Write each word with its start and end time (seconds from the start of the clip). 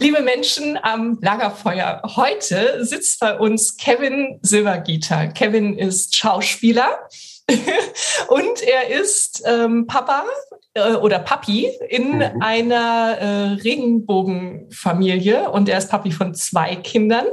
Liebe 0.00 0.22
Menschen 0.22 0.78
am 0.80 1.18
Lagerfeuer, 1.20 2.00
heute 2.14 2.84
sitzt 2.84 3.18
bei 3.18 3.36
uns 3.36 3.76
Kevin 3.76 4.38
Silvergieter. 4.42 5.26
Kevin 5.26 5.76
ist 5.76 6.14
Schauspieler 6.14 7.00
und 8.28 8.62
er 8.62 9.00
ist 9.00 9.42
ähm, 9.44 9.88
Papa 9.88 10.24
äh, 10.74 10.92
oder 10.92 11.18
Papi 11.18 11.72
in 11.88 12.18
mhm. 12.18 12.40
einer 12.40 13.16
äh, 13.18 13.54
Regenbogenfamilie 13.60 15.50
und 15.50 15.68
er 15.68 15.78
ist 15.78 15.90
Papi 15.90 16.12
von 16.12 16.32
zwei 16.32 16.76
Kindern. 16.76 17.26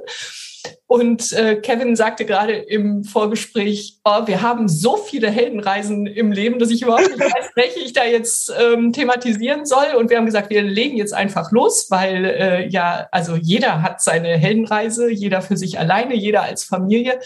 Und 0.88 1.34
äh, 1.34 1.56
Kevin 1.56 1.96
sagte 1.96 2.26
gerade 2.26 2.54
im 2.54 3.04
Vorgespräch, 3.04 4.00
oh, 4.04 4.28
wir 4.28 4.42
haben 4.42 4.68
so 4.68 4.98
viele 4.98 5.30
Heldenreisen 5.30 6.06
im 6.06 6.32
Leben, 6.32 6.60
dass 6.60 6.70
ich 6.70 6.84
überhaupt 6.84 7.10
nicht 7.10 7.20
weiß, 7.20 7.52
welche 7.56 7.80
ich 7.80 7.94
da 7.94 8.06
jetzt 8.06 8.54
ähm, 8.60 8.94
thematisieren 8.94 9.66
soll. 9.66 9.96
Und 9.98 10.10
wir 10.10 10.18
haben 10.18 10.26
gesagt, 10.26 10.50
wir 10.50 10.62
legen 10.62 10.98
jetzt 10.98 11.14
einfach 11.14 11.52
los, 11.52 11.88
weil 11.90 12.26
äh, 12.26 12.68
ja, 12.68 13.08
also 13.12 13.36
jeder 13.36 13.82
hat 13.82 14.02
seine 14.02 14.38
Heldenreise, 14.38 15.10
jeder 15.10 15.42
für 15.42 15.58
sich 15.58 15.80
alleine, 15.80 16.16
jeder 16.16 16.44
als 16.44 16.64
Familie. 16.64 17.20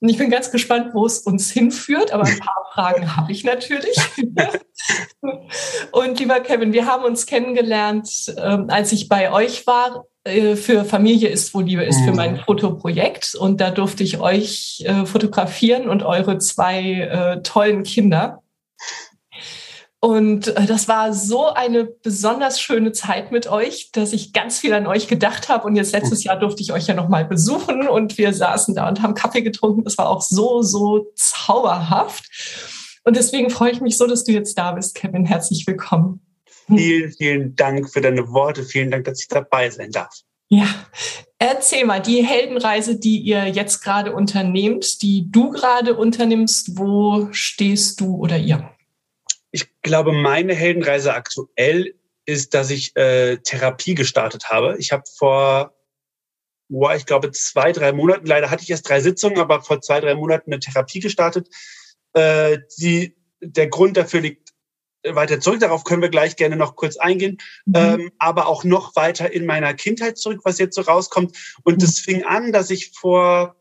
Und 0.00 0.08
ich 0.08 0.18
bin 0.18 0.28
ganz 0.28 0.50
gespannt, 0.50 0.92
wo 0.92 1.06
es 1.06 1.20
uns 1.20 1.50
hinführt, 1.50 2.12
aber 2.12 2.24
ein 2.24 2.38
paar 2.38 2.66
Fragen 2.74 3.16
habe 3.16 3.32
ich 3.32 3.44
natürlich. 3.44 3.96
und 5.92 6.18
lieber 6.18 6.40
Kevin, 6.40 6.72
wir 6.72 6.86
haben 6.86 7.04
uns 7.04 7.26
kennengelernt, 7.26 8.34
ähm, 8.36 8.66
als 8.68 8.92
ich 8.92 9.08
bei 9.08 9.32
euch 9.32 9.66
war 9.66 10.04
für 10.56 10.84
Familie 10.84 11.28
ist, 11.28 11.54
wo 11.54 11.60
Liebe 11.60 11.84
ist, 11.84 12.00
für 12.04 12.12
mein 12.12 12.32
mhm. 12.32 12.38
Fotoprojekt. 12.38 13.34
Und 13.34 13.60
da 13.60 13.70
durfte 13.70 14.02
ich 14.02 14.18
euch 14.18 14.82
äh, 14.86 15.06
fotografieren 15.06 15.88
und 15.88 16.02
eure 16.02 16.38
zwei 16.38 16.82
äh, 16.82 17.42
tollen 17.42 17.82
Kinder. 17.82 18.42
Und 20.00 20.48
äh, 20.48 20.66
das 20.66 20.88
war 20.88 21.12
so 21.12 21.48
eine 21.48 21.84
besonders 21.84 22.60
schöne 22.60 22.92
Zeit 22.92 23.32
mit 23.32 23.46
euch, 23.46 23.90
dass 23.92 24.12
ich 24.12 24.32
ganz 24.32 24.58
viel 24.58 24.72
an 24.74 24.86
euch 24.86 25.08
gedacht 25.08 25.48
habe. 25.48 25.66
Und 25.66 25.76
jetzt 25.76 25.92
letztes 25.92 26.22
Jahr 26.24 26.38
durfte 26.38 26.62
ich 26.62 26.72
euch 26.72 26.86
ja 26.86 26.94
nochmal 26.94 27.24
besuchen 27.24 27.88
und 27.88 28.18
wir 28.18 28.32
saßen 28.32 28.74
da 28.74 28.88
und 28.88 29.02
haben 29.02 29.14
Kaffee 29.14 29.42
getrunken. 29.42 29.84
Das 29.84 29.98
war 29.98 30.08
auch 30.08 30.22
so, 30.22 30.62
so 30.62 31.06
zauberhaft. 31.14 32.24
Und 33.04 33.16
deswegen 33.16 33.50
freue 33.50 33.70
ich 33.70 33.80
mich 33.80 33.96
so, 33.96 34.06
dass 34.06 34.24
du 34.24 34.32
jetzt 34.32 34.58
da 34.58 34.72
bist, 34.72 34.94
Kevin. 34.94 35.24
Herzlich 35.24 35.66
willkommen. 35.66 36.25
Vielen, 36.66 37.12
vielen 37.12 37.56
Dank 37.56 37.90
für 37.90 38.00
deine 38.00 38.28
Worte. 38.32 38.64
Vielen 38.64 38.90
Dank, 38.90 39.04
dass 39.04 39.20
ich 39.20 39.28
dabei 39.28 39.70
sein 39.70 39.92
darf. 39.92 40.12
Ja, 40.48 40.68
erzähl 41.38 41.84
mal, 41.84 42.00
die 42.00 42.24
Heldenreise, 42.24 42.98
die 42.98 43.18
ihr 43.18 43.48
jetzt 43.48 43.82
gerade 43.82 44.14
unternehmt, 44.14 45.02
die 45.02 45.30
du 45.30 45.50
gerade 45.50 45.96
unternimmst, 45.96 46.78
wo 46.78 47.28
stehst 47.32 48.00
du 48.00 48.16
oder 48.16 48.38
ihr? 48.38 48.70
Ich 49.50 49.66
glaube, 49.82 50.12
meine 50.12 50.54
Heldenreise 50.54 51.14
aktuell 51.14 51.94
ist, 52.26 52.54
dass 52.54 52.70
ich 52.70 52.94
äh, 52.96 53.38
Therapie 53.38 53.94
gestartet 53.94 54.48
habe. 54.50 54.76
Ich 54.78 54.92
habe 54.92 55.04
vor, 55.16 55.74
boah, 56.68 56.94
ich 56.94 57.06
glaube, 57.06 57.32
zwei, 57.32 57.72
drei 57.72 57.92
Monaten, 57.92 58.26
leider 58.26 58.50
hatte 58.50 58.62
ich 58.62 58.70
erst 58.70 58.88
drei 58.88 59.00
Sitzungen, 59.00 59.38
aber 59.38 59.62
vor 59.62 59.80
zwei, 59.80 60.00
drei 60.00 60.14
Monaten 60.14 60.52
eine 60.52 60.60
Therapie 60.60 61.00
gestartet. 61.00 61.48
Äh, 62.12 62.58
die, 62.78 63.16
der 63.40 63.68
Grund 63.68 63.96
dafür 63.96 64.20
liegt 64.20 64.45
weiter 65.12 65.40
zurück. 65.40 65.60
Darauf 65.60 65.84
können 65.84 66.02
wir 66.02 66.08
gleich 66.08 66.36
gerne 66.36 66.56
noch 66.56 66.76
kurz 66.76 66.96
eingehen. 66.96 67.38
Mhm. 67.64 67.74
Ähm, 67.74 68.12
aber 68.18 68.46
auch 68.46 68.64
noch 68.64 68.96
weiter 68.96 69.32
in 69.32 69.46
meiner 69.46 69.74
Kindheit 69.74 70.18
zurück, 70.18 70.40
was 70.44 70.58
jetzt 70.58 70.74
so 70.74 70.82
rauskommt. 70.82 71.36
Und 71.62 71.82
es 71.82 72.00
mhm. 72.00 72.04
fing 72.04 72.24
an, 72.24 72.52
dass 72.52 72.70
ich 72.70 72.92
vor, 72.92 73.56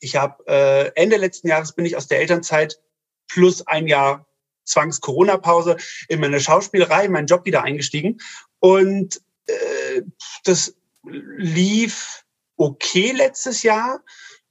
ich 0.00 0.16
habe 0.16 0.44
äh, 0.46 0.92
Ende 0.94 1.16
letzten 1.16 1.48
Jahres 1.48 1.74
bin 1.74 1.84
ich 1.84 1.96
aus 1.96 2.08
der 2.08 2.20
Elternzeit 2.20 2.80
plus 3.28 3.66
ein 3.66 3.86
Jahr 3.86 4.26
Zwangs-Corona-Pause 4.64 5.76
in 6.08 6.20
meine 6.20 6.40
Schauspielerei, 6.40 7.06
in 7.06 7.12
meinen 7.12 7.26
Job 7.26 7.44
wieder 7.44 7.62
eingestiegen. 7.62 8.18
Und 8.60 9.20
äh, 9.46 10.02
das 10.44 10.74
lief 11.04 12.24
okay 12.56 13.12
letztes 13.12 13.62
Jahr. 13.62 14.02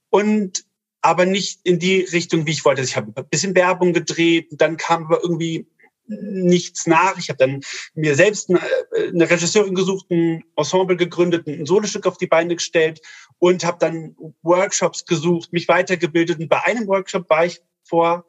Und 0.09 0.65
aber 1.01 1.25
nicht 1.25 1.61
in 1.63 1.79
die 1.79 2.01
Richtung, 2.01 2.45
wie 2.45 2.51
ich 2.51 2.65
wollte. 2.65 2.81
Also 2.81 2.89
ich 2.89 2.97
habe 2.97 3.11
ein 3.15 3.29
bisschen 3.29 3.55
Werbung 3.55 3.93
gedreht, 3.93 4.49
dann 4.51 4.77
kam 4.77 5.05
aber 5.05 5.21
irgendwie 5.21 5.67
nichts 6.09 6.87
nach. 6.87 7.17
Ich 7.17 7.29
habe 7.29 7.37
dann 7.37 7.61
mir 7.93 8.15
selbst 8.15 8.49
eine, 8.49 8.61
eine 8.95 9.29
Regisseurin 9.29 9.75
gesucht, 9.75 10.09
ein 10.09 10.43
Ensemble 10.55 10.97
gegründet, 10.97 11.47
ein 11.47 11.65
Solostück 11.65 12.07
auf 12.07 12.17
die 12.17 12.27
Beine 12.27 12.55
gestellt 12.55 13.01
und 13.37 13.63
habe 13.63 13.77
dann 13.79 14.15
Workshops 14.41 15.05
gesucht, 15.05 15.53
mich 15.53 15.67
weitergebildet. 15.67 16.39
Und 16.39 16.49
bei 16.49 16.63
einem 16.63 16.87
Workshop 16.87 17.29
war 17.29 17.45
ich 17.45 17.61
vor, 17.83 18.25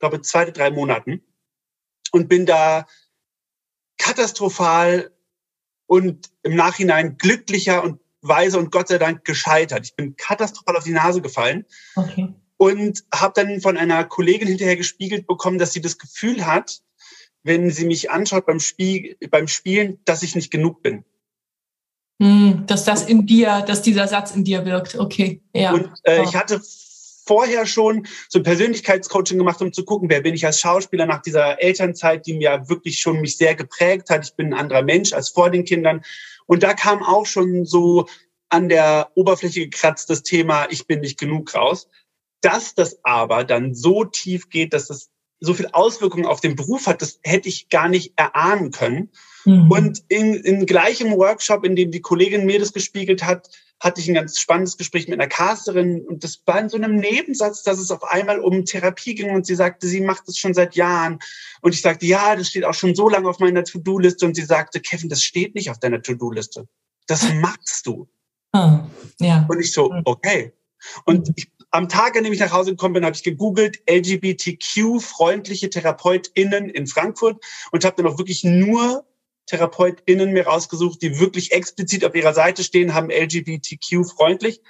glaube 0.00 0.22
zwei, 0.22 0.50
drei 0.50 0.70
Monaten 0.70 1.22
und 2.12 2.28
bin 2.28 2.46
da 2.46 2.86
katastrophal 3.98 5.12
und 5.86 6.30
im 6.42 6.56
Nachhinein 6.56 7.18
glücklicher 7.18 7.84
und 7.84 8.00
weise 8.22 8.58
und 8.58 8.72
Gott 8.72 8.88
sei 8.88 8.98
Dank 8.98 9.24
gescheitert. 9.24 9.84
Ich 9.84 9.96
bin 9.96 10.16
katastrophal 10.16 10.76
auf 10.76 10.84
die 10.84 10.92
Nase 10.92 11.20
gefallen. 11.20 11.66
Okay. 11.96 12.34
Und 12.56 13.04
habe 13.12 13.32
dann 13.34 13.60
von 13.60 13.76
einer 13.76 14.04
Kollegin 14.04 14.46
hinterher 14.46 14.76
gespiegelt 14.76 15.26
bekommen, 15.26 15.58
dass 15.58 15.72
sie 15.72 15.80
das 15.80 15.98
Gefühl 15.98 16.46
hat, 16.46 16.80
wenn 17.44 17.70
sie 17.70 17.86
mich 17.86 18.10
anschaut 18.10 18.46
beim, 18.46 18.60
Spiel, 18.60 19.16
beim 19.30 19.48
Spielen, 19.48 19.98
dass 20.04 20.22
ich 20.22 20.34
nicht 20.34 20.50
genug 20.50 20.82
bin. 20.82 21.04
Hm, 22.22 22.64
dass 22.66 22.84
das 22.84 23.06
in 23.06 23.26
dir, 23.26 23.62
dass 23.66 23.82
dieser 23.82 24.06
Satz 24.06 24.34
in 24.34 24.44
dir 24.44 24.64
wirkt. 24.64 24.98
Okay, 24.98 25.42
ja. 25.54 25.72
Und 25.72 25.90
äh, 26.04 26.22
ich 26.22 26.36
hatte 26.36 26.60
vorher 27.26 27.66
schon 27.66 28.06
so 28.28 28.38
ein 28.38 28.42
Persönlichkeitscoaching 28.42 29.38
gemacht, 29.38 29.60
um 29.60 29.72
zu 29.72 29.84
gucken, 29.84 30.08
wer 30.08 30.20
bin 30.20 30.34
ich 30.34 30.44
als 30.44 30.60
Schauspieler 30.60 31.06
nach 31.06 31.22
dieser 31.22 31.62
Elternzeit, 31.62 32.26
die 32.26 32.34
mir 32.34 32.68
wirklich 32.68 33.00
schon 33.00 33.20
mich 33.20 33.36
sehr 33.36 33.54
geprägt 33.54 34.10
hat. 34.10 34.24
Ich 34.26 34.34
bin 34.34 34.52
ein 34.52 34.58
anderer 34.60 34.82
Mensch 34.82 35.12
als 35.12 35.30
vor 35.30 35.50
den 35.50 35.64
Kindern. 35.64 36.02
Und 36.46 36.62
da 36.62 36.74
kam 36.74 37.02
auch 37.02 37.26
schon 37.26 37.64
so 37.64 38.06
an 38.48 38.68
der 38.68 39.10
Oberfläche 39.14 39.60
gekratzt 39.60 40.10
das 40.10 40.22
Thema, 40.22 40.66
ich 40.70 40.86
bin 40.86 41.00
nicht 41.00 41.18
genug 41.18 41.54
raus. 41.54 41.88
Dass 42.40 42.74
das 42.74 42.98
aber 43.04 43.44
dann 43.44 43.74
so 43.74 44.04
tief 44.04 44.48
geht, 44.50 44.74
dass 44.74 44.88
das 44.88 45.10
so 45.42 45.54
viel 45.54 45.68
Auswirkungen 45.72 46.26
auf 46.26 46.40
den 46.40 46.54
Beruf 46.54 46.86
hat, 46.86 47.02
das 47.02 47.18
hätte 47.22 47.48
ich 47.48 47.68
gar 47.68 47.88
nicht 47.88 48.12
erahnen 48.16 48.70
können. 48.70 49.10
Mhm. 49.44 49.70
Und 49.70 50.02
in, 50.08 50.34
in 50.34 50.66
gleichem 50.66 51.12
Workshop, 51.12 51.64
in 51.64 51.74
dem 51.74 51.90
die 51.90 52.00
Kollegin 52.00 52.46
mir 52.46 52.60
das 52.60 52.72
gespiegelt 52.72 53.24
hat, 53.24 53.48
hatte 53.80 54.00
ich 54.00 54.08
ein 54.08 54.14
ganz 54.14 54.38
spannendes 54.38 54.76
Gespräch 54.76 55.08
mit 55.08 55.20
einer 55.20 55.28
Casterin 55.28 56.06
und 56.06 56.22
das 56.22 56.40
war 56.46 56.60
in 56.60 56.68
so 56.68 56.76
einem 56.76 56.94
Nebensatz, 56.94 57.64
dass 57.64 57.80
es 57.80 57.90
auf 57.90 58.04
einmal 58.04 58.38
um 58.38 58.64
Therapie 58.64 59.16
ging 59.16 59.30
und 59.30 59.44
sie 59.44 59.56
sagte, 59.56 59.88
sie 59.88 60.00
macht 60.00 60.28
das 60.28 60.38
schon 60.38 60.54
seit 60.54 60.76
Jahren. 60.76 61.18
Und 61.60 61.74
ich 61.74 61.82
sagte, 61.82 62.06
ja, 62.06 62.36
das 62.36 62.48
steht 62.48 62.64
auch 62.64 62.74
schon 62.74 62.94
so 62.94 63.08
lange 63.08 63.28
auf 63.28 63.40
meiner 63.40 63.64
To-Do-Liste 63.64 64.24
und 64.24 64.36
sie 64.36 64.44
sagte, 64.44 64.78
Kevin, 64.78 65.08
das 65.08 65.24
steht 65.24 65.56
nicht 65.56 65.68
auf 65.68 65.80
deiner 65.80 66.00
To-Do-Liste. 66.00 66.68
Das 67.08 67.32
machst 67.34 67.84
du. 67.86 68.08
Oh, 68.52 68.78
ja. 69.18 69.46
Und 69.48 69.58
ich 69.58 69.72
so, 69.72 69.92
hm. 69.92 70.02
okay. 70.04 70.52
Und 71.04 71.32
ich, 71.34 71.48
am 71.72 71.88
Tag, 71.88 72.16
an 72.16 72.24
dem 72.24 72.32
ich 72.32 72.38
nach 72.38 72.52
Hause 72.52 72.70
gekommen 72.70 72.94
bin, 72.94 73.04
habe 73.04 73.16
ich 73.16 73.22
gegoogelt 73.22 73.82
LGBTQ-freundliche 73.90 75.70
TherapeutInnen 75.70 76.68
in 76.68 76.86
Frankfurt 76.86 77.42
und 77.72 77.84
habe 77.84 77.96
dann 77.96 78.12
auch 78.12 78.18
wirklich 78.18 78.44
nur 78.44 79.04
TherapeutInnen 79.46 80.32
mir 80.32 80.46
rausgesucht, 80.46 81.02
die 81.02 81.18
wirklich 81.18 81.50
explizit 81.52 82.04
auf 82.04 82.14
ihrer 82.14 82.34
Seite 82.34 82.62
stehen, 82.62 82.94
haben 82.94 83.10
LGBTQ-freundlich, 83.10 84.60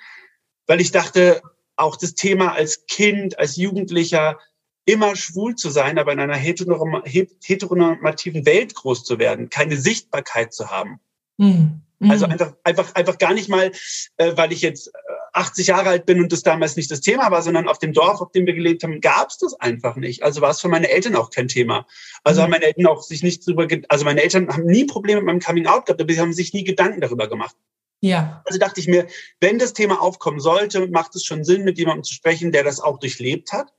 weil 0.67 0.81
ich 0.81 0.93
dachte, 0.93 1.43
auch 1.77 1.97
das 1.97 2.15
Thema 2.15 2.53
als 2.53 2.87
Kind, 2.87 3.39
als 3.39 3.57
Jugendlicher 3.57 4.39
immer 4.85 5.17
schwul 5.17 5.57
zu 5.57 5.71
sein, 5.71 5.99
aber 5.99 6.13
in 6.13 6.21
einer 6.21 6.37
heteronormativen 6.37 8.47
Welt 8.47 8.75
groß 8.75 9.05
zu 9.05 9.19
werden, 9.19 9.51
keine 9.51 9.77
Sichtbarkeit 9.77 10.55
zu 10.55 10.71
haben. 10.71 11.01
Mhm. 11.37 11.83
Also 12.09 12.27
mhm. 12.27 12.33
einfach, 12.33 12.55
einfach, 12.65 12.93
einfach 12.95 13.19
gar 13.19 13.35
nicht 13.35 13.49
mal, 13.49 13.71
äh, 14.17 14.37
weil 14.37 14.53
ich 14.53 14.63
jetzt 14.63 14.91
80 15.33 15.69
Jahre 15.69 15.89
alt 15.89 16.07
bin 16.07 16.21
und 16.21 16.33
das 16.33 16.43
damals 16.43 16.77
nicht 16.77 16.91
das 16.91 17.01
Thema 17.01 17.31
war, 17.31 17.43
sondern 17.43 17.69
auf 17.69 17.79
dem 17.79 17.93
Dorf, 17.93 18.21
auf 18.21 18.33
dem 18.33 18.47
wir 18.47 18.55
gelebt 18.55 18.83
haben, 18.83 19.01
gab 19.01 19.31
es 19.31 19.39
das 19.39 19.55
einfach 19.55 19.97
nicht. 19.97 20.23
Also 20.23 20.41
war 20.41 20.51
es 20.51 20.61
für 20.61 20.69
meine 20.69 20.91
Eltern 20.91 21.17
auch 21.17 21.31
kein 21.31 21.49
Thema. 21.49 21.87
Also 22.25 22.41
mhm. 22.41 22.45
haben 22.45 22.51
meine 22.51 22.65
Eltern 22.65 22.87
auch 22.87 23.03
sich 23.03 23.23
nicht 23.23 23.47
drüber, 23.47 23.67
also 23.89 24.05
meine 24.05 24.23
Eltern 24.23 24.49
haben 24.49 24.65
nie 24.65 24.85
Probleme 24.85 25.21
mit 25.21 25.27
meinem 25.27 25.41
Coming 25.41 25.67
Out 25.67 25.87
gehabt, 25.87 26.01
aber 26.01 26.13
sie 26.13 26.21
haben 26.21 26.33
sich 26.33 26.53
nie 26.53 26.65
Gedanken 26.65 27.01
darüber 27.01 27.29
gemacht. 27.29 27.57
Ja. 28.01 28.43
Also 28.45 28.59
dachte 28.59 28.81
ich 28.81 28.89
mir, 28.89 29.07
wenn 29.41 29.59
das 29.59 29.73
Thema 29.73 30.03
aufkommen 30.03 30.41
sollte, 30.41 30.89
macht 30.89 31.15
es 31.15 31.25
schon 31.25 31.45
Sinn, 31.45 31.65
mit 31.65 31.79
jemandem 31.79 32.03
zu 32.03 32.13
sprechen, 32.13 32.53
der 32.53 32.65
das 32.65 32.81
auch 32.81 32.99
durchlebt 32.99 33.53
hat. 33.53 33.73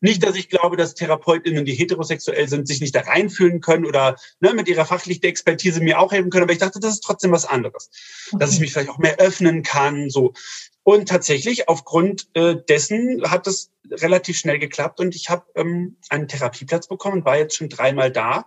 Nicht, 0.00 0.22
dass 0.22 0.36
ich 0.36 0.48
glaube, 0.48 0.76
dass 0.76 0.94
TherapeutInnen, 0.94 1.64
die 1.64 1.74
heterosexuell 1.74 2.48
sind, 2.48 2.68
sich 2.68 2.80
nicht 2.80 2.94
da 2.94 3.00
reinfühlen 3.00 3.60
können 3.60 3.86
oder 3.86 4.16
ne, 4.40 4.52
mit 4.52 4.68
ihrer 4.68 4.84
fachlichen 4.84 5.24
Expertise 5.24 5.80
mir 5.80 5.98
auch 5.98 6.12
helfen 6.12 6.30
können, 6.30 6.44
aber 6.44 6.52
ich 6.52 6.58
dachte, 6.58 6.80
das 6.80 6.94
ist 6.94 7.04
trotzdem 7.04 7.32
was 7.32 7.44
anderes. 7.44 7.90
Okay. 8.28 8.38
Dass 8.38 8.52
ich 8.52 8.60
mich 8.60 8.72
vielleicht 8.72 8.90
auch 8.90 8.98
mehr 8.98 9.16
öffnen 9.18 9.62
kann, 9.62 10.10
so. 10.10 10.32
Und 10.88 11.06
tatsächlich, 11.06 11.68
aufgrund 11.68 12.30
äh, 12.32 12.56
dessen 12.66 13.22
hat 13.30 13.46
es 13.46 13.70
relativ 13.90 14.38
schnell 14.38 14.58
geklappt 14.58 15.00
und 15.00 15.14
ich 15.14 15.28
habe 15.28 15.44
ähm, 15.54 15.98
einen 16.08 16.28
Therapieplatz 16.28 16.86
bekommen, 16.86 17.26
war 17.26 17.36
jetzt 17.36 17.56
schon 17.56 17.68
dreimal 17.68 18.10
da. 18.10 18.46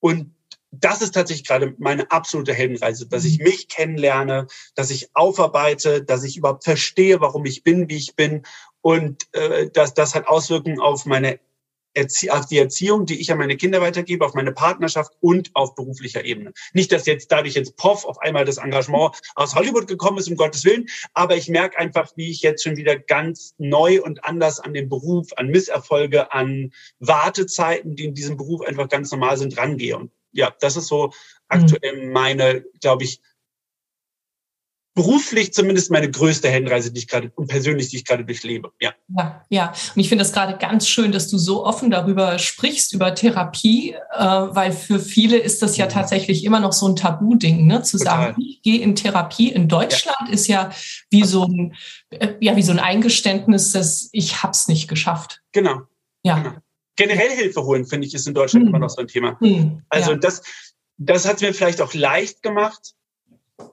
Und 0.00 0.34
das 0.72 1.00
ist 1.00 1.14
tatsächlich 1.14 1.46
gerade 1.46 1.76
meine 1.78 2.10
absolute 2.10 2.52
Heldenreise, 2.52 3.06
dass 3.06 3.24
ich 3.24 3.38
mich 3.38 3.68
kennenlerne, 3.68 4.48
dass 4.74 4.90
ich 4.90 5.10
aufarbeite, 5.14 6.02
dass 6.02 6.24
ich 6.24 6.36
überhaupt 6.36 6.64
verstehe, 6.64 7.20
warum 7.20 7.44
ich 7.44 7.62
bin, 7.62 7.88
wie 7.88 7.98
ich 7.98 8.16
bin. 8.16 8.42
Und 8.80 9.32
äh, 9.32 9.70
dass 9.70 9.94
das 9.94 10.16
hat 10.16 10.26
Auswirkungen 10.26 10.80
auf 10.80 11.06
meine 11.06 11.38
Erzie 11.96 12.30
auf 12.30 12.46
die 12.46 12.58
Erziehung, 12.58 13.06
die 13.06 13.20
ich 13.20 13.32
an 13.32 13.38
meine 13.38 13.56
Kinder 13.56 13.80
weitergebe, 13.80 14.24
auf 14.24 14.34
meine 14.34 14.52
Partnerschaft 14.52 15.12
und 15.20 15.50
auf 15.54 15.74
beruflicher 15.74 16.24
Ebene. 16.24 16.52
Nicht, 16.72 16.92
dass 16.92 17.06
jetzt 17.06 17.32
dadurch 17.32 17.54
jetzt 17.54 17.76
Poff 17.76 18.04
auf 18.04 18.18
einmal 18.18 18.44
das 18.44 18.58
Engagement 18.58 19.16
aus 19.34 19.54
Hollywood 19.54 19.86
gekommen 19.86 20.18
ist, 20.18 20.28
um 20.28 20.36
Gottes 20.36 20.64
Willen, 20.64 20.86
aber 21.14 21.36
ich 21.36 21.48
merke 21.48 21.78
einfach, 21.78 22.12
wie 22.16 22.30
ich 22.30 22.42
jetzt 22.42 22.62
schon 22.62 22.76
wieder 22.76 22.96
ganz 22.96 23.54
neu 23.58 24.02
und 24.02 24.24
anders 24.24 24.60
an 24.60 24.74
den 24.74 24.88
Beruf, 24.88 25.28
an 25.36 25.48
Misserfolge, 25.48 26.32
an 26.32 26.72
Wartezeiten, 26.98 27.96
die 27.96 28.04
in 28.04 28.14
diesem 28.14 28.36
Beruf 28.36 28.60
einfach 28.62 28.88
ganz 28.88 29.10
normal 29.10 29.36
sind, 29.38 29.56
rangehe. 29.56 29.96
Und 29.96 30.12
ja, 30.32 30.54
das 30.60 30.76
ist 30.76 30.88
so 30.88 31.12
aktuell 31.48 32.08
meine, 32.10 32.64
glaube 32.80 33.04
ich, 33.04 33.20
beruflich 34.96 35.52
zumindest 35.52 35.90
meine 35.90 36.10
größte 36.10 36.48
Heldenreise, 36.48 36.90
die 36.90 37.00
ich 37.00 37.06
gerade 37.06 37.30
und 37.36 37.48
persönlich, 37.48 37.90
die 37.90 37.98
ich 37.98 38.04
gerade 38.06 38.24
durchlebe. 38.24 38.72
Ja. 38.80 38.94
Ja, 39.14 39.44
ja. 39.50 39.68
Und 39.94 40.00
ich 40.00 40.08
finde 40.08 40.24
es 40.24 40.32
gerade 40.32 40.56
ganz 40.56 40.88
schön, 40.88 41.12
dass 41.12 41.28
du 41.28 41.36
so 41.36 41.66
offen 41.66 41.90
darüber 41.90 42.38
sprichst, 42.38 42.94
über 42.94 43.14
Therapie, 43.14 43.92
äh, 43.92 44.18
weil 44.18 44.72
für 44.72 44.98
viele 44.98 45.36
ist 45.36 45.60
das 45.60 45.76
ja 45.76 45.84
mhm. 45.84 45.90
tatsächlich 45.90 46.44
immer 46.44 46.60
noch 46.60 46.72
so 46.72 46.88
ein 46.88 46.96
Tabu-Ding, 46.96 47.66
ne? 47.66 47.82
Zu 47.82 47.98
Total. 47.98 48.28
sagen, 48.28 48.42
ich 48.42 48.62
gehe 48.62 48.80
in 48.80 48.96
Therapie. 48.96 49.52
In 49.52 49.68
Deutschland 49.68 50.16
ja. 50.28 50.32
ist 50.32 50.46
ja 50.46 50.70
wie 51.10 51.24
so 51.24 51.44
ein, 51.44 51.76
äh, 52.08 52.32
ja, 52.40 52.56
wie 52.56 52.62
so 52.62 52.72
ein 52.72 52.80
Eingeständnis, 52.80 53.72
dass 53.72 54.08
ich 54.12 54.42
hab's 54.42 54.66
nicht 54.66 54.88
geschafft. 54.88 55.42
Genau. 55.52 55.82
Ja. 56.22 56.38
Genau. 56.38 56.56
Generell 56.96 57.36
Hilfe 57.36 57.62
holen, 57.62 57.84
finde 57.84 58.06
ich, 58.06 58.14
ist 58.14 58.26
in 58.26 58.32
Deutschland 58.32 58.64
hm. 58.64 58.68
immer 58.70 58.78
noch 58.78 58.90
so 58.90 59.02
ein 59.02 59.08
Thema. 59.08 59.38
Hm. 59.40 59.82
Also 59.90 60.12
ja. 60.12 60.16
das, 60.16 60.42
das 60.96 61.28
hat 61.28 61.42
mir 61.42 61.52
vielleicht 61.52 61.82
auch 61.82 61.92
leicht 61.92 62.42
gemacht, 62.42 62.94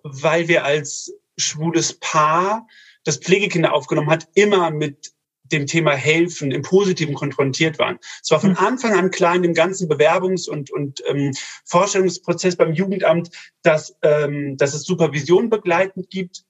weil 0.04 0.48
wir 0.48 0.66
als 0.66 1.14
schwules 1.38 2.00
Paar, 2.00 2.68
das 3.04 3.18
Pflegekinder 3.18 3.74
aufgenommen 3.74 4.10
hat, 4.10 4.28
immer 4.34 4.72
mit 4.72 5.14
dem 5.44 5.68
Thema 5.68 5.94
Helfen 5.94 6.52
im 6.52 6.62
Positiven 6.62 7.14
konfrontiert 7.14 7.78
waren. 7.78 8.00
Es 8.22 8.32
war 8.32 8.40
von 8.40 8.52
mhm. 8.52 8.58
Anfang 8.58 8.94
an 8.94 9.12
klar 9.12 9.36
in 9.36 9.44
dem 9.44 9.54
ganzen 9.54 9.90
Bewerbungs- 9.90 10.50
und, 10.50 10.72
und 10.72 11.04
ähm, 11.08 11.34
Vorstellungsprozess 11.66 12.56
beim 12.56 12.74
Jugendamt, 12.74 13.30
dass, 13.62 13.96
ähm, 14.02 14.58
dass 14.58 14.74
es 14.74 14.84
Supervision 14.84 15.50
begleitend 15.50 16.10
gibt 16.10 16.46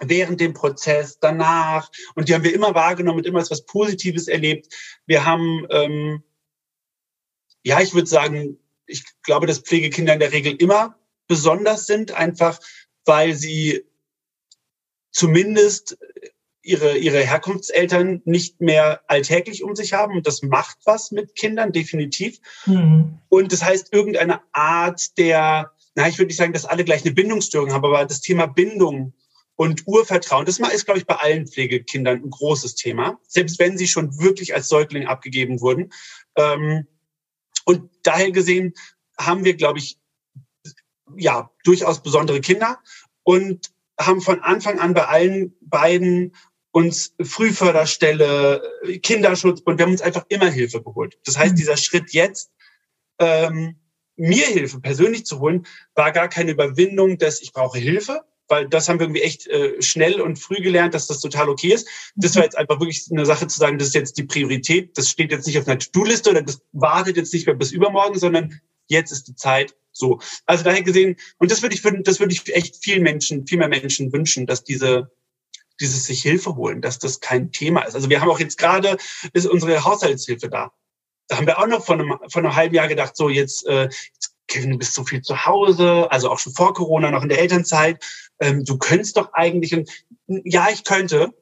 während 0.00 0.40
dem 0.40 0.54
Prozess, 0.54 1.18
danach. 1.20 1.90
Und 2.14 2.28
die 2.28 2.34
haben 2.34 2.44
wir 2.44 2.54
immer 2.54 2.74
wahrgenommen 2.74 3.18
und 3.18 3.26
immer 3.26 3.38
als 3.38 3.50
was 3.50 3.64
Positives 3.64 4.26
erlebt. 4.28 4.72
Wir 5.06 5.24
haben, 5.24 5.66
ähm, 5.70 6.22
ja, 7.62 7.80
ich 7.80 7.94
würde 7.94 8.08
sagen, 8.08 8.58
ich 8.86 9.04
glaube, 9.22 9.46
dass 9.46 9.60
Pflegekinder 9.60 10.14
in 10.14 10.20
der 10.20 10.32
Regel 10.32 10.54
immer 10.54 10.98
besonders 11.26 11.86
sind, 11.86 12.12
einfach 12.12 12.58
weil 13.04 13.34
sie 13.34 13.84
zumindest 15.10 15.96
ihre, 16.64 16.96
ihre 16.96 17.20
Herkunftseltern 17.20 18.22
nicht 18.24 18.60
mehr 18.60 19.02
alltäglich 19.06 19.62
um 19.62 19.76
sich 19.76 19.92
haben. 19.92 20.16
Und 20.16 20.26
das 20.26 20.42
macht 20.42 20.78
was 20.84 21.10
mit 21.10 21.36
Kindern, 21.36 21.72
definitiv. 21.72 22.38
Mhm. 22.66 23.18
Und 23.28 23.52
das 23.52 23.62
heißt, 23.62 23.92
irgendeine 23.92 24.40
Art 24.52 25.16
der, 25.18 25.72
na, 25.94 26.08
ich 26.08 26.18
würde 26.18 26.28
nicht 26.28 26.38
sagen, 26.38 26.54
dass 26.54 26.64
alle 26.64 26.84
gleich 26.84 27.04
eine 27.04 27.14
Bindungsstörung 27.14 27.72
haben, 27.72 27.84
aber 27.84 28.04
das 28.06 28.22
Thema 28.22 28.46
Bindung 28.46 29.12
und 29.56 29.86
Urvertrauen, 29.86 30.46
das 30.46 30.58
ist, 30.58 30.84
glaube 30.84 30.98
ich, 30.98 31.06
bei 31.06 31.16
allen 31.16 31.46
Pflegekindern 31.46 32.22
ein 32.24 32.30
großes 32.30 32.74
Thema, 32.74 33.20
selbst 33.28 33.58
wenn 33.58 33.78
sie 33.78 33.86
schon 33.86 34.18
wirklich 34.18 34.54
als 34.54 34.68
Säugling 34.68 35.06
abgegeben 35.06 35.60
wurden. 35.60 35.92
Ähm, 36.34 36.88
und 37.64 37.90
daher 38.02 38.32
gesehen 38.32 38.74
haben 39.16 39.44
wir, 39.44 39.54
glaube 39.54 39.78
ich, 39.78 39.98
ja, 41.16 41.50
durchaus 41.64 42.02
besondere 42.02 42.40
Kinder 42.40 42.78
und 43.22 43.70
haben 43.98 44.20
von 44.20 44.40
Anfang 44.42 44.78
an 44.78 44.94
bei 44.94 45.06
allen 45.06 45.54
beiden 45.60 46.34
uns 46.72 47.14
Frühförderstelle, 47.22 48.60
Kinderschutzbund, 49.02 49.78
wir 49.78 49.84
haben 49.84 49.92
uns 49.92 50.02
einfach 50.02 50.26
immer 50.28 50.50
Hilfe 50.50 50.82
geholt. 50.82 51.16
Das 51.24 51.38
heißt, 51.38 51.52
mhm. 51.52 51.56
dieser 51.56 51.76
Schritt 51.76 52.12
jetzt, 52.12 52.50
ähm, 53.20 53.76
mir 54.16 54.46
Hilfe 54.46 54.80
persönlich 54.80 55.24
zu 55.24 55.38
holen, 55.38 55.66
war 55.94 56.10
gar 56.10 56.28
keine 56.28 56.50
Überwindung, 56.50 57.16
dass 57.18 57.40
ich 57.42 57.52
brauche 57.52 57.78
Hilfe, 57.78 58.22
weil 58.48 58.68
das 58.68 58.88
haben 58.88 58.98
wir 58.98 59.06
irgendwie 59.06 59.22
echt 59.22 59.46
äh, 59.46 59.80
schnell 59.80 60.20
und 60.20 60.38
früh 60.38 60.56
gelernt, 60.56 60.94
dass 60.94 61.06
das 61.06 61.20
total 61.20 61.48
okay 61.48 61.72
ist. 61.72 61.88
Das 62.16 62.34
war 62.34 62.42
mhm. 62.42 62.46
jetzt 62.46 62.58
einfach 62.58 62.80
wirklich 62.80 63.06
eine 63.08 63.24
Sache 63.24 63.46
zu 63.46 63.58
sagen, 63.58 63.78
das 63.78 63.88
ist 63.88 63.94
jetzt 63.94 64.18
die 64.18 64.24
Priorität, 64.24 64.98
das 64.98 65.08
steht 65.08 65.30
jetzt 65.30 65.46
nicht 65.46 65.58
auf 65.58 65.68
einer 65.68 65.78
To-Do-Liste 65.78 66.30
oder 66.30 66.42
das 66.42 66.60
wartet 66.72 67.16
jetzt 67.16 67.32
nicht 67.32 67.46
mehr 67.46 67.54
bis 67.54 67.70
übermorgen, 67.70 68.18
sondern 68.18 68.60
jetzt 68.88 69.12
ist 69.12 69.28
die 69.28 69.36
Zeit, 69.36 69.76
so. 69.94 70.20
Also 70.44 70.64
daher 70.64 70.82
gesehen, 70.82 71.16
und 71.38 71.50
das 71.50 71.62
würde 71.62 71.74
ich, 71.74 71.82
das 72.02 72.20
würde 72.20 72.34
ich 72.34 72.54
echt 72.54 72.82
vielen 72.82 73.02
Menschen, 73.02 73.46
viel 73.46 73.58
mehr 73.58 73.68
Menschen 73.68 74.12
wünschen, 74.12 74.46
dass 74.46 74.64
diese, 74.64 75.10
dieses 75.80 76.04
sich 76.04 76.22
Hilfe 76.22 76.56
holen, 76.56 76.82
dass 76.82 76.98
das 76.98 77.20
kein 77.20 77.52
Thema 77.52 77.82
ist. 77.82 77.94
Also 77.94 78.10
wir 78.10 78.20
haben 78.20 78.30
auch 78.30 78.40
jetzt 78.40 78.58
gerade, 78.58 78.96
ist 79.32 79.46
unsere 79.46 79.84
Haushaltshilfe 79.84 80.48
da. 80.48 80.72
Da 81.28 81.36
haben 81.38 81.46
wir 81.46 81.58
auch 81.58 81.66
noch 81.66 81.84
von 81.84 82.00
einem, 82.00 82.18
von 82.28 82.44
einem 82.44 82.54
halben 82.54 82.74
Jahr 82.74 82.88
gedacht, 82.88 83.16
so 83.16 83.28
jetzt, 83.28 83.66
äh, 83.66 83.88
Kevin, 84.46 84.72
du 84.72 84.78
bist 84.78 84.92
so 84.92 85.04
viel 85.04 85.22
zu 85.22 85.46
Hause, 85.46 86.10
also 86.10 86.30
auch 86.30 86.38
schon 86.38 86.52
vor 86.52 86.74
Corona, 86.74 87.10
noch 87.10 87.22
in 87.22 87.30
der 87.30 87.38
Elternzeit. 87.38 88.04
Ähm, 88.40 88.64
du 88.64 88.76
könntest 88.76 89.16
doch 89.16 89.32
eigentlich, 89.32 89.74
und, 89.74 89.90
ja, 90.26 90.68
ich 90.70 90.84
könnte, 90.84 91.32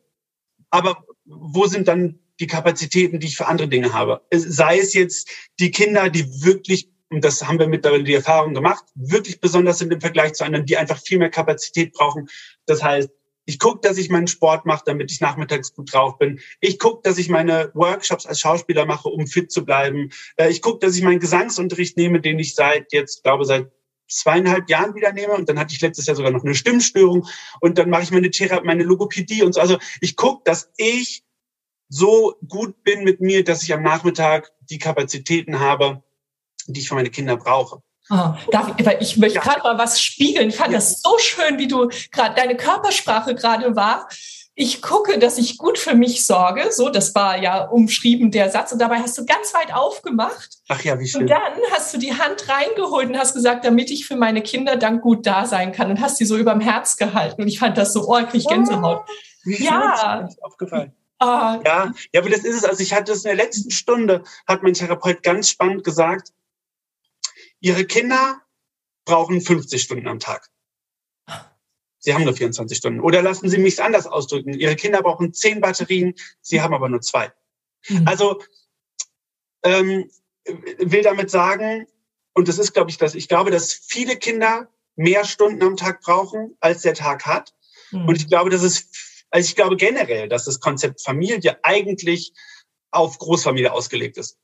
aber 0.71 1.05
wo 1.25 1.67
sind 1.67 1.89
dann 1.89 2.21
die 2.41 2.47
Kapazitäten, 2.47 3.21
die 3.21 3.27
ich 3.27 3.37
für 3.37 3.47
andere 3.47 3.69
Dinge 3.69 3.93
habe? 3.93 4.23
Sei 4.33 4.79
es 4.79 4.95
jetzt 4.95 5.29
die 5.59 5.71
Kinder, 5.71 6.11
die 6.11 6.43
wirklich 6.43 6.92
und 7.13 7.25
das 7.25 7.47
haben 7.47 7.59
wir 7.59 7.69
mittlerweile 7.69 8.05
die 8.05 8.15
Erfahrung 8.15 8.55
gemacht, 8.55 8.85
wirklich 8.95 9.41
besonders 9.41 9.79
sind 9.79 9.93
im 9.93 10.01
Vergleich 10.01 10.33
zu 10.33 10.45
anderen, 10.45 10.67
die 10.67 10.77
einfach 10.77 10.99
viel 10.99 11.19
mehr 11.19 11.31
Kapazität 11.31 11.93
brauchen. 11.93 12.29
Das 12.67 12.83
heißt, 12.83 13.11
ich 13.45 13.59
gucke, 13.59 13.87
dass 13.87 13.99
ich 13.99 14.09
meinen 14.09 14.29
Sport 14.29 14.67
mache, 14.67 14.85
damit 14.87 15.11
ich 15.11 15.21
nachmittags 15.21 15.75
gut 15.75 15.93
drauf 15.93 16.17
bin. 16.19 16.41
Ich 16.61 16.79
gucke, 16.79 17.01
dass 17.03 17.19
ich 17.19 17.29
meine 17.29 17.71
Workshops 17.75 18.25
als 18.25 18.41
Schauspieler 18.41 18.87
mache, 18.87 19.09
um 19.09 19.27
fit 19.27 19.51
zu 19.51 19.65
bleiben. 19.65 20.11
Äh, 20.37 20.51
ich 20.51 20.63
gucke, 20.63 20.79
dass 20.79 20.97
ich 20.97 21.03
meinen 21.03 21.21
Gesangsunterricht 21.21 21.97
nehme, 21.97 22.21
den 22.21 22.39
ich 22.39 22.55
seit 22.55 22.93
jetzt, 22.93 23.25
glaube 23.25 23.45
seit 23.45 23.71
zweieinhalb 24.09 24.71
Jahren 24.71 24.95
wieder 24.95 25.13
nehme. 25.13 25.35
Und 25.35 25.49
dann 25.49 25.59
hatte 25.59 25.75
ich 25.75 25.81
letztes 25.81 26.07
Jahr 26.07 26.17
sogar 26.17 26.31
noch 26.31 26.45
eine 26.45 26.55
Stimmstörung. 26.55 27.27
Und 27.61 27.79
dann 27.79 27.91
mache 27.91 28.05
ich 28.05 28.11
meine 28.11 28.31
Therapie, 28.31 28.67
meine 28.67 28.85
Logopädie 28.85 29.43
und 29.43 29.55
so. 29.55 29.61
Also 29.61 29.79
ich 30.01 30.17
gucke, 30.17 30.43
dass 30.45 30.71
ich 30.77 31.25
so 31.89 32.37
gut 32.49 32.85
bin 32.85 33.05
mit 33.05 33.21
mir, 33.21 33.45
dass 33.45 33.63
ich 33.63 33.75
am 33.75 33.83
Nachmittag 33.83 34.53
die 34.71 34.79
Kapazitäten 34.79 35.61
habe, 35.61 36.03
die 36.67 36.81
ich 36.81 36.89
für 36.89 36.95
meine 36.95 37.11
Kinder 37.11 37.37
brauche. 37.37 37.83
Oh, 38.11 38.35
darf 38.51 38.75
ich, 39.01 39.17
möchte 39.17 39.37
ja. 39.37 39.43
gerade 39.43 39.63
mal 39.63 39.79
was 39.79 40.01
spiegeln. 40.01 40.49
Ich 40.49 40.57
fand 40.57 40.73
ja. 40.73 40.79
das 40.79 41.01
so 41.01 41.17
schön, 41.19 41.59
wie 41.59 41.69
du 41.69 41.89
gerade 42.11 42.35
deine 42.35 42.57
Körpersprache 42.57 43.35
gerade 43.35 43.77
war 43.77 44.09
ich 44.55 44.83
gucke, 44.83 45.19
dass 45.19 45.39
ich 45.39 45.57
gut 45.57 45.79
für 45.79 45.95
mich 45.95 46.27
sorge. 46.27 46.71
So, 46.73 46.91
das 46.91 47.15
war 47.15 47.41
ja 47.41 47.65
umschrieben 47.65 48.31
der 48.31 48.51
Satz. 48.51 48.73
Und 48.73 48.81
dabei 48.81 48.99
hast 48.99 49.17
du 49.17 49.25
ganz 49.25 49.55
weit 49.55 49.73
aufgemacht. 49.73 50.59
Ach 50.69 50.83
ja, 50.83 50.99
wie 50.99 51.09
schön. 51.09 51.23
Und 51.23 51.31
dann 51.31 51.55
hast 51.71 51.95
du 51.95 51.99
die 51.99 52.13
Hand 52.13 52.49
reingeholt 52.49 53.09
und 53.09 53.19
hast 53.19 53.35
gesagt, 53.35 53.65
damit 53.65 53.91
ich 53.91 54.07
für 54.07 54.17
meine 54.17 54.43
Kinder 54.43 54.77
dann 54.77 55.01
gut 55.01 55.27
da 55.27 55.47
sein 55.47 55.73
kann. 55.73 55.91
Und 55.91 56.01
hast 56.01 56.19
sie 56.19 56.27
so 56.27 56.37
überm 56.37 56.61
Herz 56.61 56.97
gehalten. 56.97 57.43
Und 57.43 57.49
ich 57.49 57.59
fand 57.59 57.79
das 57.79 57.95
so, 57.95 58.07
oh, 58.07 58.19
ich 58.19 58.29
krieg 58.29 58.47
Gänsehaut. 58.47 59.05
Oh, 59.07 59.13
wie 59.45 59.65
ja. 59.65 60.29
Aufgefallen. 60.43 60.93
Ah. 61.19 61.61
Ja, 61.65 61.93
ja, 62.13 62.21
aber 62.21 62.31
das 62.31 62.41
ist 62.41 62.57
es. 62.57 62.65
Also 62.65 62.83
ich 62.83 62.93
hatte 62.93 63.13
es 63.13 63.25
in 63.25 63.35
der 63.35 63.45
letzten 63.45 63.71
Stunde, 63.71 64.23
hat 64.47 64.63
mein 64.63 64.75
Therapeut 64.75 65.23
ganz 65.23 65.49
spannend 65.49 65.85
gesagt, 65.85 66.29
ihre 67.63 67.87
Kinder 67.87 68.43
brauchen 69.07 69.41
50 69.41 69.81
Stunden 69.81 70.07
am 70.07 70.19
Tag. 70.19 70.51
Sie 71.99 72.13
haben 72.13 72.25
nur 72.25 72.35
24 72.35 72.77
Stunden. 72.77 73.01
Oder 73.01 73.23
lassen 73.23 73.49
Sie 73.49 73.59
mich 73.59 73.75
es 73.75 73.81
anders 73.81 74.07
ausdrücken. 74.07 74.55
Ihre 74.55 74.75
Kinder 74.75 75.03
brauchen 75.03 75.33
zehn 75.33 75.61
Batterien, 75.61 76.15
Sie 76.41 76.61
haben 76.61 76.75
aber 76.75 76.89
nur 76.89 77.01
zwei. 77.01 77.33
Mhm. 77.89 78.09
Also 78.09 78.43
ähm, 79.63 80.11
will 80.79 81.03
damit 81.03 81.31
sagen, 81.31 81.87
und 82.35 82.49
das 82.49 82.59
ist, 82.59 82.73
glaube 82.73 82.91
ich, 82.91 82.99
dass 82.99 83.15
ich 83.15 83.29
glaube, 83.29 83.53
dass 83.53 83.73
viele 83.73 84.17
Kinder 84.17 84.69
mehr 84.97 85.25
Stunden 85.25 85.63
am 85.63 85.77
Tag 85.77 86.01
brauchen, 86.01 86.57
als 86.61 86.83
der 86.83 86.95
Tag 86.95 87.25
hat. 87.25 87.55
Mhm. 87.93 88.09
Und 88.09 88.17
ich 88.17 88.27
glaube, 88.27 88.51
dass 88.51 88.63
es, 88.63 88.89
also 89.31 89.47
ich 89.47 89.55
glaube 89.55 89.77
generell, 89.77 90.29
dass 90.29 90.45
das 90.47 90.59
Konzept 90.59 91.03
Familie 91.03 91.59
eigentlich 91.63 92.33
auf 92.91 93.19
Großfamilie 93.19 93.73
ausgelegt 93.73 94.17
ist. 94.19 94.39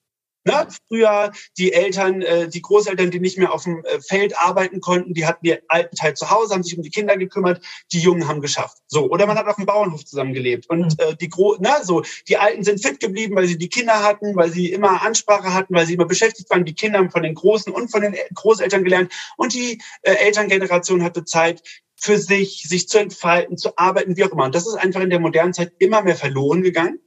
Ne? 0.48 0.66
Früher 0.88 1.30
die 1.58 1.74
Eltern, 1.74 2.22
äh, 2.22 2.48
die 2.48 2.62
Großeltern, 2.62 3.10
die 3.10 3.20
nicht 3.20 3.36
mehr 3.36 3.52
auf 3.52 3.64
dem 3.64 3.84
äh, 3.84 4.00
Feld 4.00 4.36
arbeiten 4.38 4.80
konnten, 4.80 5.12
die 5.12 5.26
hatten 5.26 5.44
den 5.44 5.58
alten 5.68 5.94
Teil 5.94 6.14
zu 6.14 6.30
Hause, 6.30 6.54
haben 6.54 6.62
sich 6.62 6.76
um 6.76 6.82
die 6.82 6.90
Kinder 6.90 7.18
gekümmert, 7.18 7.62
die 7.92 8.00
Jungen 8.00 8.26
haben 8.26 8.40
geschafft. 8.40 8.78
So, 8.86 9.10
oder 9.10 9.26
man 9.26 9.36
hat 9.36 9.46
auf 9.46 9.56
dem 9.56 9.66
Bauernhof 9.66 10.06
zusammengelebt 10.06 10.70
und 10.70 10.80
mhm. 10.80 10.96
äh, 10.98 11.16
die 11.16 11.28
Gro 11.28 11.56
na, 11.60 11.84
so, 11.84 12.02
die 12.28 12.38
Alten 12.38 12.64
sind 12.64 12.82
fit 12.82 12.98
geblieben, 12.98 13.36
weil 13.36 13.46
sie 13.46 13.58
die 13.58 13.68
Kinder 13.68 14.02
hatten, 14.02 14.34
weil 14.36 14.50
sie 14.50 14.72
immer 14.72 15.02
Ansprache 15.02 15.52
hatten, 15.52 15.74
weil 15.74 15.86
sie 15.86 15.94
immer 15.94 16.06
beschäftigt 16.06 16.48
waren. 16.48 16.64
Die 16.64 16.74
Kinder 16.74 16.98
haben 16.98 17.10
von 17.10 17.22
den 17.22 17.34
Großen 17.34 17.70
und 17.70 17.90
von 17.90 18.00
den 18.00 18.16
Großeltern 18.34 18.84
gelernt 18.84 19.12
und 19.36 19.52
die 19.52 19.82
äh, 20.02 20.14
Elterngeneration 20.14 21.02
hatte 21.02 21.24
Zeit, 21.26 21.62
für 22.00 22.16
sich, 22.16 22.62
sich 22.62 22.88
zu 22.88 22.98
entfalten, 22.98 23.58
zu 23.58 23.76
arbeiten, 23.76 24.16
wie 24.16 24.24
auch 24.24 24.30
immer. 24.30 24.44
Und 24.44 24.54
das 24.54 24.68
ist 24.68 24.76
einfach 24.76 25.00
in 25.00 25.10
der 25.10 25.18
modernen 25.18 25.52
Zeit 25.52 25.72
immer 25.78 26.02
mehr 26.02 26.14
verloren 26.14 26.62
gegangen. 26.62 27.00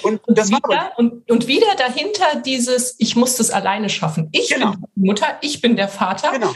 Und, 0.00 0.26
und, 0.26 0.38
wieder, 0.48 0.92
und, 0.96 1.30
und, 1.30 1.46
wieder 1.46 1.74
dahinter 1.76 2.40
dieses, 2.44 2.94
ich 2.98 3.14
muss 3.14 3.36
das 3.36 3.50
alleine 3.50 3.90
schaffen. 3.90 4.30
Ich 4.32 4.48
genau. 4.48 4.72
bin 4.72 4.84
die 4.96 5.06
Mutter, 5.06 5.38
ich 5.42 5.60
bin 5.60 5.76
der 5.76 5.88
Vater. 5.88 6.32
Genau. 6.32 6.54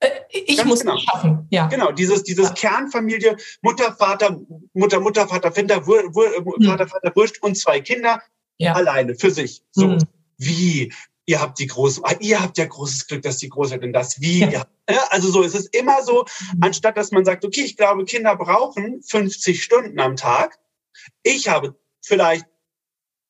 Äh, 0.00 0.08
ich 0.30 0.56
Ganz 0.56 0.68
muss 0.68 0.80
genau. 0.80 0.94
das 0.94 1.02
schaffen. 1.02 1.46
Ja. 1.50 1.68
Genau, 1.68 1.92
dieses, 1.92 2.24
dieses 2.24 2.48
ja. 2.48 2.54
Kernfamilie, 2.54 3.36
Mutter, 3.62 3.94
Vater, 3.94 4.40
Mutter, 4.74 5.00
Mutter, 5.00 5.28
Vater, 5.28 5.52
Vater, 5.52 5.86
Wur, 5.86 6.12
Wur, 6.12 6.56
hm. 6.56 6.66
Vater, 6.66 6.88
Vater, 6.88 7.12
Wurscht 7.14 7.40
und 7.42 7.56
zwei 7.56 7.80
Kinder 7.80 8.20
ja. 8.58 8.72
alleine 8.72 9.14
für 9.14 9.30
sich. 9.30 9.62
So. 9.70 9.92
Hm. 9.92 9.98
Wie? 10.38 10.92
Ihr 11.24 11.40
habt 11.40 11.60
die 11.60 11.68
große, 11.68 12.00
ah, 12.02 12.16
ihr 12.18 12.42
habt 12.42 12.58
ja 12.58 12.64
großes 12.64 13.06
Glück, 13.06 13.22
dass 13.22 13.38
die 13.38 13.48
Großeltern 13.48 13.92
das 13.92 14.20
wie. 14.20 14.40
Ja. 14.40 14.66
Also 15.10 15.30
so 15.30 15.42
ist 15.42 15.54
es 15.54 15.66
immer 15.66 16.02
so, 16.02 16.24
hm. 16.24 16.58
anstatt 16.62 16.96
dass 16.96 17.12
man 17.12 17.24
sagt, 17.24 17.44
okay, 17.44 17.62
ich 17.62 17.76
glaube, 17.76 18.04
Kinder 18.04 18.34
brauchen 18.34 19.02
50 19.02 19.62
Stunden 19.62 20.00
am 20.00 20.16
Tag. 20.16 20.58
Ich 21.22 21.48
habe 21.48 21.76
vielleicht 22.04 22.44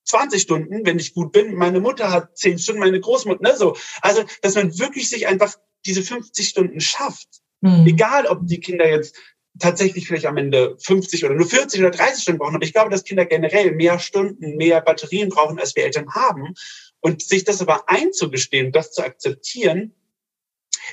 20 0.05 0.41
Stunden, 0.41 0.85
wenn 0.85 0.99
ich 0.99 1.13
gut 1.13 1.31
bin. 1.31 1.55
Meine 1.55 1.79
Mutter 1.79 2.11
hat 2.11 2.37
10 2.37 2.59
Stunden, 2.59 2.81
meine 2.81 2.99
Großmutter, 2.99 3.41
ne, 3.41 3.55
so. 3.55 3.75
Also, 4.01 4.23
dass 4.41 4.55
man 4.55 4.77
wirklich 4.77 5.09
sich 5.09 5.27
einfach 5.27 5.55
diese 5.85 6.03
50 6.03 6.47
Stunden 6.47 6.79
schafft. 6.79 7.27
Mhm. 7.61 7.87
Egal, 7.87 8.25
ob 8.27 8.45
die 8.45 8.59
Kinder 8.59 8.89
jetzt 8.89 9.15
tatsächlich 9.59 10.07
vielleicht 10.07 10.25
am 10.25 10.37
Ende 10.37 10.75
50 10.79 11.25
oder 11.25 11.35
nur 11.35 11.47
40 11.47 11.79
oder 11.79 11.91
30 11.91 12.23
Stunden 12.23 12.39
brauchen. 12.39 12.55
Aber 12.55 12.65
ich 12.65 12.73
glaube, 12.73 12.89
dass 12.89 13.03
Kinder 13.03 13.25
generell 13.25 13.71
mehr 13.71 13.99
Stunden, 13.99 14.55
mehr 14.57 14.81
Batterien 14.81 15.29
brauchen, 15.29 15.59
als 15.59 15.75
wir 15.75 15.83
Eltern 15.83 16.09
haben. 16.13 16.53
Und 16.99 17.21
sich 17.21 17.43
das 17.43 17.61
aber 17.61 17.89
einzugestehen, 17.89 18.71
das 18.71 18.91
zu 18.93 19.03
akzeptieren, 19.03 19.93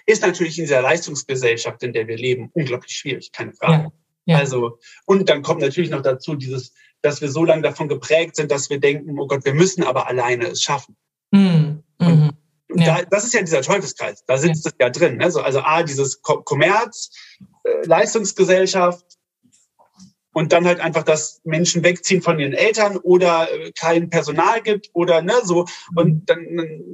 ist 0.07 0.23
natürlich 0.23 0.59
in 0.59 0.64
dieser 0.64 0.83
Leistungsgesellschaft, 0.83 1.83
in 1.83 1.93
der 1.93 2.07
wir 2.07 2.17
leben, 2.17 2.50
unglaublich 2.52 2.93
schwierig, 2.93 3.33
keine 3.33 3.52
Frage. 3.52 3.93
Ja, 4.26 4.35
ja. 4.35 4.38
Also, 4.38 4.79
und 5.07 5.29
dann 5.29 5.43
kommt 5.43 5.61
natürlich 5.61 5.90
noch 5.90 6.02
dazu 6.02 6.35
dieses, 6.35 6.73
dass 7.02 7.21
wir 7.21 7.30
so 7.30 7.45
lange 7.45 7.62
davon 7.62 7.88
geprägt 7.88 8.37
sind, 8.37 8.50
dass 8.50 8.71
wir 8.71 8.78
denken, 8.78 9.19
oh 9.19 9.26
Gott, 9.26 9.45
wir 9.45 9.54
müssen 9.54 9.83
aber 9.83 10.07
alleine 10.07 10.49
es 10.49 10.62
schaffen. 10.62 10.97
Mhm. 11.30 11.83
Und, 11.99 12.33
und 12.69 12.80
ja. 12.80 12.99
da, 12.99 13.04
das 13.11 13.25
ist 13.25 13.35
ja 13.35 13.40
dieser 13.40 13.62
Teufelskreis. 13.62 14.25
Da 14.26 14.38
sitzt 14.38 14.64
ja. 14.64 14.71
es 14.71 14.76
ja 14.78 14.90
drin. 14.90 15.16
Ne? 15.16 15.30
So, 15.30 15.40
also 15.40 15.61
A, 15.61 15.83
dieses 15.83 16.23
Kommerz, 16.23 17.11
äh, 17.64 17.87
Leistungsgesellschaft, 17.87 19.04
und 20.33 20.53
dann 20.53 20.67
halt 20.67 20.81
einfach, 20.81 21.03
dass 21.03 21.41
Menschen 21.45 21.83
wegziehen 21.83 22.23
von 22.23 22.39
ihren 22.39 22.53
Eltern 22.53 22.97
oder 22.99 23.49
äh, 23.53 23.73
kein 23.73 24.11
Personal 24.11 24.61
gibt 24.63 24.91
oder 24.93 25.23
ne 25.23 25.35
so 25.43 25.67
und 25.97 26.29
dann 26.31 26.39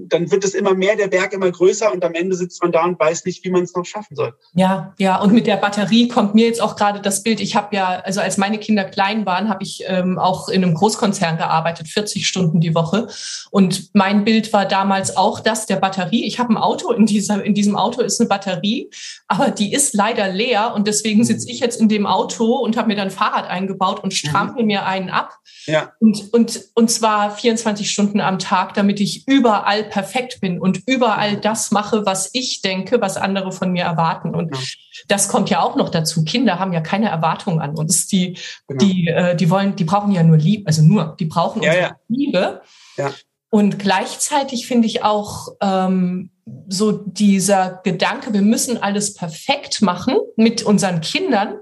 dann 0.08 0.30
wird 0.30 0.44
es 0.44 0.54
immer 0.54 0.74
mehr, 0.74 0.96
der 0.96 1.08
Berg 1.08 1.32
immer 1.32 1.50
größer 1.50 1.92
und 1.92 2.04
am 2.04 2.14
Ende 2.14 2.36
sitzt 2.36 2.62
man 2.62 2.72
da 2.72 2.84
und 2.84 2.98
weiß 2.98 3.24
nicht, 3.24 3.44
wie 3.44 3.50
man 3.50 3.62
es 3.62 3.74
noch 3.74 3.84
schaffen 3.84 4.16
soll. 4.16 4.34
Ja, 4.54 4.94
ja 4.98 5.20
und 5.20 5.32
mit 5.32 5.46
der 5.46 5.56
Batterie 5.56 6.08
kommt 6.08 6.34
mir 6.34 6.46
jetzt 6.46 6.62
auch 6.62 6.76
gerade 6.76 7.00
das 7.00 7.22
Bild. 7.22 7.40
Ich 7.40 7.56
habe 7.56 7.74
ja 7.76 8.00
also 8.04 8.20
als 8.20 8.36
meine 8.38 8.58
Kinder 8.58 8.84
klein 8.84 9.26
waren, 9.26 9.48
habe 9.48 9.62
ich 9.62 9.84
ähm, 9.86 10.18
auch 10.18 10.48
in 10.48 10.62
einem 10.62 10.74
Großkonzern 10.74 11.36
gearbeitet, 11.36 11.88
40 11.88 12.26
Stunden 12.26 12.60
die 12.60 12.74
Woche 12.74 13.08
und 13.50 13.94
mein 13.94 14.24
Bild 14.24 14.52
war 14.52 14.66
damals 14.66 15.16
auch 15.16 15.40
das 15.40 15.66
der 15.66 15.76
Batterie. 15.76 16.24
Ich 16.24 16.38
habe 16.38 16.54
ein 16.54 16.58
Auto 16.58 16.92
in 16.92 17.06
dieser 17.06 17.42
in 17.44 17.54
diesem 17.54 17.76
Auto 17.76 18.00
ist 18.00 18.20
eine 18.20 18.28
Batterie, 18.28 18.90
aber 19.28 19.50
die 19.50 19.72
ist 19.72 19.94
leider 19.94 20.28
leer 20.28 20.72
und 20.74 20.86
deswegen 20.86 21.24
sitze 21.24 21.50
ich 21.50 21.60
jetzt 21.60 21.80
in 21.80 21.88
dem 21.88 22.06
Auto 22.06 22.56
und 22.56 22.76
habe 22.76 22.88
mir 22.88 22.96
dann 22.96 23.10
Fahrrad 23.10 23.25
eingebaut 23.34 24.02
und 24.02 24.14
strampel 24.14 24.62
mhm. 24.62 24.66
mir 24.66 24.86
einen 24.86 25.10
ab. 25.10 25.38
Ja. 25.66 25.92
Und, 26.00 26.32
und, 26.32 26.60
und 26.74 26.90
zwar 26.90 27.30
24 27.30 27.90
Stunden 27.90 28.20
am 28.20 28.38
Tag, 28.38 28.74
damit 28.74 29.00
ich 29.00 29.26
überall 29.26 29.84
perfekt 29.84 30.40
bin 30.40 30.60
und 30.60 30.82
überall 30.86 31.36
das 31.36 31.70
mache, 31.70 32.06
was 32.06 32.30
ich 32.32 32.62
denke, 32.62 33.00
was 33.00 33.16
andere 33.16 33.52
von 33.52 33.72
mir 33.72 33.84
erwarten. 33.84 34.34
Und 34.34 34.52
genau. 34.52 34.64
das 35.08 35.28
kommt 35.28 35.50
ja 35.50 35.60
auch 35.60 35.76
noch 35.76 35.88
dazu. 35.88 36.24
Kinder 36.24 36.58
haben 36.58 36.72
ja 36.72 36.80
keine 36.80 37.08
Erwartungen 37.08 37.60
an 37.60 37.76
uns. 37.76 38.06
Die, 38.06 38.38
genau. 38.68 38.78
die, 38.78 39.08
äh, 39.08 39.36
die 39.36 39.50
wollen, 39.50 39.76
die 39.76 39.84
brauchen 39.84 40.12
ja 40.12 40.22
nur 40.22 40.36
Liebe, 40.36 40.66
also 40.66 40.82
nur, 40.82 41.16
die 41.18 41.26
brauchen 41.26 41.62
ja, 41.62 41.70
unsere 41.70 41.86
ja. 41.86 41.96
Liebe. 42.08 42.62
Ja. 42.96 43.12
Und 43.50 43.78
gleichzeitig 43.78 44.66
finde 44.66 44.86
ich 44.86 45.02
auch 45.02 45.48
ähm, 45.60 46.30
so 46.68 46.92
dieser 46.92 47.80
Gedanke, 47.84 48.32
wir 48.32 48.42
müssen 48.42 48.82
alles 48.82 49.14
perfekt 49.14 49.82
machen 49.82 50.16
mit 50.36 50.62
unseren 50.62 51.00
Kindern, 51.00 51.56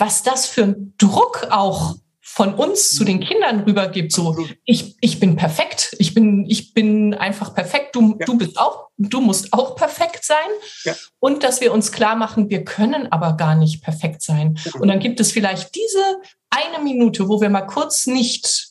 was 0.00 0.22
das 0.22 0.46
für 0.46 0.62
ein 0.62 0.94
Druck 0.98 1.48
auch 1.50 1.94
von 2.22 2.54
uns 2.54 2.90
zu 2.90 3.04
den 3.04 3.20
Kindern 3.20 3.64
rübergibt. 3.64 4.12
So, 4.12 4.46
ich, 4.64 4.96
ich 5.00 5.18
bin 5.18 5.34
perfekt, 5.34 5.96
ich 5.98 6.14
bin, 6.14 6.46
ich 6.48 6.74
bin 6.74 7.12
einfach 7.12 7.54
perfekt, 7.54 7.96
du, 7.96 8.16
ja. 8.18 8.24
du 8.24 8.38
bist 8.38 8.56
auch, 8.56 8.88
du 8.98 9.20
musst 9.20 9.52
auch 9.52 9.74
perfekt 9.74 10.24
sein. 10.24 10.36
Ja. 10.84 10.94
Und 11.18 11.42
dass 11.42 11.60
wir 11.60 11.72
uns 11.72 11.90
klar 11.90 12.14
machen, 12.14 12.48
wir 12.48 12.64
können 12.64 13.10
aber 13.10 13.36
gar 13.36 13.56
nicht 13.56 13.82
perfekt 13.82 14.22
sein. 14.22 14.58
Und 14.78 14.88
dann 14.88 15.00
gibt 15.00 15.18
es 15.18 15.32
vielleicht 15.32 15.74
diese 15.74 16.20
eine 16.50 16.82
Minute, 16.82 17.28
wo 17.28 17.40
wir 17.40 17.50
mal 17.50 17.62
kurz 17.62 18.06
nicht 18.06 18.68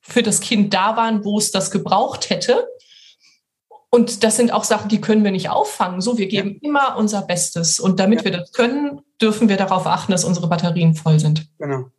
für 0.00 0.22
das 0.22 0.40
Kind 0.40 0.72
da 0.72 0.96
waren, 0.96 1.22
wo 1.22 1.38
es 1.38 1.50
das 1.50 1.70
gebraucht 1.70 2.30
hätte. 2.30 2.66
Und 3.94 4.24
das 4.24 4.36
sind 4.36 4.52
auch 4.52 4.64
Sachen, 4.64 4.88
die 4.88 5.02
können 5.02 5.22
wir 5.22 5.32
nicht 5.32 5.50
auffangen. 5.50 6.00
So, 6.00 6.16
wir 6.16 6.26
geben 6.26 6.58
ja. 6.62 6.68
immer 6.68 6.96
unser 6.96 7.20
Bestes. 7.20 7.78
Und 7.78 8.00
damit 8.00 8.20
ja. 8.20 8.24
wir 8.24 8.32
das 8.32 8.52
können, 8.52 9.02
dürfen 9.20 9.50
wir 9.50 9.58
darauf 9.58 9.86
achten, 9.86 10.12
dass 10.12 10.24
unsere 10.24 10.48
Batterien 10.48 10.94
voll 10.94 11.20
sind. 11.20 11.46
Genau. 11.58 11.90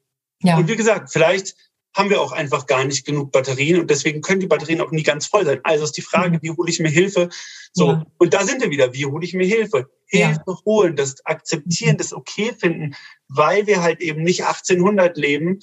Ja. 0.41 0.57
Und 0.57 0.67
wie 0.67 0.75
gesagt, 0.75 1.11
vielleicht 1.11 1.55
haben 1.95 2.09
wir 2.09 2.19
auch 2.19 2.31
einfach 2.31 2.65
gar 2.65 2.83
nicht 2.83 3.05
genug 3.05 3.31
Batterien 3.31 3.79
und 3.79 3.91
deswegen 3.91 4.21
können 4.21 4.39
die 4.39 4.47
Batterien 4.47 4.81
auch 4.81 4.89
nie 4.89 5.03
ganz 5.03 5.27
voll 5.27 5.45
sein. 5.45 5.59
Also 5.61 5.83
ist 5.83 5.95
die 5.95 6.01
Frage, 6.01 6.37
mhm. 6.37 6.39
wie 6.41 6.49
hole 6.49 6.67
ich 6.67 6.79
mir 6.79 6.89
Hilfe? 6.89 7.29
So. 7.73 7.91
Ja. 7.91 8.05
Und 8.17 8.33
da 8.33 8.43
sind 8.43 8.63
wir 8.63 8.71
wieder. 8.71 8.91
Wie 8.93 9.05
hole 9.05 9.23
ich 9.23 9.35
mir 9.35 9.45
Hilfe? 9.45 9.87
Hilfe 10.07 10.43
ja. 10.47 10.57
holen, 10.65 10.95
das 10.95 11.23
akzeptieren, 11.25 11.97
das 11.97 12.11
okay 12.11 12.55
finden, 12.57 12.95
weil 13.27 13.67
wir 13.67 13.83
halt 13.83 14.01
eben 14.01 14.23
nicht 14.23 14.45
1800 14.45 15.15
leben, 15.15 15.59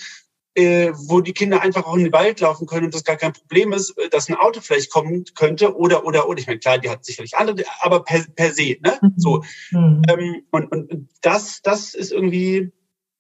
äh, 0.55 0.93
wo 1.07 1.21
die 1.21 1.33
Kinder 1.33 1.61
einfach 1.61 1.87
auch 1.87 1.95
in 1.95 2.05
den 2.05 2.13
Wald 2.13 2.41
laufen 2.41 2.67
können 2.67 2.87
und 2.87 2.95
das 2.95 3.05
gar 3.05 3.17
kein 3.17 3.33
Problem 3.33 3.73
ist, 3.73 3.97
äh, 3.99 4.09
dass 4.09 4.29
ein 4.29 4.35
Auto 4.35 4.61
vielleicht 4.61 4.91
kommen 4.91 5.25
könnte 5.35 5.77
oder 5.77 6.05
oder 6.05 6.29
oder. 6.29 6.41
Ich 6.41 6.47
meine, 6.47 6.59
klar, 6.59 6.79
die 6.79 6.91
hat 6.91 7.05
sicherlich 7.05 7.37
andere, 7.37 7.65
aber 7.81 8.03
per, 8.03 8.25
per 8.35 8.53
se, 8.53 8.77
ne? 8.81 8.99
Mhm. 9.01 9.15
So. 9.17 9.45
Mhm. 9.71 10.03
Ähm, 10.09 10.43
und, 10.51 10.73
und 10.73 11.09
das, 11.23 11.63
das 11.63 11.95
ist 11.95 12.13
irgendwie, 12.13 12.73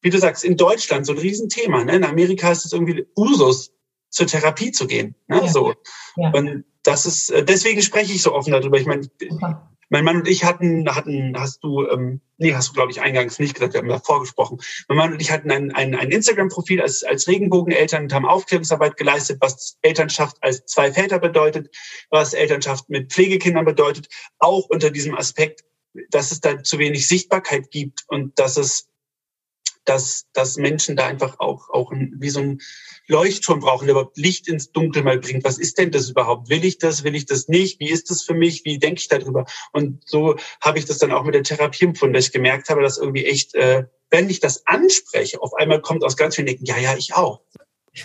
wie 0.02 0.10
du 0.10 0.18
sagst, 0.18 0.44
in 0.44 0.56
Deutschland 0.56 1.06
so 1.06 1.12
ein 1.12 1.18
Riesenthema. 1.18 1.84
Ne? 1.84 1.96
In 1.96 2.04
Amerika 2.04 2.50
ist 2.50 2.64
es 2.64 2.72
irgendwie 2.72 3.06
Usus, 3.16 3.72
zur 4.10 4.26
Therapie 4.26 4.72
zu 4.72 4.86
gehen. 4.86 5.14
Ne? 5.28 5.42
Ja. 5.42 5.48
So. 5.48 5.74
Ja. 6.16 6.30
Und 6.32 6.64
das 6.82 7.06
ist, 7.06 7.30
äh, 7.30 7.44
deswegen 7.44 7.80
spreche 7.82 8.12
ich 8.12 8.22
so 8.22 8.34
offen 8.34 8.52
darüber. 8.52 8.78
Ich 8.78 8.86
meine, 8.86 9.08
Mein 9.90 10.04
Mann 10.04 10.18
und 10.18 10.28
ich 10.28 10.44
hatten, 10.44 10.88
hatten, 10.94 11.34
hast 11.36 11.64
du, 11.64 11.86
ähm, 11.88 12.20
nee, 12.38 12.54
hast 12.54 12.68
du, 12.68 12.72
glaube 12.74 12.92
ich, 12.92 13.00
eingangs 13.02 13.40
nicht 13.40 13.54
gesagt, 13.54 13.74
wir 13.74 13.80
haben 13.80 13.88
davor 13.88 14.20
gesprochen. 14.20 14.60
Mein 14.88 14.98
Mann 14.98 15.12
und 15.12 15.20
ich 15.20 15.32
hatten 15.32 15.50
ein, 15.50 15.72
ein, 15.72 15.96
ein 15.96 16.12
Instagram-Profil 16.12 16.80
als, 16.80 17.02
als 17.02 17.26
Regenbogeneltern 17.26 18.04
und 18.04 18.14
haben 18.14 18.24
Aufklärungsarbeit 18.24 18.96
geleistet, 18.96 19.38
was 19.40 19.78
Elternschaft 19.82 20.36
als 20.42 20.64
zwei 20.66 20.92
Väter 20.92 21.18
bedeutet, 21.18 21.74
was 22.08 22.34
Elternschaft 22.34 22.88
mit 22.88 23.12
Pflegekindern 23.12 23.64
bedeutet, 23.64 24.08
auch 24.38 24.68
unter 24.68 24.90
diesem 24.90 25.16
Aspekt, 25.16 25.64
dass 26.10 26.30
es 26.30 26.40
da 26.40 26.62
zu 26.62 26.78
wenig 26.78 27.08
Sichtbarkeit 27.08 27.72
gibt 27.72 28.04
und 28.06 28.38
dass 28.38 28.56
es, 28.56 28.88
dass, 29.84 30.26
dass 30.32 30.56
Menschen 30.56 30.96
da 30.96 31.06
einfach 31.06 31.38
auch, 31.40 31.70
auch 31.70 31.90
ein, 31.92 32.14
wie 32.18 32.30
so 32.30 32.40
ein 32.40 32.60
Leuchtturm 33.06 33.60
brauchen, 33.60 33.86
der 33.86 33.94
überhaupt 33.94 34.16
Licht 34.16 34.48
ins 34.48 34.72
Dunkel 34.72 35.02
mal 35.02 35.18
bringt. 35.18 35.44
Was 35.44 35.58
ist 35.58 35.78
denn 35.78 35.90
das 35.90 36.10
überhaupt? 36.10 36.48
Will 36.48 36.64
ich 36.64 36.78
das? 36.78 37.02
Will 37.02 37.14
ich 37.14 37.26
das 37.26 37.48
nicht? 37.48 37.80
Wie 37.80 37.90
ist 37.90 38.10
das 38.10 38.22
für 38.22 38.34
mich? 38.34 38.64
Wie 38.64 38.78
denke 38.78 39.00
ich 39.00 39.08
darüber? 39.08 39.46
Und 39.72 40.02
so 40.08 40.36
habe 40.60 40.78
ich 40.78 40.84
das 40.84 40.98
dann 40.98 41.12
auch 41.12 41.24
mit 41.24 41.34
der 41.34 41.42
Therapie 41.42 41.84
empfunden, 41.84 42.14
dass 42.14 42.26
ich 42.26 42.32
gemerkt 42.32 42.68
habe, 42.68 42.82
dass 42.82 42.98
irgendwie 42.98 43.26
echt, 43.26 43.54
äh, 43.54 43.84
wenn 44.10 44.30
ich 44.30 44.40
das 44.40 44.66
anspreche, 44.66 45.42
auf 45.42 45.54
einmal 45.54 45.80
kommt 45.80 46.04
aus 46.04 46.16
ganz 46.16 46.36
vielen 46.36 46.46
Denken, 46.46 46.66
ja, 46.66 46.78
ja, 46.78 46.96
ich 46.96 47.14
auch. 47.14 47.40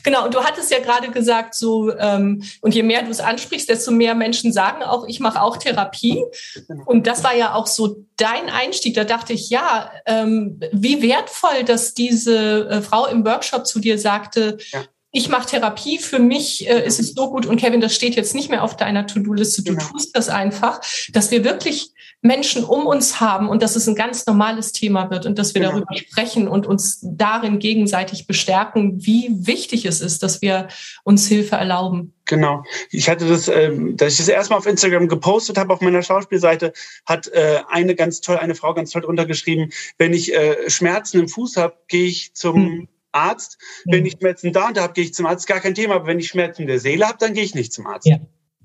Genau, 0.03 0.25
und 0.25 0.33
du 0.33 0.43
hattest 0.43 0.71
ja 0.71 0.79
gerade 0.79 1.09
gesagt, 1.11 1.55
so 1.55 1.95
ähm, 1.97 2.43
und 2.61 2.73
je 2.73 2.83
mehr 2.83 3.03
du 3.03 3.11
es 3.11 3.19
ansprichst, 3.19 3.69
desto 3.69 3.91
mehr 3.91 4.15
Menschen 4.15 4.51
sagen 4.51 4.83
auch, 4.83 5.07
ich 5.07 5.19
mache 5.19 5.41
auch 5.41 5.57
Therapie. 5.57 6.23
Genau. 6.67 6.83
Und 6.85 7.07
das 7.07 7.23
war 7.23 7.35
ja 7.35 7.53
auch 7.53 7.67
so 7.67 8.05
dein 8.17 8.49
Einstieg. 8.49 8.95
Da 8.95 9.03
dachte 9.03 9.33
ich, 9.33 9.49
ja, 9.49 9.91
ähm, 10.05 10.59
wie 10.71 11.01
wertvoll, 11.01 11.63
dass 11.65 11.93
diese 11.93 12.69
äh, 12.69 12.81
Frau 12.81 13.05
im 13.05 13.25
Workshop 13.25 13.67
zu 13.67 13.79
dir 13.79 13.99
sagte, 13.99 14.57
ja 14.71 14.83
ich 15.15 15.29
mache 15.29 15.47
Therapie, 15.47 15.97
für 15.97 16.19
mich 16.19 16.67
äh, 16.67 16.85
ist 16.85 16.99
es 16.99 17.13
so 17.13 17.29
gut 17.29 17.45
und 17.45 17.55
Kevin, 17.55 17.79
das 17.79 17.95
steht 17.95 18.15
jetzt 18.15 18.35
nicht 18.35 18.49
mehr 18.49 18.63
auf 18.63 18.75
deiner 18.75 19.07
To-Do-Liste, 19.07 19.63
du 19.63 19.71
genau. 19.71 19.85
tust 19.85 20.15
das 20.15 20.27
einfach, 20.27 20.81
dass 21.13 21.31
wir 21.31 21.45
wirklich 21.45 21.91
Menschen 22.21 22.65
um 22.65 22.85
uns 22.85 23.21
haben 23.21 23.47
und 23.47 23.63
dass 23.63 23.77
es 23.77 23.87
ein 23.87 23.95
ganz 23.95 24.25
normales 24.25 24.73
Thema 24.73 25.09
wird 25.11 25.25
und 25.25 25.39
dass 25.39 25.53
wir 25.53 25.61
genau. 25.61 25.71
darüber 25.71 25.95
sprechen 25.95 26.49
und 26.49 26.67
uns 26.67 26.99
darin 27.01 27.59
gegenseitig 27.59 28.27
bestärken, 28.27 29.05
wie 29.05 29.29
wichtig 29.31 29.85
es 29.85 30.01
ist, 30.01 30.21
dass 30.21 30.41
wir 30.41 30.67
uns 31.05 31.27
Hilfe 31.27 31.55
erlauben. 31.55 32.13
Genau. 32.25 32.63
Ich 32.89 33.07
hatte 33.07 33.25
das, 33.25 33.47
ähm, 33.47 33.95
dass 33.95 34.13
ich 34.13 34.17
das 34.17 34.27
erstmal 34.27 34.59
auf 34.59 34.65
Instagram 34.65 35.07
gepostet 35.07 35.57
habe 35.57 35.71
auf 35.71 35.79
meiner 35.79 36.01
Schauspielseite, 36.01 36.73
hat 37.05 37.29
äh, 37.29 37.59
eine 37.69 37.95
ganz 37.95 38.19
toll, 38.19 38.35
eine 38.37 38.55
Frau 38.55 38.73
ganz 38.73 38.91
toll 38.91 39.03
drunter 39.03 39.25
geschrieben, 39.25 39.69
wenn 39.97 40.13
ich 40.13 40.33
äh, 40.33 40.69
Schmerzen 40.69 41.19
im 41.19 41.29
Fuß 41.29 41.55
habe, 41.55 41.77
gehe 41.87 42.07
ich 42.07 42.33
zum 42.33 42.55
hm 42.55 42.87
Arzt. 43.15 43.57
Wenn 43.85 44.05
ich 44.05 44.13
Schmerzen 44.13 44.53
da 44.53 44.67
und 44.67 44.77
da 44.77 44.83
habe, 44.83 44.93
gehe 44.93 45.05
ich 45.05 45.13
zum 45.13 45.25
Arzt, 45.25 45.47
gar 45.47 45.59
kein 45.59 45.75
Thema. 45.75 45.95
Aber 45.95 46.07
wenn 46.07 46.19
ich 46.19 46.27
Schmerzen 46.27 46.63
in 46.63 46.67
der 46.67 46.79
Seele 46.79 47.07
habe, 47.07 47.17
dann 47.19 47.33
gehe 47.33 47.43
ich 47.43 47.55
nicht 47.55 47.73
zum 47.73 47.87
Arzt. 47.87 48.05
Ja. 48.05 48.19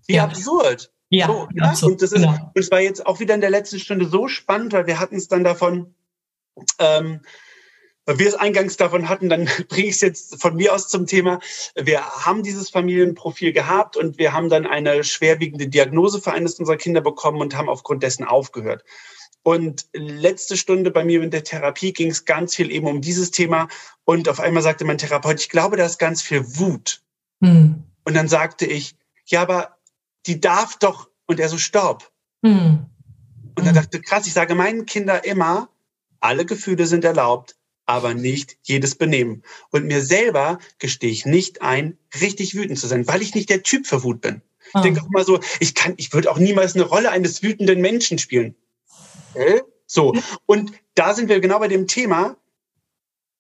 Wie 0.07 0.15
ja. 0.15 0.25
absurd. 0.25 0.93
Ja, 1.11 1.27
so, 1.27 1.49
ja? 1.55 1.65
Absurd. 1.65 1.93
Und 1.93 2.03
das 2.03 2.13
ist, 2.13 2.21
genau. 2.21 2.33
und 2.33 2.61
es 2.61 2.71
war 2.71 2.81
jetzt 2.81 3.05
auch 3.05 3.21
wieder 3.21 3.35
in 3.35 3.41
der 3.41 3.51
letzten 3.51 3.79
Stunde 3.79 4.07
so 4.07 4.29
spannend, 4.29 4.73
weil 4.73 4.87
wir 4.87 5.01
hatten 5.01 5.17
es 5.17 5.29
dann 5.29 5.45
davon, 5.45 5.95
ähm, 6.79 7.21
weil 8.07 8.19
wir 8.19 8.29
es 8.29 8.35
eingangs 8.35 8.77
davon 8.77 9.09
hatten, 9.09 9.29
dann 9.29 9.45
bringe 9.69 9.89
ich 9.89 9.95
es 9.97 10.01
jetzt 10.01 10.41
von 10.41 10.55
mir 10.55 10.73
aus 10.73 10.89
zum 10.89 11.07
Thema. 11.07 11.41
Wir 11.75 12.05
haben 12.05 12.43
dieses 12.43 12.71
Familienprofil 12.71 13.53
gehabt 13.53 13.97
und 13.97 14.19
wir 14.19 14.33
haben 14.33 14.49
dann 14.49 14.67
eine 14.67 15.03
schwerwiegende 15.05 15.69
Diagnose 15.69 16.21
für 16.21 16.33
eines 16.33 16.59
unserer 16.59 16.77
Kinder 16.77 17.01
bekommen 17.01 17.41
und 17.41 17.57
haben 17.57 17.69
aufgrund 17.69 18.03
dessen 18.03 18.25
aufgehört. 18.25 18.85
Und 19.43 19.87
letzte 19.93 20.57
Stunde 20.57 20.91
bei 20.91 21.05
mir 21.05 21.23
in 21.23 21.31
der 21.31 21.45
Therapie 21.45 21.93
ging 21.93 22.11
es 22.11 22.25
ganz 22.25 22.55
viel 22.55 22.71
eben 22.71 22.87
um 22.87 23.01
dieses 23.01 23.31
Thema. 23.31 23.69
Und 24.05 24.29
auf 24.29 24.41
einmal 24.41 24.63
sagte 24.63 24.85
mein 24.85 24.99
Therapeut, 24.99 25.41
ich 25.41 25.49
glaube, 25.49 25.77
da 25.77 25.87
ist 25.87 25.99
ganz 25.99 26.21
viel 26.21 26.45
Wut. 26.59 27.03
Mhm. 27.41 27.85
Und 28.05 28.15
dann 28.15 28.29
sagte 28.29 28.67
ich, 28.67 28.97
ja, 29.27 29.43
aber 29.43 29.77
die 30.27 30.41
darf 30.41 30.79
doch. 30.79 31.09
Und 31.27 31.41
er 31.41 31.49
so, 31.49 31.59
stopp. 31.59 32.11
Mhm. 32.43 32.87
Und 33.55 33.67
dann 33.67 33.75
dachte, 33.75 34.01
krass, 34.01 34.27
ich 34.27 34.33
sage 34.33 34.55
meinen 34.55 34.87
Kindern 34.87 35.21
immer, 35.25 35.69
alle 36.21 36.45
Gefühle 36.45 36.87
sind 36.87 37.05
erlaubt, 37.05 37.57
aber 37.87 38.15
nicht 38.15 38.57
jedes 38.63 38.95
Benehmen. 38.95 39.43
Und 39.71 39.87
mir 39.87 40.03
selber 40.03 40.59
gestehe 40.79 41.11
ich 41.11 41.27
nicht 41.27 41.63
ein, 41.63 41.99
richtig 42.21 42.55
wütend 42.55 42.79
zu 42.79 42.87
sein, 42.87 43.07
weil 43.07 43.23
ich 43.23 43.35
nicht 43.35 43.51
der 43.51 43.63
Typ 43.63 43.87
für 43.87 44.03
Wut 44.05 44.21
bin. 44.21 44.43
Ich 44.69 44.75
ah. 44.75 44.83
denke 44.83 45.03
auch 45.03 45.11
mal 45.11 45.25
so, 45.25 45.41
ich 45.59 45.75
kann, 45.75 45.95
ich 45.97 46.13
würde 46.13 46.31
auch 46.31 46.39
niemals 46.39 46.75
eine 46.75 46.85
Rolle 46.85 47.11
eines 47.11 47.43
wütenden 47.43 47.81
Menschen 47.81 48.19
spielen. 48.19 48.55
So, 49.87 50.15
und 50.47 50.73
da 50.95 51.15
sind 51.15 51.29
wir 51.29 51.41
genau 51.41 51.59
bei 51.59 51.69
dem 51.69 51.87
Thema, 51.87 52.37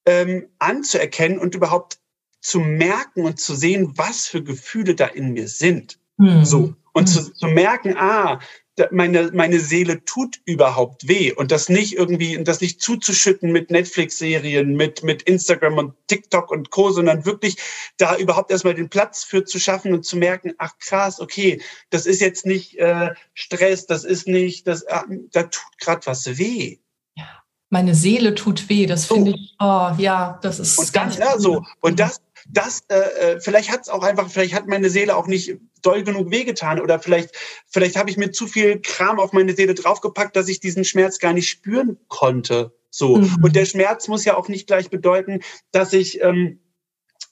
ähm, 0.06 0.48
anzuerkennen 0.58 1.38
und 1.38 1.54
überhaupt 1.54 2.00
zu 2.40 2.58
merken 2.58 3.24
und 3.24 3.38
zu 3.38 3.54
sehen, 3.54 3.92
was 3.96 4.26
für 4.26 4.42
Gefühle 4.42 4.94
da 4.94 5.06
in 5.06 5.32
mir 5.32 5.46
sind. 5.46 5.98
Mhm. 6.16 6.44
So. 6.44 6.74
Und 6.92 7.02
mhm. 7.02 7.06
zu, 7.06 7.32
zu 7.32 7.46
merken, 7.46 7.96
ah, 7.96 8.40
meine, 8.90 9.30
meine 9.32 9.60
Seele 9.60 10.04
tut 10.04 10.40
überhaupt 10.44 11.08
weh 11.08 11.32
und 11.32 11.50
das 11.50 11.68
nicht 11.68 11.94
irgendwie, 11.94 12.42
das 12.42 12.60
nicht 12.60 12.80
zuzuschütten 12.80 13.52
mit 13.52 13.70
Netflix-Serien, 13.70 14.76
mit, 14.76 15.02
mit 15.02 15.22
Instagram 15.22 15.78
und 15.78 15.94
TikTok 16.06 16.50
und 16.50 16.70
Co., 16.70 16.90
sondern 16.90 17.24
wirklich 17.24 17.56
da 17.96 18.16
überhaupt 18.16 18.50
erstmal 18.50 18.74
den 18.74 18.88
Platz 18.88 19.24
für 19.24 19.44
zu 19.44 19.58
schaffen 19.58 19.92
und 19.92 20.04
zu 20.04 20.16
merken, 20.16 20.54
ach 20.58 20.78
krass, 20.78 21.20
okay, 21.20 21.60
das 21.90 22.06
ist 22.06 22.20
jetzt 22.20 22.46
nicht 22.46 22.78
äh, 22.78 23.10
Stress, 23.34 23.86
das 23.86 24.04
ist 24.04 24.26
nicht, 24.26 24.66
das, 24.66 24.82
äh, 24.82 25.00
da 25.32 25.44
tut 25.44 25.78
gerade 25.78 26.06
was 26.06 26.38
weh. 26.38 26.78
Ja, 27.16 27.42
meine 27.68 27.94
Seele 27.94 28.34
tut 28.34 28.68
weh, 28.68 28.86
das 28.86 29.06
finde 29.06 29.32
ich, 29.32 29.56
oh 29.58 29.90
ja, 29.98 30.38
das 30.42 30.58
ist 30.58 30.78
und 30.78 30.92
ganz, 30.92 31.18
ja, 31.18 31.38
so. 31.38 31.62
Und 31.80 32.00
das, 32.00 32.20
das, 32.48 32.82
äh, 32.88 32.94
äh 32.94 33.40
vielleicht 33.40 33.70
hat 33.70 33.82
es 33.82 33.88
auch 33.88 34.02
einfach, 34.02 34.30
vielleicht 34.30 34.54
hat 34.54 34.66
meine 34.66 34.90
Seele 34.90 35.16
auch 35.16 35.26
nicht 35.26 35.58
doll 35.82 36.02
genug 36.02 36.30
wehgetan 36.30 36.80
oder 36.80 36.98
vielleicht, 36.98 37.30
vielleicht 37.66 37.96
habe 37.96 38.10
ich 38.10 38.16
mir 38.16 38.30
zu 38.30 38.46
viel 38.46 38.80
Kram 38.80 39.18
auf 39.18 39.32
meine 39.32 39.54
Seele 39.54 39.74
draufgepackt, 39.74 40.36
dass 40.36 40.48
ich 40.48 40.60
diesen 40.60 40.84
Schmerz 40.84 41.18
gar 41.18 41.32
nicht 41.32 41.48
spüren 41.48 41.98
konnte. 42.08 42.72
So. 42.90 43.16
Mhm. 43.16 43.38
Und 43.42 43.56
der 43.56 43.64
Schmerz 43.64 44.08
muss 44.08 44.24
ja 44.24 44.36
auch 44.36 44.48
nicht 44.48 44.66
gleich 44.66 44.90
bedeuten, 44.90 45.40
dass 45.70 45.92
ich, 45.92 46.20
ähm, 46.22 46.60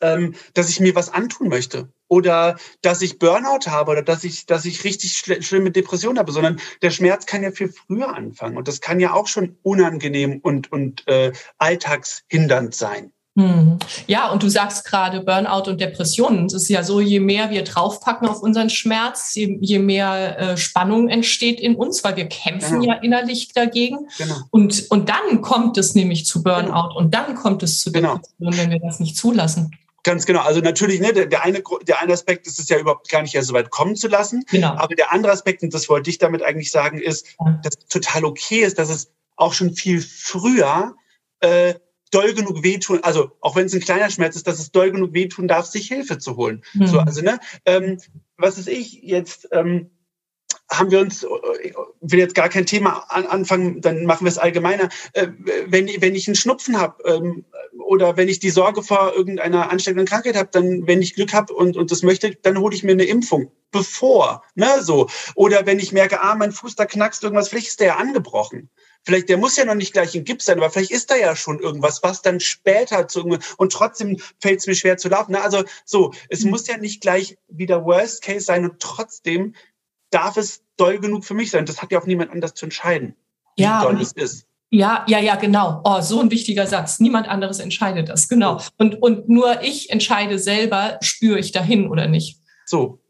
ähm, 0.00 0.34
dass 0.54 0.70
ich 0.70 0.80
mir 0.80 0.94
was 0.94 1.12
antun 1.12 1.48
möchte 1.48 1.92
oder 2.06 2.56
dass 2.82 3.02
ich 3.02 3.18
Burnout 3.18 3.66
habe 3.68 3.90
oder 3.90 4.02
dass 4.02 4.24
ich, 4.24 4.46
dass 4.46 4.64
ich 4.64 4.84
richtig 4.84 5.12
schl 5.12 5.42
schlimme 5.42 5.72
Depression 5.72 6.18
habe, 6.18 6.32
sondern 6.32 6.60
der 6.82 6.90
Schmerz 6.90 7.26
kann 7.26 7.42
ja 7.42 7.50
viel 7.50 7.68
früher 7.68 8.14
anfangen 8.14 8.56
und 8.56 8.68
das 8.68 8.80
kann 8.80 9.00
ja 9.00 9.12
auch 9.12 9.26
schon 9.26 9.58
unangenehm 9.62 10.38
und, 10.40 10.70
und 10.70 11.06
äh, 11.08 11.32
alltagshindernd 11.58 12.74
sein. 12.74 13.12
Hm. 13.38 13.78
Ja, 14.08 14.32
und 14.32 14.42
du 14.42 14.48
sagst 14.48 14.84
gerade 14.84 15.20
Burnout 15.20 15.70
und 15.70 15.80
Depressionen. 15.80 16.46
Es 16.46 16.54
ist 16.54 16.68
ja 16.68 16.82
so, 16.82 17.00
je 17.00 17.20
mehr 17.20 17.50
wir 17.50 17.62
draufpacken 17.62 18.26
auf 18.26 18.42
unseren 18.42 18.68
Schmerz, 18.68 19.32
je, 19.36 19.56
je 19.60 19.78
mehr 19.78 20.38
äh, 20.40 20.56
Spannung 20.56 21.08
entsteht 21.08 21.60
in 21.60 21.76
uns, 21.76 22.02
weil 22.02 22.16
wir 22.16 22.26
kämpfen 22.26 22.80
genau. 22.80 22.94
ja 22.94 23.00
innerlich 23.00 23.52
dagegen. 23.52 24.08
Genau. 24.18 24.34
Und, 24.50 24.90
und 24.90 25.08
dann 25.08 25.40
kommt 25.40 25.78
es 25.78 25.94
nämlich 25.94 26.26
zu 26.26 26.42
Burnout 26.42 26.66
genau. 26.66 26.98
und 26.98 27.14
dann 27.14 27.36
kommt 27.36 27.62
es 27.62 27.80
zu. 27.80 27.90
Depressionen, 27.90 28.22
genau. 28.40 28.56
wenn 28.56 28.70
wir 28.72 28.80
das 28.80 28.98
nicht 28.98 29.16
zulassen. 29.16 29.70
Ganz 30.02 30.26
genau. 30.26 30.40
Also 30.40 30.60
natürlich, 30.60 31.00
ne, 31.00 31.12
der, 31.12 31.26
der, 31.26 31.44
eine, 31.44 31.62
der 31.86 32.02
eine 32.02 32.14
Aspekt 32.14 32.48
ist 32.48 32.58
es 32.58 32.68
ja 32.68 32.78
überhaupt 32.78 33.08
gar 33.08 33.22
nicht 33.22 33.36
erst 33.36 33.48
so 33.48 33.54
weit 33.54 33.70
kommen 33.70 33.94
zu 33.94 34.08
lassen. 34.08 34.42
Genau. 34.50 34.70
Aber 34.70 34.96
der 34.96 35.12
andere 35.12 35.30
Aspekt, 35.30 35.62
und 35.62 35.72
das 35.72 35.88
wollte 35.88 36.10
ich 36.10 36.18
damit 36.18 36.42
eigentlich 36.42 36.72
sagen, 36.72 36.98
ist, 36.98 37.24
dass 37.62 37.76
es 37.78 37.86
total 37.86 38.24
okay 38.24 38.62
ist, 38.62 38.80
dass 38.80 38.90
es 38.90 39.12
auch 39.36 39.52
schon 39.52 39.74
viel 39.74 40.00
früher 40.00 40.96
äh, 41.38 41.74
doll 42.10 42.34
genug 42.34 42.62
wehtun, 42.62 43.00
also 43.02 43.32
auch 43.40 43.56
wenn 43.56 43.66
es 43.66 43.74
ein 43.74 43.80
kleiner 43.80 44.10
Schmerz 44.10 44.36
ist, 44.36 44.46
dass 44.46 44.58
es 44.58 44.72
doll 44.72 44.90
genug 44.90 45.14
wehtun 45.14 45.48
darf, 45.48 45.66
sich 45.66 45.88
Hilfe 45.88 46.18
zu 46.18 46.36
holen. 46.36 46.62
Mhm. 46.74 46.86
So, 46.86 46.98
also, 46.98 47.22
ne, 47.22 47.38
ähm, 47.64 47.98
was 48.36 48.58
ist 48.58 48.68
ich 48.68 49.02
jetzt, 49.02 49.48
ähm, 49.52 49.90
haben 50.70 50.90
wir 50.90 51.00
uns, 51.00 51.26
ich 51.62 51.74
will 52.00 52.18
jetzt 52.18 52.34
gar 52.34 52.48
kein 52.48 52.66
Thema 52.66 53.04
an, 53.08 53.26
anfangen, 53.26 53.80
dann 53.80 54.04
machen 54.04 54.24
wir 54.24 54.30
es 54.30 54.38
allgemeiner. 54.38 54.90
Äh, 55.14 55.28
wenn, 55.66 55.88
wenn 56.00 56.14
ich 56.14 56.28
einen 56.28 56.36
Schnupfen 56.36 56.78
habe 56.78 57.02
ähm, 57.04 57.44
oder 57.86 58.16
wenn 58.16 58.28
ich 58.28 58.38
die 58.38 58.50
Sorge 58.50 58.82
vor 58.82 59.14
irgendeiner 59.14 59.70
ansteckenden 59.70 60.06
Krankheit 60.06 60.36
habe, 60.36 60.50
dann, 60.52 60.86
wenn 60.86 61.00
ich 61.00 61.14
Glück 61.14 61.32
habe 61.32 61.54
und, 61.54 61.76
und 61.76 61.90
das 61.90 62.02
möchte, 62.02 62.34
dann 62.34 62.58
hole 62.58 62.74
ich 62.74 62.84
mir 62.84 62.92
eine 62.92 63.04
Impfung. 63.04 63.50
Bevor, 63.70 64.42
ne, 64.54 64.82
so. 64.82 65.08
Oder 65.34 65.66
wenn 65.66 65.78
ich 65.78 65.92
merke, 65.92 66.22
ah, 66.22 66.34
mein 66.34 66.52
Fuß 66.52 66.74
da 66.76 66.86
knackst 66.86 67.22
irgendwas, 67.22 67.48
vielleicht 67.48 67.68
ist 67.68 67.80
der 67.80 67.88
ja 67.88 67.96
angebrochen. 67.96 68.70
Vielleicht, 69.04 69.28
der 69.28 69.38
muss 69.38 69.56
ja 69.56 69.64
noch 69.64 69.74
nicht 69.74 69.92
gleich 69.92 70.14
in 70.14 70.24
Gips 70.24 70.44
sein, 70.44 70.58
aber 70.58 70.70
vielleicht 70.70 70.90
ist 70.90 71.10
da 71.10 71.16
ja 71.16 71.34
schon 71.34 71.60
irgendwas, 71.60 72.02
was 72.02 72.20
dann 72.20 72.40
später 72.40 73.08
zu 73.08 73.20
irgendwas, 73.20 73.54
und 73.56 73.72
trotzdem 73.72 74.18
fällt 74.40 74.60
es 74.60 74.66
mir 74.66 74.74
schwer 74.74 74.98
zu 74.98 75.08
laufen. 75.08 75.34
Also 75.34 75.64
so, 75.84 76.12
es 76.28 76.44
mhm. 76.44 76.50
muss 76.50 76.66
ja 76.66 76.76
nicht 76.76 77.00
gleich 77.00 77.38
wieder 77.48 77.84
Worst 77.84 78.22
Case 78.22 78.44
sein 78.44 78.64
und 78.64 78.80
trotzdem 78.80 79.54
darf 80.10 80.36
es 80.36 80.62
doll 80.76 80.98
genug 80.98 81.24
für 81.24 81.34
mich 81.34 81.50
sein. 81.50 81.64
Das 81.64 81.80
hat 81.80 81.90
ja 81.90 82.00
auch 82.00 82.06
niemand 82.06 82.30
anders 82.30 82.54
zu 82.54 82.66
entscheiden, 82.66 83.14
wie 83.56 83.62
ja, 83.62 83.82
doll 83.82 84.00
es 84.00 84.12
ist. 84.12 84.46
Ja, 84.70 85.04
ja, 85.08 85.18
ja, 85.18 85.36
genau. 85.36 85.80
Oh, 85.84 86.00
so 86.02 86.20
ein 86.20 86.30
wichtiger 86.30 86.66
Satz. 86.66 87.00
Niemand 87.00 87.28
anderes 87.28 87.58
entscheidet 87.58 88.10
das, 88.10 88.28
genau. 88.28 88.60
Und, 88.76 89.00
und 89.00 89.28
nur 89.28 89.62
ich 89.62 89.90
entscheide 89.90 90.38
selber, 90.38 90.98
spüre 91.00 91.38
ich 91.38 91.52
dahin 91.52 91.88
oder 91.88 92.06
nicht. 92.06 92.38
So. 92.66 93.00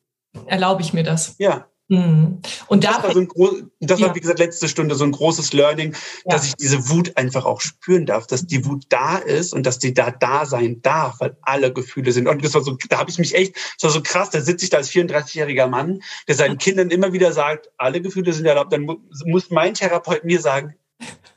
Erlaube 0.46 0.82
ich 0.82 0.92
mir 0.92 1.02
das. 1.02 1.34
Ja, 1.38 1.66
Mhm. 1.88 2.40
Und 2.66 2.84
das 2.84 3.02
war, 3.02 3.12
so 3.12 3.20
ein 3.20 3.28
groß, 3.28 3.64
das 3.80 3.98
ja. 3.98 4.08
war, 4.08 4.14
wie 4.14 4.20
gesagt, 4.20 4.38
letzte 4.38 4.68
Stunde 4.68 4.94
so 4.94 5.04
ein 5.04 5.12
großes 5.12 5.54
Learning, 5.54 5.94
ja. 6.26 6.36
dass 6.36 6.44
ich 6.44 6.54
diese 6.54 6.90
Wut 6.90 7.16
einfach 7.16 7.46
auch 7.46 7.62
spüren 7.62 8.04
darf, 8.04 8.26
dass 8.26 8.46
die 8.46 8.64
Wut 8.66 8.84
da 8.90 9.16
ist 9.16 9.54
und 9.54 9.64
dass 9.64 9.78
die 9.78 9.94
da 9.94 10.10
da 10.10 10.44
sein 10.44 10.82
darf, 10.82 11.20
weil 11.20 11.36
alle 11.42 11.72
Gefühle 11.72 12.12
sind. 12.12 12.28
Und 12.28 12.44
das 12.44 12.52
war 12.52 12.62
so, 12.62 12.76
da 12.90 12.98
habe 12.98 13.10
ich 13.10 13.18
mich 13.18 13.34
echt, 13.34 13.56
das 13.56 13.84
war 13.84 13.90
so 13.90 14.02
krass, 14.02 14.28
da 14.30 14.42
sitze 14.42 14.64
ich 14.64 14.70
da 14.70 14.76
als 14.76 14.90
34-jähriger 14.90 15.66
Mann, 15.66 16.02
der 16.28 16.34
seinen 16.34 16.58
Kindern 16.58 16.90
immer 16.90 17.14
wieder 17.14 17.32
sagt, 17.32 17.70
alle 17.78 18.02
Gefühle 18.02 18.34
sind 18.34 18.44
erlaubt. 18.44 18.72
Dann 18.72 18.86
muss 19.24 19.50
mein 19.50 19.72
Therapeut 19.72 20.24
mir 20.24 20.40
sagen, 20.40 20.74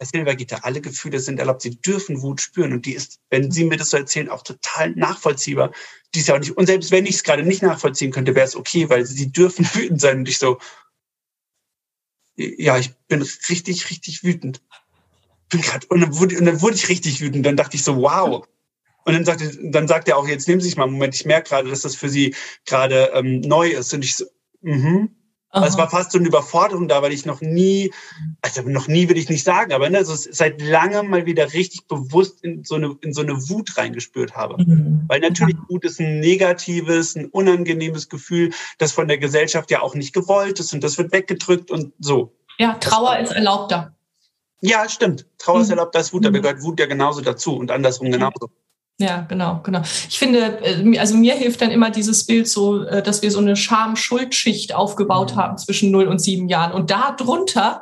Silva 0.03 0.33
Gita, 0.33 0.57
alle 0.63 0.81
Gefühle 0.81 1.19
sind 1.19 1.39
erlaubt, 1.39 1.61
sie 1.61 1.79
dürfen 1.79 2.21
Wut 2.21 2.41
spüren 2.41 2.73
und 2.73 2.85
die 2.85 2.93
ist, 2.93 3.19
wenn 3.29 3.51
Sie 3.51 3.65
mir 3.65 3.77
das 3.77 3.91
so 3.91 3.97
erzählen, 3.97 4.29
auch 4.29 4.43
total 4.43 4.91
nachvollziehbar. 4.91 5.71
Die 6.13 6.19
ist 6.19 6.27
ja 6.27 6.35
auch 6.35 6.39
nicht, 6.39 6.57
und 6.57 6.65
selbst 6.65 6.91
wenn 6.91 7.05
ich 7.05 7.15
es 7.15 7.23
gerade 7.23 7.43
nicht 7.43 7.61
nachvollziehen 7.61 8.11
könnte, 8.11 8.35
wäre 8.35 8.45
es 8.45 8.55
okay, 8.55 8.89
weil 8.89 9.05
sie 9.05 9.31
dürfen 9.31 9.65
wütend 9.73 10.01
sein 10.01 10.19
und 10.19 10.29
ich 10.29 10.37
so, 10.37 10.59
ja, 12.35 12.77
ich 12.77 12.93
bin 13.07 13.21
richtig, 13.21 13.89
richtig 13.89 14.23
wütend. 14.23 14.61
Bin 15.49 15.61
grad, 15.61 15.85
und, 15.85 16.01
dann 16.01 16.17
wurde, 16.17 16.37
und 16.37 16.45
dann 16.45 16.61
wurde 16.61 16.75
ich 16.75 16.89
richtig 16.89 17.21
wütend. 17.21 17.45
Dann 17.45 17.57
dachte 17.57 17.75
ich 17.75 17.83
so, 17.83 17.97
wow. 17.97 18.47
Und 19.03 19.13
dann 19.13 19.25
sagte, 19.25 19.51
dann 19.63 19.87
sagt 19.87 20.07
er 20.07 20.17
auch, 20.17 20.27
jetzt 20.27 20.47
nehmen 20.47 20.61
Sie 20.61 20.69
sich 20.69 20.77
mal 20.77 20.83
einen 20.83 20.93
Moment, 20.93 21.15
ich 21.15 21.25
merke 21.25 21.49
gerade, 21.49 21.69
dass 21.69 21.81
das 21.81 21.95
für 21.95 22.09
Sie 22.09 22.35
gerade 22.65 23.11
ähm, 23.13 23.41
neu 23.41 23.69
ist. 23.69 23.93
Und 23.93 24.05
ich 24.05 24.15
so, 24.15 24.25
mhm. 24.61 25.15
Also 25.51 25.67
es 25.67 25.77
war 25.77 25.89
fast 25.89 26.11
so 26.11 26.17
eine 26.17 26.27
Überforderung 26.27 26.87
da, 26.87 27.01
weil 27.01 27.11
ich 27.11 27.25
noch 27.25 27.41
nie, 27.41 27.91
also 28.41 28.61
noch 28.61 28.87
nie 28.87 29.09
will 29.09 29.17
ich 29.17 29.27
nicht 29.27 29.43
sagen, 29.43 29.73
aber 29.73 29.89
ne, 29.89 29.97
also 29.97 30.15
seit 30.15 30.61
langem 30.61 31.09
mal 31.09 31.25
wieder 31.25 31.51
richtig 31.53 31.87
bewusst 31.87 32.43
in 32.43 32.63
so 32.63 32.75
eine, 32.75 32.95
in 33.01 33.13
so 33.13 33.21
eine 33.21 33.49
Wut 33.49 33.77
reingespürt 33.77 34.35
habe. 34.35 34.63
Mhm. 34.63 35.03
Weil 35.07 35.19
natürlich 35.19 35.55
ja. 35.55 35.65
Wut 35.67 35.83
ist 35.83 35.99
ein 35.99 36.21
negatives, 36.21 37.15
ein 37.15 37.25
unangenehmes 37.25 38.07
Gefühl, 38.07 38.51
das 38.77 38.93
von 38.93 39.09
der 39.09 39.17
Gesellschaft 39.17 39.71
ja 39.71 39.81
auch 39.81 39.93
nicht 39.93 40.13
gewollt 40.13 40.59
ist 40.61 40.73
und 40.73 40.83
das 40.83 40.97
wird 40.97 41.11
weggedrückt 41.11 41.69
und 41.69 41.91
so. 41.99 42.33
Ja, 42.57 42.75
Trauer 42.75 43.17
das, 43.19 43.31
ist 43.31 43.35
erlaubter. 43.35 43.93
Ja, 44.61 44.87
stimmt. 44.87 45.25
Trauer 45.37 45.57
mhm. 45.57 45.61
ist 45.63 45.69
erlaubt, 45.69 45.95
das 45.95 46.07
ist 46.07 46.13
Wut, 46.13 46.23
da 46.23 46.29
mhm. 46.29 46.41
gehört 46.41 46.61
Wut 46.61 46.79
ja 46.79 46.85
genauso 46.85 47.19
dazu 47.19 47.57
und 47.57 47.71
andersrum 47.71 48.09
genauso. 48.09 48.49
Ja, 49.01 49.25
genau, 49.27 49.59
genau. 49.63 49.81
Ich 50.09 50.19
finde, 50.19 50.59
äh, 50.63 50.97
also 50.99 51.15
mir 51.17 51.33
hilft 51.33 51.61
dann 51.61 51.71
immer 51.71 51.89
dieses 51.89 52.25
Bild 52.25 52.47
so, 52.47 52.83
äh, 52.83 53.01
dass 53.01 53.21
wir 53.21 53.31
so 53.31 53.39
eine 53.39 53.55
Scham-Schuldschicht 53.55 54.75
aufgebaut 54.75 55.35
mhm. 55.35 55.39
haben 55.39 55.57
zwischen 55.57 55.91
0 55.91 56.07
und 56.07 56.19
7 56.19 56.47
Jahren. 56.47 56.71
Und 56.71 56.91
da 56.91 57.11
drunter 57.11 57.81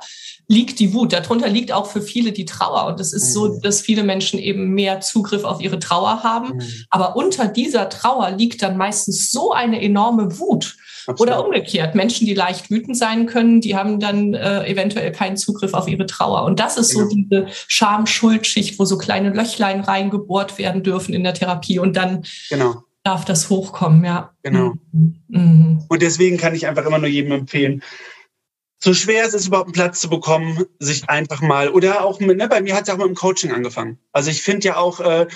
liegt 0.49 0.79
die 0.79 0.93
Wut. 0.93 1.13
Darunter 1.13 1.47
liegt 1.47 1.71
auch 1.71 1.85
für 1.85 2.01
viele 2.01 2.31
die 2.31 2.45
Trauer. 2.45 2.87
Und 2.87 2.99
es 2.99 3.13
ist 3.13 3.33
so, 3.33 3.53
mhm. 3.53 3.61
dass 3.61 3.81
viele 3.81 4.03
Menschen 4.03 4.39
eben 4.39 4.73
mehr 4.73 4.99
Zugriff 4.99 5.43
auf 5.43 5.61
ihre 5.61 5.77
Trauer 5.77 6.23
haben. 6.23 6.55
Mhm. 6.55 6.61
Aber 6.89 7.15
unter 7.15 7.47
dieser 7.47 7.87
Trauer 7.87 8.31
liegt 8.31 8.63
dann 8.63 8.75
meistens 8.75 9.31
so 9.31 9.53
eine 9.53 9.81
enorme 9.81 10.39
Wut. 10.39 10.75
Absolut. 11.05 11.21
Oder 11.21 11.45
umgekehrt, 11.45 11.95
Menschen, 11.95 12.27
die 12.27 12.33
leicht 12.33 12.69
wütend 12.69 12.97
sein 12.97 13.25
können, 13.25 13.61
die 13.61 13.75
haben 13.75 13.99
dann 13.99 14.33
äh, 14.33 14.67
eventuell 14.67 15.11
keinen 15.11 15.37
Zugriff 15.37 15.73
auf 15.73 15.87
ihre 15.87 16.05
Trauer. 16.05 16.43
Und 16.43 16.59
das 16.59 16.77
ist 16.77 16.91
so 16.91 17.07
diese 17.07 17.47
Scham-Schuldschicht, 17.67 18.77
wo 18.79 18.85
so 18.85 18.97
kleine 18.97 19.29
Löchlein 19.29 19.81
reingebohrt 19.81 20.57
werden 20.57 20.83
dürfen 20.83 21.13
in 21.13 21.23
der 21.23 21.33
Therapie 21.33 21.79
und 21.79 21.95
dann 21.95 22.25
genau. 22.49 22.83
darf 23.03 23.23
das 23.25 23.49
hochkommen, 23.49 24.03
ja. 24.03 24.31
Genau. 24.43 24.73
Mhm. 24.91 25.83
Und 25.87 26.01
deswegen 26.01 26.37
kann 26.37 26.53
ich 26.53 26.67
einfach 26.67 26.85
immer 26.85 26.99
nur 26.99 27.09
jedem 27.09 27.31
empfehlen, 27.31 27.81
so 28.81 28.93
schwer 28.93 29.25
es 29.25 29.33
ist, 29.33 29.47
überhaupt 29.47 29.67
einen 29.67 29.73
Platz 29.73 29.99
zu 29.99 30.09
bekommen, 30.09 30.65
sich 30.79 31.09
einfach 31.09 31.41
mal, 31.41 31.69
oder 31.69 32.05
auch, 32.05 32.19
ne, 32.21 32.47
bei 32.47 32.61
mir 32.61 32.75
hat 32.75 32.87
es 32.87 32.93
auch 32.93 32.97
mit 32.97 33.07
dem 33.07 33.15
Coaching 33.15 33.51
angefangen. 33.51 33.99
Also 34.13 34.31
ich 34.31 34.41
finde 34.41 34.67
ja 34.67 34.77
auch, 34.77 35.01
äh, 35.01 35.27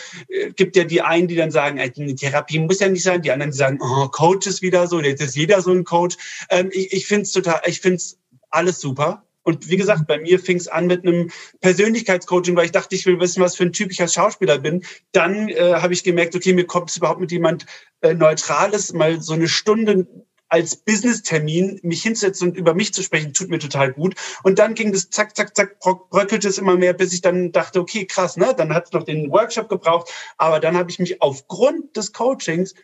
gibt 0.55 0.77
ja 0.77 0.85
die 0.85 1.01
einen, 1.01 1.27
die 1.27 1.35
dann 1.35 1.51
sagen, 1.51 1.77
ey, 1.77 1.91
die 1.91 2.15
Therapie 2.15 2.59
muss 2.59 2.79
ja 2.79 2.87
nicht 2.87 3.03
sein, 3.03 3.21
die 3.21 3.31
anderen, 3.31 3.51
die 3.51 3.57
sagen, 3.57 3.79
oh, 3.81 4.07
Coach 4.07 4.47
ist 4.47 4.61
wieder 4.61 4.87
so, 4.87 5.01
jetzt 5.01 5.21
ist 5.21 5.35
jeder 5.35 5.61
so 5.61 5.71
ein 5.71 5.83
Coach. 5.83 6.15
Ähm, 6.49 6.69
ich 6.71 6.93
ich 6.93 7.07
finde 7.07 7.23
es 7.23 7.33
total, 7.33 7.61
ich 7.65 7.81
finde 7.81 7.97
es 7.97 8.17
alles 8.49 8.79
super. 8.79 9.25
Und 9.43 9.69
wie 9.69 9.75
gesagt, 9.75 10.07
bei 10.07 10.19
mir 10.19 10.39
fing 10.39 10.55
es 10.55 10.69
an 10.69 10.87
mit 10.87 11.05
einem 11.05 11.29
Persönlichkeitscoaching, 11.59 12.55
weil 12.55 12.65
ich 12.65 12.71
dachte, 12.71 12.95
ich 12.95 13.05
will 13.05 13.19
wissen, 13.19 13.43
was 13.43 13.57
für 13.57 13.63
ein 13.63 13.73
Typ 13.73 13.91
ich 13.91 14.01
als 14.01 14.13
Schauspieler 14.13 14.57
bin. 14.57 14.85
Dann 15.11 15.49
äh, 15.49 15.73
habe 15.73 15.91
ich 15.91 16.05
gemerkt, 16.05 16.33
okay, 16.33 16.53
mir 16.53 16.65
kommt 16.65 16.89
es 16.89 16.97
überhaupt 16.97 17.19
mit 17.19 17.33
jemand 17.33 17.65
äh, 17.99 18.13
Neutrales, 18.13 18.93
mal 18.93 19.21
so 19.21 19.33
eine 19.33 19.49
Stunde 19.49 20.07
als 20.53 20.75
Business-Termin 20.75 21.79
mich 21.81 22.03
hinsetzen 22.03 22.49
und 22.49 22.57
über 22.57 22.75
mich 22.75 22.93
zu 22.93 23.01
sprechen, 23.01 23.33
tut 23.33 23.49
mir 23.49 23.57
total 23.57 23.91
gut. 23.91 24.13
Und 24.43 24.59
dann 24.59 24.75
ging 24.75 24.91
das 24.91 25.09
zack, 25.09 25.35
zack, 25.35 25.55
zack, 25.55 25.79
bröckelte 25.79 26.47
es 26.47 26.59
immer 26.59 26.77
mehr, 26.77 26.93
bis 26.93 27.11
ich 27.11 27.21
dann 27.21 27.51
dachte, 27.51 27.79
okay, 27.79 28.05
krass, 28.05 28.37
ne? 28.37 28.53
Dann 28.55 28.71
hat 28.71 28.85
es 28.85 28.91
noch 28.91 29.01
den 29.01 29.31
Workshop 29.31 29.67
gebraucht. 29.67 30.11
Aber 30.37 30.59
dann 30.59 30.77
habe 30.77 30.91
ich 30.91 30.99
mich 30.99 31.23
aufgrund 31.23 31.97
des 31.97 32.13
Coachings 32.13 32.75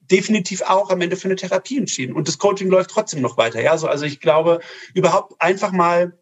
definitiv 0.00 0.62
auch 0.62 0.90
am 0.90 1.00
Ende 1.00 1.16
für 1.16 1.26
eine 1.26 1.34
Therapie 1.34 1.76
entschieden. 1.76 2.14
Und 2.14 2.28
das 2.28 2.38
Coaching 2.38 2.68
läuft 2.68 2.90
trotzdem 2.90 3.20
noch 3.20 3.36
weiter. 3.36 3.60
Ja, 3.60 3.76
so, 3.78 3.88
also 3.88 4.04
ich 4.04 4.20
glaube, 4.20 4.60
überhaupt 4.94 5.34
einfach 5.40 5.72
mal 5.72 6.16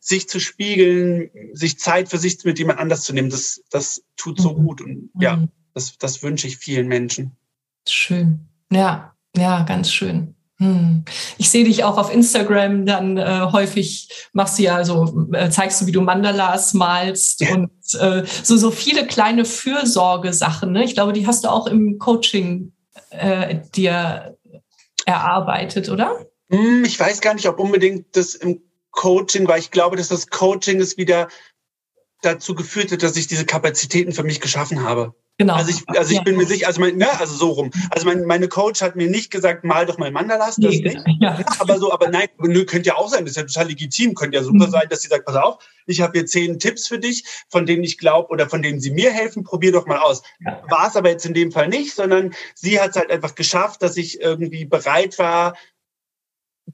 sich 0.00 0.28
zu 0.28 0.40
spiegeln, 0.40 1.30
sich 1.52 1.78
Zeit 1.78 2.08
für 2.08 2.18
sich 2.18 2.44
mit 2.44 2.58
jemand 2.58 2.80
anders 2.80 3.02
zu 3.02 3.12
nehmen, 3.12 3.30
das, 3.30 3.62
das 3.70 4.02
tut 4.16 4.40
so 4.40 4.54
mhm. 4.54 4.66
gut. 4.66 4.80
Und 4.80 5.10
ja, 5.20 5.36
mhm. 5.36 5.50
das, 5.72 5.98
das 5.98 6.24
wünsche 6.24 6.48
ich 6.48 6.56
vielen 6.56 6.88
Menschen. 6.88 7.36
Schön. 7.86 8.40
Ja, 8.72 9.15
ja, 9.36 9.62
ganz 9.62 9.92
schön. 9.92 10.34
Hm. 10.58 11.04
Ich 11.36 11.50
sehe 11.50 11.64
dich 11.64 11.84
auch 11.84 11.98
auf 11.98 12.12
Instagram, 12.12 12.86
dann 12.86 13.18
äh, 13.18 13.40
häufig 13.52 14.08
machst 14.32 14.58
du 14.58 14.62
ja 14.62 14.84
so, 14.84 15.28
äh, 15.32 15.50
zeigst 15.50 15.82
du, 15.82 15.86
wie 15.86 15.92
du 15.92 16.00
Mandalas 16.00 16.72
malst 16.72 17.42
ja. 17.42 17.54
und 17.54 17.70
äh, 18.00 18.24
so, 18.42 18.56
so 18.56 18.70
viele 18.70 19.06
kleine 19.06 19.44
Fürsorgesachen. 19.44 20.72
Ne? 20.72 20.84
Ich 20.84 20.94
glaube, 20.94 21.12
die 21.12 21.26
hast 21.26 21.44
du 21.44 21.48
auch 21.48 21.66
im 21.66 21.98
Coaching 21.98 22.72
äh, 23.10 23.56
dir 23.74 24.38
erarbeitet, 25.04 25.90
oder? 25.90 26.26
Hm, 26.50 26.84
ich 26.86 26.98
weiß 26.98 27.20
gar 27.20 27.34
nicht, 27.34 27.48
ob 27.48 27.60
unbedingt 27.60 28.16
das 28.16 28.34
im 28.34 28.62
Coaching 28.92 29.46
war. 29.46 29.58
Ich 29.58 29.70
glaube, 29.70 29.96
dass 29.96 30.08
das 30.08 30.28
Coaching 30.28 30.80
es 30.80 30.96
wieder 30.96 31.28
dazu 32.22 32.54
geführt 32.54 32.92
hat, 32.92 33.02
dass 33.02 33.16
ich 33.16 33.26
diese 33.26 33.44
Kapazitäten 33.44 34.12
für 34.12 34.24
mich 34.24 34.40
geschaffen 34.40 34.82
habe. 34.82 35.14
Genau. 35.38 35.54
Also 35.54 35.70
ich, 35.70 35.86
also 35.88 36.10
ich 36.10 36.16
ja. 36.16 36.22
bin 36.22 36.36
mir 36.36 36.46
sicher, 36.46 36.66
also 36.66 36.80
mein, 36.80 36.96
ne, 36.96 37.08
also 37.20 37.34
so 37.34 37.50
rum. 37.50 37.70
Also 37.90 38.06
mein, 38.06 38.24
meine 38.24 38.48
Coach 38.48 38.80
hat 38.80 38.96
mir 38.96 39.10
nicht 39.10 39.30
gesagt, 39.30 39.64
mal 39.64 39.84
doch 39.84 39.98
mal 39.98 40.10
Mandalas, 40.10 40.56
das 40.56 40.70
nee, 40.70 40.80
nicht. 40.80 40.98
Ja. 41.20 41.38
Aber 41.58 41.78
so, 41.78 41.92
aber 41.92 42.08
nein, 42.08 42.28
nö, 42.38 42.64
könnte 42.64 42.88
ja 42.88 42.96
auch 42.96 43.08
sein, 43.08 43.24
das 43.24 43.32
ist 43.32 43.36
ja 43.36 43.42
total 43.42 43.68
legitim, 43.68 44.14
könnte 44.14 44.36
ja 44.36 44.42
super 44.42 44.66
mhm. 44.66 44.70
sein, 44.70 44.88
dass 44.88 45.02
sie 45.02 45.08
sagt, 45.08 45.26
pass 45.26 45.36
auf, 45.36 45.58
ich 45.86 46.00
habe 46.00 46.18
hier 46.18 46.26
zehn 46.26 46.58
Tipps 46.58 46.88
für 46.88 46.98
dich, 46.98 47.24
von 47.48 47.66
denen 47.66 47.84
ich 47.84 47.98
glaube 47.98 48.30
oder 48.30 48.48
von 48.48 48.62
denen 48.62 48.80
sie 48.80 48.90
mir 48.90 49.12
helfen, 49.12 49.44
probier 49.44 49.72
doch 49.72 49.86
mal 49.86 49.98
aus. 49.98 50.22
Ja. 50.40 50.62
War 50.68 50.88
es 50.88 50.96
aber 50.96 51.10
jetzt 51.10 51.26
in 51.26 51.34
dem 51.34 51.52
Fall 51.52 51.68
nicht, 51.68 51.94
sondern 51.94 52.34
sie 52.54 52.80
hat 52.80 52.90
es 52.90 52.96
halt 52.96 53.10
einfach 53.10 53.34
geschafft, 53.34 53.82
dass 53.82 53.96
ich 53.96 54.20
irgendwie 54.20 54.64
bereit 54.64 55.18
war, 55.18 55.54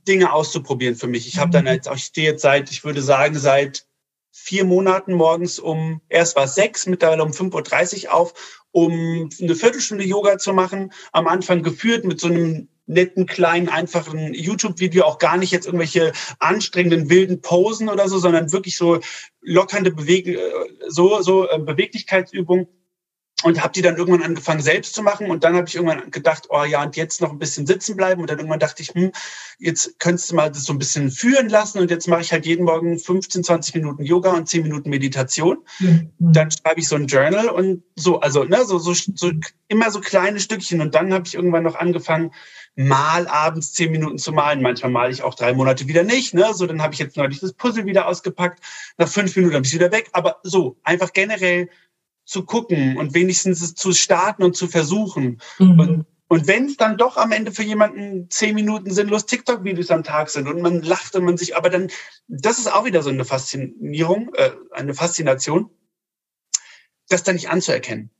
Dinge 0.06 0.32
auszuprobieren 0.32 0.94
für 0.94 1.08
mich. 1.08 1.26
Ich 1.26 1.38
habe 1.38 1.50
dann 1.50 1.64
mhm. 1.64 1.72
jetzt, 1.72 1.90
ich 1.92 2.04
stehe 2.04 2.30
jetzt 2.30 2.42
seit, 2.42 2.70
ich 2.70 2.84
würde 2.84 3.02
sagen, 3.02 3.38
seit 3.38 3.86
vier 4.32 4.64
Monaten 4.64 5.12
morgens 5.12 5.58
um, 5.58 6.00
erst 6.08 6.36
war 6.36 6.44
es 6.44 6.54
sechs, 6.54 6.86
mittlerweile 6.86 7.22
um 7.22 7.30
5.30 7.30 8.06
Uhr 8.06 8.14
auf, 8.14 8.62
um 8.72 9.28
eine 9.40 9.54
Viertelstunde 9.54 10.04
Yoga 10.04 10.38
zu 10.38 10.54
machen. 10.54 10.92
Am 11.12 11.28
Anfang 11.28 11.62
geführt 11.62 12.04
mit 12.04 12.18
so 12.18 12.28
einem 12.28 12.68
netten, 12.86 13.26
kleinen, 13.26 13.68
einfachen 13.68 14.34
YouTube-Video, 14.34 15.04
auch 15.04 15.18
gar 15.18 15.36
nicht 15.36 15.52
jetzt 15.52 15.66
irgendwelche 15.66 16.12
anstrengenden, 16.40 17.10
wilden 17.10 17.42
Posen 17.42 17.88
oder 17.88 18.08
so, 18.08 18.18
sondern 18.18 18.52
wirklich 18.52 18.76
so 18.76 19.00
lockernde 19.42 19.92
Beweg 19.92 20.26
äh, 20.26 20.38
so, 20.88 21.20
so 21.22 21.48
äh, 21.48 21.58
Beweglichkeitsübungen 21.58 22.66
und 23.42 23.62
habe 23.62 23.72
die 23.72 23.82
dann 23.82 23.96
irgendwann 23.96 24.22
angefangen 24.22 24.60
selbst 24.60 24.94
zu 24.94 25.02
machen 25.02 25.30
und 25.30 25.44
dann 25.44 25.54
habe 25.56 25.68
ich 25.68 25.74
irgendwann 25.74 26.10
gedacht, 26.10 26.46
oh 26.50 26.64
ja, 26.64 26.82
und 26.82 26.96
jetzt 26.96 27.20
noch 27.20 27.30
ein 27.30 27.38
bisschen 27.38 27.66
sitzen 27.66 27.96
bleiben 27.96 28.20
und 28.20 28.30
dann 28.30 28.38
irgendwann 28.38 28.60
dachte 28.60 28.82
ich, 28.82 28.88
hm, 28.88 29.12
jetzt 29.58 29.98
könntest 29.98 30.30
du 30.30 30.34
mal 30.34 30.50
das 30.50 30.64
so 30.64 30.72
ein 30.72 30.78
bisschen 30.78 31.10
führen 31.10 31.48
lassen 31.48 31.78
und 31.78 31.90
jetzt 31.90 32.08
mache 32.08 32.22
ich 32.22 32.32
halt 32.32 32.46
jeden 32.46 32.64
Morgen 32.64 32.98
15, 32.98 33.44
20 33.44 33.74
Minuten 33.74 34.04
Yoga 34.04 34.32
und 34.32 34.48
10 34.48 34.62
Minuten 34.62 34.90
Meditation. 34.90 35.58
Mhm. 35.78 36.10
Dann 36.18 36.50
schreibe 36.50 36.80
ich 36.80 36.88
so 36.88 36.96
ein 36.96 37.06
Journal 37.06 37.48
und 37.48 37.82
so, 37.96 38.20
also 38.20 38.44
ne, 38.44 38.64
so, 38.64 38.78
so, 38.78 38.94
so 38.94 39.30
immer 39.68 39.90
so 39.90 40.00
kleine 40.00 40.40
Stückchen 40.40 40.80
und 40.80 40.94
dann 40.94 41.12
habe 41.12 41.26
ich 41.26 41.34
irgendwann 41.34 41.64
noch 41.64 41.76
angefangen, 41.76 42.32
mal 42.74 43.26
abends 43.28 43.72
zehn 43.72 43.92
Minuten 43.92 44.18
zu 44.18 44.32
malen. 44.32 44.62
Manchmal 44.62 44.90
male 44.90 45.12
ich 45.12 45.22
auch 45.22 45.34
drei 45.34 45.52
Monate 45.52 45.88
wieder 45.88 46.04
nicht. 46.04 46.34
Ne? 46.34 46.54
So, 46.54 46.66
dann 46.66 46.82
habe 46.82 46.94
ich 46.94 47.00
jetzt 47.00 47.16
neulich 47.16 47.40
das 47.40 47.52
Puzzle 47.52 47.86
wieder 47.86 48.06
ausgepackt. 48.06 48.62
Nach 48.96 49.08
fünf 49.08 49.36
Minuten 49.36 49.54
habe 49.54 49.66
ich 49.66 49.74
wieder 49.74 49.92
weg. 49.92 50.08
Aber 50.12 50.38
so, 50.42 50.76
einfach 50.82 51.12
generell 51.12 51.68
zu 52.24 52.44
gucken 52.44 52.96
und 52.96 53.14
wenigstens 53.14 53.74
zu 53.74 53.92
starten 53.92 54.42
und 54.42 54.56
zu 54.56 54.68
versuchen. 54.68 55.40
Mhm. 55.58 55.80
Und, 55.80 56.06
und 56.28 56.46
wenn 56.46 56.66
es 56.66 56.76
dann 56.76 56.96
doch 56.96 57.16
am 57.16 57.32
Ende 57.32 57.52
für 57.52 57.62
jemanden 57.62 58.30
zehn 58.30 58.54
Minuten 58.54 58.90
sinnlos 58.90 59.26
TikTok-Videos 59.26 59.90
am 59.90 60.04
Tag 60.04 60.30
sind 60.30 60.48
und 60.48 60.62
man 60.62 60.82
lacht 60.82 61.14
und 61.14 61.24
man 61.24 61.36
sich, 61.36 61.56
aber 61.56 61.68
dann, 61.68 61.90
das 62.28 62.58
ist 62.58 62.72
auch 62.72 62.84
wieder 62.84 63.02
so 63.02 63.10
eine 63.10 63.24
Faszinierung, 63.24 64.32
äh, 64.34 64.52
eine 64.70 64.94
Faszination, 64.94 65.70
das 67.08 67.22
dann 67.22 67.34
nicht 67.34 67.50
anzuerkennen. 67.50 68.10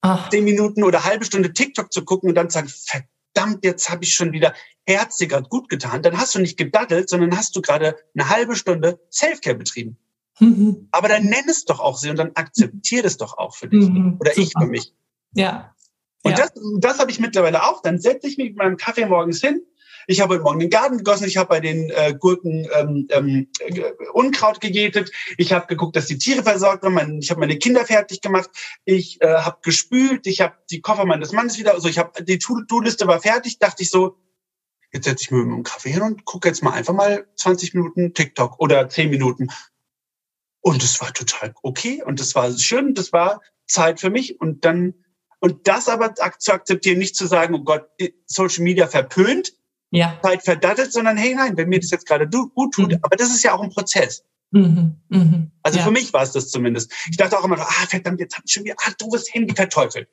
Ach. 0.00 0.30
Zehn 0.30 0.44
Minuten 0.44 0.82
oder 0.82 1.04
halbe 1.04 1.24
Stunde 1.24 1.52
TikTok 1.52 1.92
zu 1.92 2.04
gucken 2.04 2.28
und 2.28 2.34
dann 2.34 2.50
zu 2.50 2.58
sagen, 2.58 2.72
verdammt, 3.34 3.64
jetzt 3.64 3.90
habe 3.90 4.04
ich 4.04 4.14
schon 4.14 4.32
wieder 4.32 4.54
herziger 4.86 5.42
gut 5.42 5.68
getan. 5.68 6.02
Dann 6.02 6.18
hast 6.18 6.34
du 6.34 6.40
nicht 6.40 6.56
gedaddelt, 6.56 7.08
sondern 7.08 7.36
hast 7.36 7.54
du 7.54 7.62
gerade 7.62 7.96
eine 8.14 8.28
halbe 8.28 8.56
Stunde 8.56 9.00
Selfcare 9.10 9.56
betrieben. 9.56 9.96
Mhm. 10.42 10.88
Aber 10.90 11.08
dann 11.08 11.24
nenn 11.24 11.48
es 11.48 11.64
doch 11.64 11.80
auch 11.80 11.96
sie 11.96 12.10
und 12.10 12.16
dann 12.16 12.32
akzeptiere 12.34 13.06
es 13.06 13.16
doch 13.16 13.38
auch 13.38 13.54
für 13.54 13.68
dich 13.68 13.88
mhm. 13.88 14.16
oder 14.20 14.36
ich 14.36 14.52
für 14.58 14.66
mich. 14.66 14.92
Ja. 15.34 15.74
Und 16.22 16.32
ja. 16.32 16.36
das, 16.36 16.52
das 16.78 16.98
habe 16.98 17.10
ich 17.10 17.20
mittlerweile 17.20 17.64
auch. 17.64 17.82
Dann 17.82 17.98
setze 17.98 18.28
ich 18.28 18.38
mich 18.38 18.48
mit 18.48 18.56
meinem 18.56 18.76
Kaffee 18.76 19.06
morgens 19.06 19.40
hin, 19.40 19.62
ich 20.06 20.20
habe 20.20 20.34
heute 20.34 20.42
Morgen 20.42 20.58
den 20.58 20.70
Garten 20.70 20.98
gegossen, 20.98 21.26
ich 21.26 21.36
habe 21.36 21.48
bei 21.48 21.60
den 21.60 21.90
äh, 21.90 22.14
Gurken 22.18 22.66
ähm, 22.74 23.06
ähm, 23.10 23.48
Unkraut 24.12 24.60
gegätet, 24.60 25.12
ich 25.38 25.52
habe 25.52 25.66
geguckt, 25.66 25.96
dass 25.96 26.06
die 26.06 26.18
Tiere 26.18 26.42
versorgt 26.42 26.82
waren, 26.82 27.20
ich 27.20 27.30
habe 27.30 27.40
meine 27.40 27.56
Kinder 27.56 27.84
fertig 27.84 28.20
gemacht, 28.20 28.50
ich 28.84 29.20
äh, 29.22 29.28
habe 29.28 29.58
gespült, 29.62 30.26
ich 30.26 30.40
habe 30.40 30.54
die 30.70 30.80
Koffer 30.80 31.04
meines 31.04 31.32
Mannes 31.32 31.58
wieder, 31.58 31.74
also 31.74 31.88
ich 31.88 31.98
habe 31.98 32.24
die 32.24 32.38
To-Do-Liste 32.38 33.06
war 33.06 33.20
fertig, 33.20 33.58
dachte 33.58 33.82
ich 33.82 33.90
so, 33.90 34.16
jetzt 34.92 35.04
setze 35.04 35.24
ich 35.24 35.30
mir 35.30 35.44
mit 35.44 35.56
dem 35.56 35.62
Kaffee 35.62 35.92
hin 35.92 36.02
und 36.02 36.24
gucke 36.24 36.48
jetzt 36.48 36.62
mal 36.62 36.72
einfach 36.72 36.94
mal 36.94 37.26
20 37.36 37.74
Minuten 37.74 38.14
TikTok 38.14 38.60
oder 38.60 38.88
10 38.88 39.10
Minuten. 39.10 39.48
Und 40.62 40.82
es 40.82 41.00
war 41.00 41.12
total 41.12 41.54
okay 41.62 42.02
und 42.02 42.20
es 42.20 42.34
war 42.34 42.50
schön, 42.56 42.94
das 42.94 43.12
war 43.12 43.42
Zeit 43.66 44.00
für 44.00 44.10
mich 44.10 44.40
und 44.40 44.64
dann 44.64 44.94
und 45.40 45.66
das 45.66 45.88
aber 45.88 46.14
zu 46.14 46.52
akzeptieren, 46.52 46.98
nicht 46.98 47.16
zu 47.16 47.26
sagen, 47.26 47.54
oh 47.54 47.64
Gott, 47.64 47.88
Social 48.26 48.62
Media 48.62 48.86
verpönt, 48.86 49.52
ja. 49.90 50.18
Zeit 50.22 50.44
verdattet, 50.44 50.92
sondern 50.92 51.16
hey, 51.16 51.34
nein, 51.34 51.56
wenn 51.56 51.68
mir 51.68 51.80
das 51.80 51.90
jetzt 51.90 52.06
gerade 52.06 52.28
gut 52.28 52.74
tut, 52.74 52.90
mhm. 52.90 52.98
aber 53.02 53.16
das 53.16 53.30
ist 53.30 53.42
ja 53.42 53.52
auch 53.52 53.60
ein 53.60 53.70
Prozess. 53.70 54.24
Mhm. 54.52 55.00
Mhm. 55.08 55.50
Also 55.62 55.78
ja. 55.78 55.84
für 55.84 55.90
mich 55.90 56.12
war 56.12 56.22
es 56.22 56.30
das 56.30 56.50
zumindest. 56.50 56.92
Ich 57.10 57.16
dachte 57.16 57.36
auch 57.38 57.44
immer, 57.44 57.58
ah, 57.58 57.86
verdammt, 57.88 58.20
jetzt 58.20 58.36
hab 58.36 58.44
ich 58.46 58.52
schon 58.52 58.64
wieder, 58.64 58.76
ah, 58.84 58.92
du 58.98 59.10
wirst 59.10 59.34
Handy 59.34 59.54
verteufelt. 59.54 60.08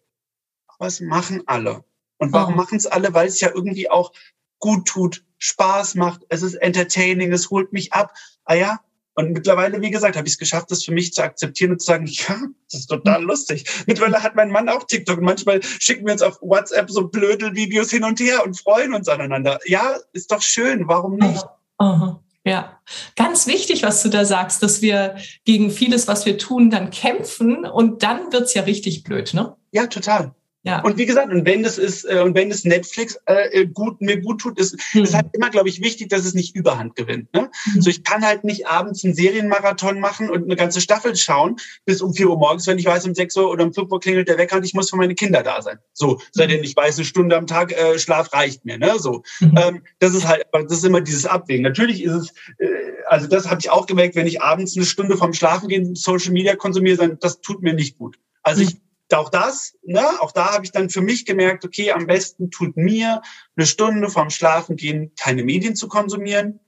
Aber 0.67 0.87
es 0.87 0.99
machen 0.99 1.43
alle. 1.45 1.83
Und 2.17 2.33
warum 2.33 2.55
oh. 2.55 2.57
machen 2.57 2.77
es 2.77 2.87
alle? 2.87 3.13
Weil 3.13 3.27
es 3.27 3.39
ja 3.39 3.51
irgendwie 3.53 3.89
auch 3.89 4.11
gut 4.57 4.87
tut, 4.87 5.23
Spaß 5.37 5.95
macht, 5.95 6.25
es 6.29 6.41
ist 6.41 6.55
entertaining, 6.55 7.31
es 7.31 7.49
holt 7.49 7.71
mich 7.71 7.93
ab. 7.93 8.13
Ah 8.45 8.55
ja, 8.55 8.79
und 9.15 9.31
mittlerweile, 9.31 9.81
wie 9.81 9.91
gesagt, 9.91 10.15
habe 10.15 10.27
ich 10.27 10.33
es 10.33 10.39
geschafft, 10.39 10.71
das 10.71 10.83
für 10.83 10.93
mich 10.93 11.13
zu 11.13 11.23
akzeptieren 11.23 11.71
und 11.71 11.81
zu 11.81 11.87
sagen, 11.87 12.05
ja, 12.05 12.39
das 12.71 12.81
ist 12.81 12.87
total 12.87 13.23
lustig. 13.23 13.65
Mittlerweile 13.85 14.23
hat 14.23 14.35
mein 14.35 14.49
Mann 14.49 14.69
auch 14.69 14.85
TikTok 14.85 15.17
und 15.17 15.25
manchmal 15.25 15.61
schicken 15.61 16.05
wir 16.05 16.13
uns 16.13 16.21
auf 16.21 16.39
WhatsApp 16.41 16.89
so 16.89 17.07
blöde 17.07 17.53
Videos 17.53 17.89
hin 17.89 18.03
und 18.03 18.19
her 18.19 18.45
und 18.45 18.59
freuen 18.59 18.93
uns 18.93 19.07
aneinander. 19.07 19.59
Ja, 19.65 19.97
ist 20.13 20.31
doch 20.31 20.41
schön, 20.41 20.87
warum 20.87 21.17
nicht? 21.17 21.43
Aha. 21.77 22.21
Ja, 22.45 22.79
ganz 23.15 23.47
wichtig, 23.47 23.83
was 23.83 24.01
du 24.01 24.09
da 24.09 24.23
sagst, 24.23 24.63
dass 24.63 24.81
wir 24.81 25.17
gegen 25.43 25.71
vieles, 25.71 26.07
was 26.07 26.25
wir 26.25 26.37
tun, 26.37 26.69
dann 26.69 26.89
kämpfen 26.89 27.65
und 27.65 28.01
dann 28.01 28.31
wird's 28.31 28.53
ja 28.53 28.63
richtig 28.63 29.03
blöd, 29.03 29.33
ne? 29.33 29.55
Ja, 29.71 29.87
total. 29.87 30.33
Ja. 30.63 30.81
Und 30.81 30.97
wie 30.97 31.05
gesagt, 31.05 31.31
und 31.31 31.45
wenn 31.45 31.63
das 31.63 31.77
ist, 31.77 32.03
äh, 32.03 32.19
und 32.19 32.35
wenn 32.35 32.49
das 32.49 32.65
Netflix 32.65 33.17
äh, 33.27 33.65
gut, 33.65 34.01
mir 34.01 34.19
gut 34.19 34.41
tut, 34.41 34.59
ist, 34.59 34.77
mhm. 34.93 35.03
ist 35.03 35.13
halt 35.13 35.27
immer, 35.31 35.49
glaube 35.49 35.69
ich, 35.69 35.81
wichtig, 35.81 36.09
dass 36.09 36.25
es 36.25 36.33
nicht 36.33 36.53
Überhand 36.53 36.97
gewinnt. 36.97 37.33
Ne? 37.33 37.49
Mhm. 37.73 37.81
So, 37.81 37.89
ich 37.89 38.03
kann 38.03 38.25
halt 38.25 38.43
nicht 38.43 38.67
abends 38.67 39.05
einen 39.05 39.13
Serienmarathon 39.13 40.01
machen 40.01 40.29
und 40.29 40.43
eine 40.43 40.57
ganze 40.57 40.81
Staffel 40.81 41.15
schauen 41.15 41.55
bis 41.85 42.01
um 42.01 42.13
vier 42.13 42.29
Uhr 42.29 42.37
morgens, 42.37 42.67
wenn 42.67 42.77
ich 42.77 42.85
weiß, 42.85 43.05
um 43.05 43.15
sechs 43.15 43.37
Uhr 43.37 43.49
oder 43.49 43.63
um 43.63 43.73
fünf 43.73 43.89
Uhr 43.89 44.01
klingelt 44.01 44.27
der 44.27 44.37
Wecker 44.37 44.57
und 44.57 44.65
ich 44.65 44.73
muss 44.73 44.89
für 44.89 44.97
meine 44.97 45.15
Kinder 45.15 45.43
da 45.43 45.61
sein. 45.61 45.77
So, 45.93 46.19
sei 46.33 46.47
denn 46.47 46.63
ich 46.63 46.75
weiß, 46.75 46.97
eine 46.97 47.05
Stunde 47.05 47.37
am 47.37 47.47
Tag 47.47 47.71
äh, 47.71 47.97
Schlaf 47.97 48.33
reicht 48.33 48.65
mir. 48.65 48.77
Ne? 48.77 48.99
So, 48.99 49.23
mhm. 49.39 49.55
ähm, 49.57 49.83
das 49.99 50.13
ist 50.13 50.27
halt, 50.27 50.43
das 50.51 50.71
ist 50.71 50.85
immer 50.85 50.99
dieses 50.99 51.25
Abwägen. 51.25 51.63
Natürlich 51.63 52.03
ist 52.03 52.13
es, 52.13 52.33
äh, 52.57 52.67
also 53.07 53.27
das 53.27 53.49
habe 53.49 53.61
ich 53.61 53.69
auch 53.69 53.85
gemerkt, 53.85 54.17
wenn 54.17 54.27
ich 54.27 54.41
abends 54.41 54.75
eine 54.75 54.85
Stunde 54.85 55.15
vom 55.15 55.33
Schlafen 55.33 55.69
gehen 55.69 55.95
Social 55.95 56.33
Media 56.33 56.57
konsumiere, 56.57 56.97
dann 56.97 57.17
das 57.21 57.39
tut 57.39 57.61
mir 57.61 57.73
nicht 57.73 57.97
gut. 57.97 58.19
Also 58.43 58.61
ich 58.61 58.77
auch 59.13 59.29
das, 59.29 59.77
ne, 59.83 60.05
auch 60.21 60.31
da 60.31 60.53
habe 60.53 60.65
ich 60.65 60.71
dann 60.71 60.89
für 60.89 61.01
mich 61.01 61.25
gemerkt, 61.25 61.65
okay, 61.65 61.91
am 61.91 62.07
besten 62.07 62.51
tut 62.51 62.77
mir 62.77 63.21
eine 63.55 63.65
Stunde 63.65 64.09
vorm 64.09 64.29
Schlafengehen 64.29 65.13
keine 65.19 65.43
Medien 65.43 65.75
zu 65.75 65.87
konsumieren. 65.87 66.59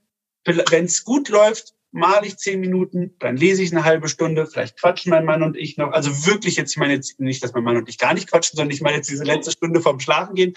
Wenn 0.45 0.86
es 0.86 1.04
gut 1.04 1.30
läuft, 1.30 1.75
male 1.91 2.25
ich 2.25 2.38
zehn 2.38 2.60
Minuten, 2.60 3.15
dann 3.19 3.38
lese 3.38 3.62
ich 3.62 3.71
eine 3.71 3.84
halbe 3.84 4.08
Stunde, 4.08 4.47
vielleicht 4.47 4.80
quatschen 4.80 5.12
mein 5.12 5.25
Mann 5.25 5.43
und 5.43 5.58
ich 5.58 5.77
noch. 5.77 5.91
Also 5.91 6.25
wirklich 6.25 6.56
jetzt, 6.56 6.71
ich 6.71 6.77
meine 6.77 6.93
jetzt 6.93 7.19
nicht, 7.19 7.43
dass 7.43 7.54
mein 7.54 7.63
Mann 7.63 7.77
und 7.77 7.89
ich 7.89 7.97
gar 7.97 8.13
nicht 8.13 8.30
quatschen, 8.30 8.56
sondern 8.56 8.73
ich 8.73 8.82
meine 8.82 8.97
jetzt 8.97 9.10
diese 9.10 9.23
letzte 9.23 9.51
Stunde 9.51 9.82
vorm 9.82 9.99
Schlafengehen. 9.99 10.54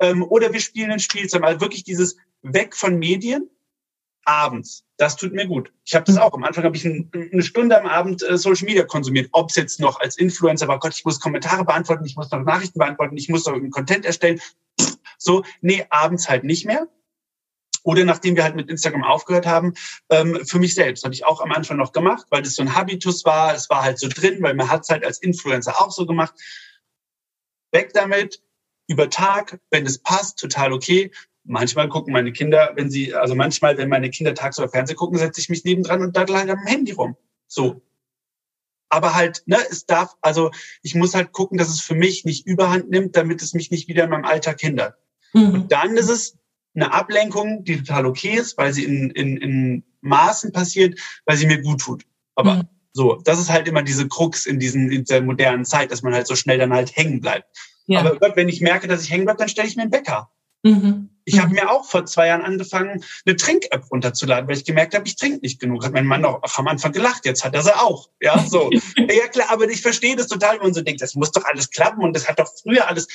Ähm, 0.00 0.22
oder 0.22 0.52
wir 0.52 0.60
spielen 0.60 0.90
ein 0.90 1.00
Spiel. 1.00 1.26
Also 1.42 1.60
wirklich 1.60 1.84
dieses 1.84 2.16
Weg 2.42 2.76
von 2.76 2.98
Medien 2.98 3.48
abends. 4.24 4.84
Das 4.96 5.16
tut 5.16 5.32
mir 5.32 5.46
gut. 5.46 5.72
Ich 5.84 5.94
habe 5.94 6.04
das 6.04 6.16
auch. 6.16 6.32
Am 6.34 6.44
Anfang 6.44 6.64
habe 6.64 6.76
ich 6.76 6.84
ein, 6.84 7.10
eine 7.12 7.42
Stunde 7.42 7.80
am 7.80 7.86
Abend 7.86 8.22
äh, 8.22 8.38
Social 8.38 8.66
Media 8.66 8.84
konsumiert. 8.84 9.28
Ob 9.32 9.50
es 9.50 9.56
jetzt 9.56 9.80
noch 9.80 10.00
als 10.00 10.16
Influencer 10.16 10.68
war, 10.68 10.78
Gott, 10.78 10.94
ich 10.94 11.04
muss 11.04 11.20
Kommentare 11.20 11.64
beantworten, 11.64 12.04
ich 12.04 12.16
muss 12.16 12.30
noch 12.30 12.42
Nachrichten 12.42 12.78
beantworten, 12.78 13.16
ich 13.16 13.28
muss 13.28 13.46
noch 13.46 13.54
einen 13.54 13.70
Content 13.70 14.04
erstellen. 14.04 14.40
So, 15.18 15.44
nee, 15.60 15.86
abends 15.90 16.28
halt 16.28 16.44
nicht 16.44 16.66
mehr. 16.66 16.88
Oder 17.82 18.04
nachdem 18.04 18.34
wir 18.34 18.44
halt 18.44 18.56
mit 18.56 18.70
Instagram 18.70 19.04
aufgehört 19.04 19.46
haben, 19.46 19.74
ähm, 20.08 20.40
für 20.46 20.58
mich 20.58 20.74
selbst. 20.74 21.04
Habe 21.04 21.14
ich 21.14 21.24
auch 21.24 21.40
am 21.40 21.52
Anfang 21.52 21.76
noch 21.76 21.92
gemacht, 21.92 22.26
weil 22.30 22.42
das 22.42 22.54
so 22.54 22.62
ein 22.62 22.74
Habitus 22.74 23.24
war. 23.24 23.54
Es 23.54 23.68
war 23.68 23.82
halt 23.82 23.98
so 23.98 24.08
drin, 24.08 24.42
weil 24.42 24.54
man 24.54 24.70
hat 24.70 24.82
es 24.82 24.88
halt 24.88 25.04
als 25.04 25.18
Influencer 25.18 25.80
auch 25.80 25.90
so 25.90 26.06
gemacht. 26.06 26.34
Weg 27.72 27.92
damit, 27.92 28.42
über 28.86 29.10
Tag, 29.10 29.60
wenn 29.70 29.86
es 29.86 29.98
passt, 29.98 30.38
total 30.38 30.72
okay. 30.72 31.10
Manchmal 31.44 31.88
gucken 31.88 32.12
meine 32.12 32.32
Kinder, 32.32 32.72
wenn 32.74 32.90
sie, 32.90 33.14
also 33.14 33.34
manchmal, 33.34 33.76
wenn 33.76 33.88
meine 33.88 34.10
Kinder 34.10 34.34
tagsüber 34.34 34.68
Fernsehen 34.68 34.96
gucken, 34.96 35.18
setze 35.18 35.40
ich 35.40 35.50
mich 35.50 35.64
nebendran 35.64 36.00
und 36.00 36.16
da 36.16 36.26
halt 36.26 36.50
am 36.50 36.64
Handy 36.66 36.92
rum. 36.92 37.16
So. 37.46 37.82
Aber 38.88 39.14
halt, 39.14 39.42
ne, 39.46 39.58
es 39.70 39.86
darf, 39.86 40.16
also 40.22 40.50
ich 40.82 40.94
muss 40.94 41.14
halt 41.14 41.32
gucken, 41.32 41.58
dass 41.58 41.68
es 41.68 41.80
für 41.80 41.94
mich 41.94 42.24
nicht 42.24 42.46
überhand 42.46 42.90
nimmt, 42.90 43.16
damit 43.16 43.42
es 43.42 43.52
mich 43.52 43.70
nicht 43.70 43.88
wieder 43.88 44.04
in 44.04 44.10
meinem 44.10 44.24
Alltag 44.24 44.60
hindert. 44.60 44.96
Mhm. 45.34 45.54
Und 45.54 45.72
dann 45.72 45.96
ist 45.96 46.08
es 46.08 46.38
eine 46.74 46.92
Ablenkung, 46.92 47.64
die 47.64 47.78
total 47.78 48.06
okay 48.06 48.34
ist, 48.34 48.56
weil 48.56 48.72
sie 48.72 48.84
in, 48.84 49.10
in, 49.10 49.36
in 49.36 49.84
Maßen 50.00 50.52
passiert, 50.52 50.98
weil 51.26 51.36
sie 51.36 51.46
mir 51.46 51.60
gut 51.60 51.80
tut. 51.80 52.04
Aber 52.34 52.54
mhm. 52.54 52.68
so, 52.92 53.20
das 53.24 53.38
ist 53.38 53.50
halt 53.50 53.68
immer 53.68 53.82
diese 53.82 54.08
Krux 54.08 54.46
in 54.46 54.58
diesen 54.58 54.90
in 54.90 55.04
der 55.04 55.22
modernen 55.22 55.64
Zeit, 55.64 55.90
dass 55.90 56.02
man 56.02 56.14
halt 56.14 56.26
so 56.26 56.36
schnell 56.36 56.58
dann 56.58 56.72
halt 56.72 56.96
hängen 56.96 57.20
bleibt. 57.20 57.46
Ja. 57.86 58.00
Aber 58.00 58.16
Gott, 58.18 58.36
wenn 58.36 58.48
ich 58.48 58.60
merke, 58.60 58.88
dass 58.88 59.02
ich 59.02 59.10
hängen 59.10 59.24
bleibe, 59.24 59.38
dann 59.38 59.48
stelle 59.48 59.68
ich 59.68 59.76
mir 59.76 59.82
einen 59.82 59.92
Wecker. 59.92 60.30
Mhm. 60.64 61.10
Ich 61.26 61.38
habe 61.38 61.48
mhm. 61.48 61.54
mir 61.54 61.70
auch 61.70 61.84
vor 61.84 62.04
zwei 62.06 62.26
Jahren 62.26 62.42
angefangen, 62.42 63.04
eine 63.24 63.36
Trink-App 63.36 63.90
runterzuladen, 63.90 64.48
weil 64.48 64.56
ich 64.56 64.64
gemerkt 64.64 64.94
habe, 64.94 65.06
ich 65.06 65.16
trinke 65.16 65.38
nicht 65.40 65.60
genug. 65.60 65.84
Hat 65.84 65.92
mein 65.92 66.06
Mann 66.06 66.24
auch 66.24 66.40
am 66.58 66.68
Anfang 66.68 66.92
gelacht, 66.92 67.24
jetzt 67.24 67.44
hat 67.44 67.54
er 67.54 67.62
sie 67.62 67.74
auch. 67.74 68.10
Ja, 68.20 68.38
so. 68.38 68.70
ja, 68.96 69.28
klar, 69.28 69.48
aber 69.50 69.68
ich 69.68 69.80
verstehe 69.80 70.16
das 70.16 70.26
total, 70.26 70.56
wenn 70.56 70.64
man 70.64 70.74
so 70.74 70.82
denkt, 70.82 71.00
das 71.00 71.14
muss 71.14 71.32
doch 71.32 71.44
alles 71.44 71.70
klappen 71.70 72.02
und 72.02 72.14
das 72.14 72.28
hat 72.28 72.38
doch 72.38 72.50
früher 72.62 72.88
alles. 72.88 73.08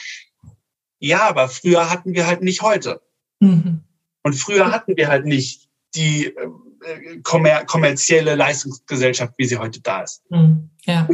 Ja, 0.99 1.29
aber 1.29 1.49
früher 1.49 1.89
hatten 1.89 2.13
wir 2.13 2.27
halt 2.27 2.41
nicht 2.41 2.62
heute. 2.62 3.01
Mhm. 3.39 3.83
Und 4.23 4.33
früher 4.33 4.71
hatten 4.71 4.97
wir 4.97 5.07
halt 5.07 5.25
nicht 5.25 5.69
die 5.95 6.27
äh, 6.27 7.19
kommer 7.23 7.65
kommerzielle 7.65 8.35
Leistungsgesellschaft, 8.35 9.33
wie 9.38 9.45
sie 9.45 9.57
heute 9.57 9.81
da 9.81 10.01
ist. 10.01 10.23
Mhm. 10.29 10.69
Ja. 10.85 11.07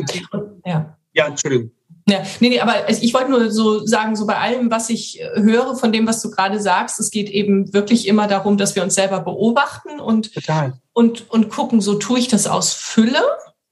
ja. 0.66 0.98
Ja, 1.14 1.28
Entschuldigung. 1.28 1.72
Ja, 2.08 2.24
nee, 2.40 2.50
nee, 2.50 2.60
aber 2.60 2.88
ich 2.90 3.14
wollte 3.16 3.32
nur 3.32 3.52
so 3.52 3.84
sagen, 3.84 4.16
so 4.16 4.28
bei 4.28 4.38
allem, 4.38 4.70
was 4.70 4.92
ich 4.92 5.20
höre 5.34 5.76
von 5.76 5.92
dem, 5.92 6.06
was 6.06 6.22
du 6.22 6.30
gerade 6.30 6.62
sagst, 6.62 7.00
es 7.00 7.10
geht 7.10 7.32
eben 7.32 7.74
wirklich 7.74 8.08
immer 8.08 8.28
darum, 8.28 8.58
dass 8.58 8.76
wir 8.76 8.84
uns 8.84 8.94
selber 8.94 9.22
beobachten 9.22 10.00
und, 10.00 10.32
Total. 10.32 10.74
und, 10.94 11.28
und 11.32 11.50
gucken, 11.50 11.82
so 11.82 11.96
tue 11.96 12.20
ich 12.20 12.28
das 12.28 12.46
aus 12.46 12.74
Fülle, 12.74 13.24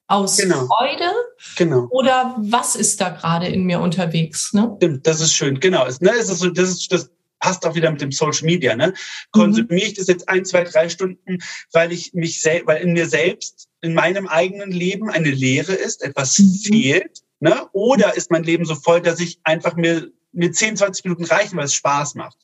aus 0.07 0.37
genau. 0.37 0.65
Freude 0.65 1.11
genau. 1.57 1.87
oder 1.91 2.35
was 2.39 2.75
ist 2.75 2.99
da 3.01 3.09
gerade 3.09 3.47
in 3.47 3.65
mir 3.65 3.79
unterwegs? 3.79 4.51
Ne? 4.53 4.73
Stimmt, 4.77 5.05
das 5.05 5.21
ist 5.21 5.33
schön, 5.33 5.59
genau. 5.59 5.85
Ne, 5.99 6.11
es 6.19 6.29
ist 6.29 6.39
so, 6.39 6.49
das, 6.49 6.69
ist, 6.69 6.91
das 6.91 7.11
passt 7.39 7.63
auch 7.67 7.75
wieder 7.75 7.91
mit 7.91 8.01
dem 8.01 8.11
Social 8.11 8.45
Media. 8.45 8.75
Ne? 8.75 8.93
Konsumiere 9.31 9.87
ich 9.87 9.93
das 9.93 10.07
jetzt 10.07 10.27
ein, 10.27 10.43
zwei, 10.43 10.63
drei 10.63 10.89
Stunden, 10.89 11.37
weil 11.71 11.91
ich 11.91 12.13
mich 12.13 12.43
weil 12.65 12.81
in 12.81 12.93
mir 12.93 13.07
selbst, 13.07 13.67
in 13.81 13.93
meinem 13.93 14.27
eigenen 14.27 14.71
Leben 14.71 15.11
eine 15.11 15.29
Leere 15.29 15.73
ist, 15.73 16.01
etwas 16.01 16.39
mhm. 16.39 16.53
fehlt 16.63 17.22
Ne? 17.43 17.67
Oder 17.73 18.15
ist 18.15 18.31
mein 18.31 18.43
Leben 18.43 18.63
so 18.63 18.73
voll, 18.73 19.01
dass 19.01 19.19
ich 19.19 19.37
einfach 19.43 19.75
mir, 19.75 20.09
mir 20.31 20.53
10, 20.53 20.77
20 20.77 21.03
Minuten 21.03 21.25
reichen, 21.25 21.57
weil 21.57 21.65
es 21.65 21.75
Spaß 21.75 22.15
macht. 22.15 22.37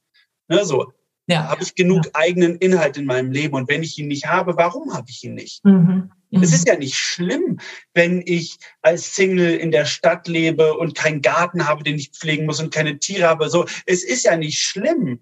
Ne? 0.50 0.66
So. 0.66 0.92
Ja. 1.26 1.48
Habe 1.48 1.64
ich 1.64 1.74
genug 1.74 2.08
ja. 2.08 2.12
eigenen 2.16 2.58
Inhalt 2.58 2.98
in 2.98 3.06
meinem 3.06 3.32
Leben? 3.32 3.56
Und 3.56 3.70
wenn 3.70 3.82
ich 3.82 3.98
ihn 3.98 4.10
nicht 4.10 4.26
habe, 4.26 4.58
warum 4.58 4.94
habe 4.94 5.06
ich 5.10 5.24
ihn 5.24 5.36
nicht? 5.36 5.64
Mhm. 5.64 6.12
Mhm. 6.32 6.44
Es 6.44 6.52
ist 6.52 6.68
ja 6.68 6.76
nicht 6.76 6.98
schlimm, 6.98 7.62
wenn 7.94 8.22
ich 8.26 8.58
als 8.82 9.16
Single 9.16 9.56
in 9.56 9.72
der 9.72 9.86
Stadt 9.86 10.28
lebe 10.28 10.74
und 10.74 10.96
keinen 10.96 11.22
Garten 11.22 11.66
habe, 11.66 11.86
den 11.86 11.96
ich 11.96 12.10
pflegen 12.10 12.46
muss 12.46 12.60
und 12.60 12.74
keine 12.74 13.00
Tiere 13.00 13.30
habe. 13.30 13.50
So, 13.50 13.66
es 13.86 14.04
ist 14.04 14.26
ja 14.26 14.36
nicht 14.36 14.60
schlimm. 14.60 15.22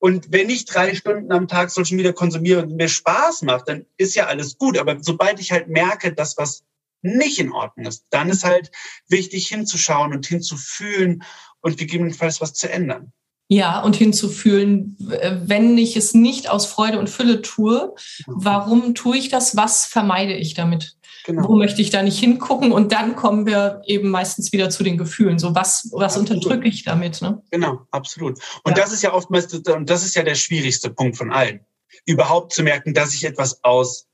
Und 0.00 0.32
wenn 0.32 0.50
ich 0.50 0.64
drei 0.64 0.92
Stunden 0.96 1.30
am 1.30 1.46
Tag 1.46 1.70
Social 1.70 1.94
Media 1.94 2.10
konsumiere 2.10 2.64
und 2.64 2.74
mir 2.74 2.88
Spaß 2.88 3.42
macht, 3.42 3.68
dann 3.68 3.86
ist 3.96 4.16
ja 4.16 4.26
alles 4.26 4.58
gut. 4.58 4.76
Aber 4.76 4.96
sobald 5.00 5.38
ich 5.38 5.52
halt 5.52 5.68
merke, 5.68 6.12
dass 6.12 6.36
was 6.36 6.64
nicht 7.04 7.38
in 7.38 7.52
Ordnung 7.52 7.86
ist, 7.86 8.06
dann 8.10 8.30
ist 8.30 8.44
halt 8.44 8.70
wichtig 9.08 9.48
hinzuschauen 9.48 10.12
und 10.12 10.26
hinzufühlen 10.26 11.22
und 11.60 11.76
gegebenenfalls 11.78 12.40
was 12.40 12.54
zu 12.54 12.70
ändern. 12.70 13.12
Ja, 13.48 13.82
und 13.82 13.94
hinzufühlen, 13.94 14.96
wenn 14.98 15.76
ich 15.76 15.96
es 15.96 16.14
nicht 16.14 16.48
aus 16.48 16.64
Freude 16.64 16.98
und 16.98 17.10
Fülle 17.10 17.42
tue, 17.42 17.94
genau. 18.24 18.38
warum 18.40 18.94
tue 18.94 19.18
ich 19.18 19.28
das? 19.28 19.54
Was 19.54 19.84
vermeide 19.84 20.34
ich 20.34 20.54
damit? 20.54 20.96
Genau. 21.26 21.48
Wo 21.48 21.56
möchte 21.56 21.80
ich 21.80 21.90
da 21.90 22.02
nicht 22.02 22.18
hingucken? 22.18 22.72
Und 22.72 22.92
dann 22.92 23.16
kommen 23.16 23.46
wir 23.46 23.82
eben 23.86 24.10
meistens 24.10 24.52
wieder 24.52 24.70
zu 24.70 24.82
den 24.82 24.98
Gefühlen. 24.98 25.38
So, 25.38 25.54
was, 25.54 25.90
was 25.92 26.16
unterdrücke 26.16 26.68
ich 26.68 26.84
damit? 26.84 27.22
Ne? 27.22 27.42
Genau, 27.50 27.80
absolut. 27.90 28.38
Und 28.62 28.76
ja. 28.76 28.82
das 28.82 28.92
ist 28.92 29.02
ja 29.02 29.12
oftmals, 29.12 29.52
und 29.52 29.90
das 29.90 30.04
ist 30.04 30.14
ja 30.14 30.22
der 30.22 30.34
schwierigste 30.34 30.90
Punkt 30.90 31.16
von 31.16 31.32
allen. 31.32 31.60
Überhaupt 32.06 32.52
zu 32.52 32.62
merken, 32.62 32.92
dass 32.92 33.14
ich 33.14 33.24
etwas 33.24 33.62
aus 33.62 34.06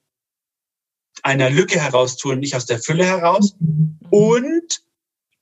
einer 1.24 1.50
Lücke 1.50 1.80
heraus 1.80 2.16
tue 2.16 2.32
und 2.32 2.40
nicht 2.40 2.56
aus 2.56 2.66
der 2.66 2.78
Fülle 2.78 3.04
heraus. 3.04 3.56
Und 4.10 4.82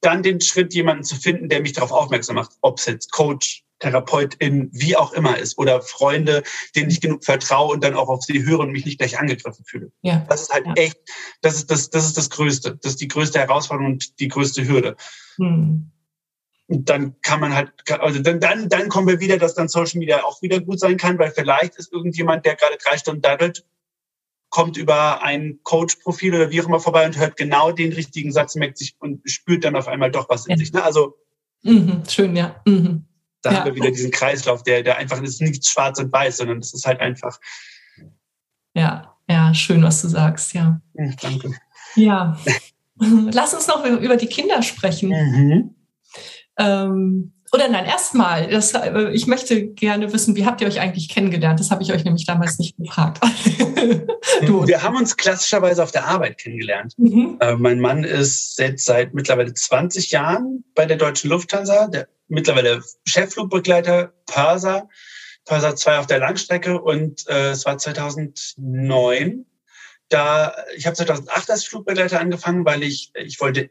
dann 0.00 0.22
den 0.22 0.40
Schritt, 0.40 0.74
jemanden 0.74 1.04
zu 1.04 1.16
finden, 1.16 1.48
der 1.48 1.60
mich 1.60 1.72
darauf 1.72 1.92
aufmerksam 1.92 2.36
macht. 2.36 2.52
Ob 2.60 2.78
es 2.78 2.86
jetzt 2.86 3.10
Coach, 3.10 3.64
Therapeutin, 3.80 4.70
wie 4.72 4.96
auch 4.96 5.12
immer 5.12 5.38
ist 5.38 5.58
oder 5.58 5.82
Freunde, 5.82 6.42
denen 6.74 6.90
ich 6.90 7.00
genug 7.00 7.24
vertraue 7.24 7.72
und 7.72 7.84
dann 7.84 7.94
auch 7.94 8.08
auf 8.08 8.24
sie 8.24 8.44
höre 8.44 8.60
und 8.60 8.72
mich 8.72 8.84
nicht 8.84 8.98
gleich 8.98 9.18
angegriffen 9.18 9.64
fühle. 9.64 9.92
Ja. 10.02 10.24
Das 10.28 10.42
ist 10.42 10.52
halt 10.52 10.66
ja. 10.66 10.72
echt, 10.74 10.98
das 11.42 11.54
ist 11.56 11.70
das, 11.70 11.90
das 11.90 12.06
ist 12.06 12.16
das 12.16 12.30
Größte. 12.30 12.78
Das 12.82 12.92
ist 12.92 13.00
die 13.00 13.08
größte 13.08 13.38
Herausforderung 13.38 13.92
und 13.92 14.18
die 14.20 14.28
größte 14.28 14.66
Hürde. 14.66 14.96
Hm. 15.36 15.90
Und 16.66 16.90
dann 16.90 17.18
kann 17.22 17.40
man 17.40 17.54
halt, 17.54 17.72
also 18.00 18.20
dann, 18.20 18.40
dann, 18.40 18.68
dann 18.68 18.88
kommen 18.90 19.08
wir 19.08 19.20
wieder, 19.20 19.38
dass 19.38 19.54
dann 19.54 19.68
Social 19.68 19.98
Media 19.98 20.22
auch 20.24 20.42
wieder 20.42 20.60
gut 20.60 20.78
sein 20.78 20.98
kann, 20.98 21.18
weil 21.18 21.30
vielleicht 21.30 21.76
ist 21.76 21.92
irgendjemand, 21.92 22.44
der 22.44 22.56
gerade 22.56 22.76
drei 22.76 22.98
Stunden 22.98 23.22
daddelt, 23.22 23.64
kommt 24.50 24.76
über 24.76 25.22
ein 25.22 25.61
Coach-Profil 25.62 26.34
oder 26.34 26.50
wie 26.50 26.61
auch 26.61 26.66
immer 26.66 26.80
vorbei 26.80 27.06
und 27.06 27.18
hört 27.18 27.37
genau 27.37 27.72
den 27.72 27.92
richtigen 27.92 28.32
Satz, 28.32 28.54
merkt 28.54 28.78
sich 28.78 28.96
und 28.98 29.20
spürt 29.28 29.64
dann 29.64 29.76
auf 29.76 29.88
einmal 29.88 30.11
doch 30.11 30.28
was 30.28 30.46
in 30.46 30.52
ja. 30.52 30.56
sich. 30.58 30.72
Ne? 30.72 30.82
Also 30.82 31.16
mhm, 31.62 32.02
schön, 32.08 32.34
ja. 32.34 32.61
Mhm. 32.66 33.04
Da 33.42 33.52
ja. 33.52 33.58
haben 33.58 33.66
wir 33.66 33.74
wieder 33.74 33.90
diesen 33.90 34.11
Kreislauf, 34.11 34.62
der, 34.62 34.82
der 34.82 34.96
einfach 34.96 35.22
ist 35.22 35.40
nichts 35.40 35.68
schwarz 35.68 35.98
und 35.98 36.12
weiß, 36.12 36.38
sondern 36.38 36.58
es 36.58 36.74
ist 36.74 36.87
halt 36.87 37.00
einfach. 37.00 37.38
Ja, 38.74 39.16
ja, 39.28 39.52
schön, 39.54 39.82
was 39.82 40.02
du 40.02 40.08
sagst, 40.08 40.54
ja. 40.54 40.80
Hm, 40.96 41.14
danke. 41.20 41.52
Ja. 41.94 42.38
Lass 42.96 43.54
uns 43.54 43.66
noch 43.68 43.84
über 43.84 44.16
die 44.16 44.26
Kinder 44.26 44.62
sprechen. 44.62 45.11
Mhm. 45.11 45.74
Ähm, 46.58 47.32
oder 47.52 47.68
nein, 47.68 47.87
erstmal, 47.87 48.50
äh, 48.50 49.11
ich 49.12 49.26
möchte 49.26 49.66
gerne 49.68 50.12
wissen, 50.12 50.37
wie 50.37 50.44
habt 50.44 50.61
ihr 50.61 50.66
euch 50.66 50.80
eigentlich 50.80 51.08
kennengelernt? 51.08 51.61
Das 51.61 51.70
habe 51.70 51.82
ich 51.82 51.92
euch 51.92 52.04
nämlich 52.04 52.26
damals 52.26 52.58
nicht 52.58 52.76
gefragt. 52.76 53.20
Wir 54.66 54.82
haben 54.82 54.96
uns 54.96 55.16
klassischerweise 55.16 55.82
auf 55.82 55.90
der 55.90 56.06
Arbeit 56.06 56.38
kennengelernt. 56.38 56.94
Mhm. 56.98 57.38
Äh, 57.40 57.56
mein 57.56 57.80
Mann 57.80 58.04
ist 58.04 58.58
jetzt 58.58 58.84
seit 58.84 59.14
mittlerweile 59.14 59.54
20 59.54 60.11
Jahren 60.11 60.64
bei 60.74 60.84
der 60.87 60.96
Deutschen 60.96 61.30
Lufthansa, 61.30 61.88
der 61.88 62.08
mittlerweile 62.28 62.82
Chefflugbegleiter 63.06 64.12
Pörser, 64.26 64.88
Pörser 65.44 65.74
2 65.74 65.98
auf 65.98 66.06
der 66.06 66.18
Langstrecke 66.18 66.80
und 66.80 67.26
äh, 67.28 67.50
es 67.50 67.64
war 67.64 67.78
2009. 67.78 69.46
Da, 70.11 70.54
ich 70.76 70.87
habe 70.87 70.96
2008 70.96 71.50
als 71.50 71.64
Flugbegleiter 71.64 72.20
angefangen, 72.20 72.64
weil 72.64 72.82
ich, 72.82 73.11
ich 73.14 73.40
wollte 73.40 73.70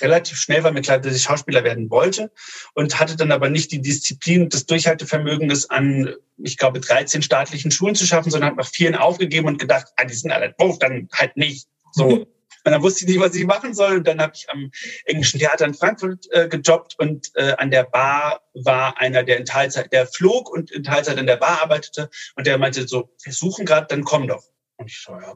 relativ 0.00 0.38
schnell 0.38 0.62
war 0.64 0.72
mir 0.72 0.82
klar, 0.82 0.98
dass 0.98 1.14
ich 1.14 1.22
Schauspieler 1.22 1.64
werden 1.64 1.90
wollte 1.90 2.32
und 2.74 2.98
hatte 2.98 3.16
dann 3.16 3.32
aber 3.32 3.48
nicht 3.50 3.72
die 3.72 3.80
Disziplin 3.80 4.42
und 4.42 4.54
das 4.54 4.66
Durchhaltevermögen, 4.66 5.48
das 5.48 5.70
an, 5.70 6.14
ich 6.38 6.56
glaube, 6.56 6.80
13 6.80 7.22
staatlichen 7.22 7.70
Schulen 7.70 7.94
zu 7.94 8.06
schaffen, 8.06 8.30
sondern 8.30 8.50
habe 8.50 8.62
nach 8.62 8.68
vielen 8.68 8.94
aufgegeben 8.94 9.46
und 9.46 9.58
gedacht, 9.58 9.86
ah, 9.96 10.04
die 10.04 10.14
sind 10.14 10.32
alle 10.32 10.54
doof, 10.58 10.78
dann 10.78 11.08
halt 11.12 11.36
nicht. 11.36 11.68
So. 11.92 12.26
Und 12.64 12.72
dann 12.72 12.82
wusste 12.82 13.04
ich 13.04 13.10
nicht, 13.10 13.20
was 13.20 13.34
ich 13.34 13.44
machen 13.44 13.74
soll. 13.74 13.98
Und 13.98 14.08
dann 14.08 14.20
habe 14.20 14.32
ich 14.34 14.48
am 14.48 14.70
Englischen 15.04 15.38
Theater 15.38 15.66
in 15.66 15.74
Frankfurt 15.74 16.26
äh, 16.30 16.48
gejobbt 16.48 16.98
und 16.98 17.30
äh, 17.34 17.54
an 17.58 17.70
der 17.70 17.84
Bar 17.84 18.40
war 18.54 18.98
einer, 18.98 19.22
der 19.22 19.36
in 19.36 19.44
Teilzeit, 19.44 19.92
der 19.92 20.06
flog 20.06 20.50
und 20.50 20.70
in 20.70 20.82
Teilzeit 20.82 21.18
in 21.18 21.26
der 21.26 21.36
Bar 21.36 21.60
arbeitete. 21.62 22.08
Und 22.36 22.46
der 22.46 22.56
meinte 22.56 22.88
so, 22.88 23.14
wir 23.22 23.32
suchen 23.34 23.66
gerade, 23.66 23.86
dann 23.88 24.04
komm 24.04 24.28
doch. 24.28 24.44
Und 24.76 24.86
ich 24.90 24.98
so, 24.98 25.12
ja, 25.12 25.34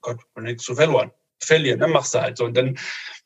Gott, 0.00 0.20
nichts 0.36 0.64
zu 0.64 0.74
verloren. 0.74 1.10
Verlieren, 1.40 1.80
dann 1.80 1.90
machst 1.90 2.14
du 2.14 2.20
halt 2.20 2.38
so. 2.38 2.46
Und 2.46 2.56
dann 2.56 2.78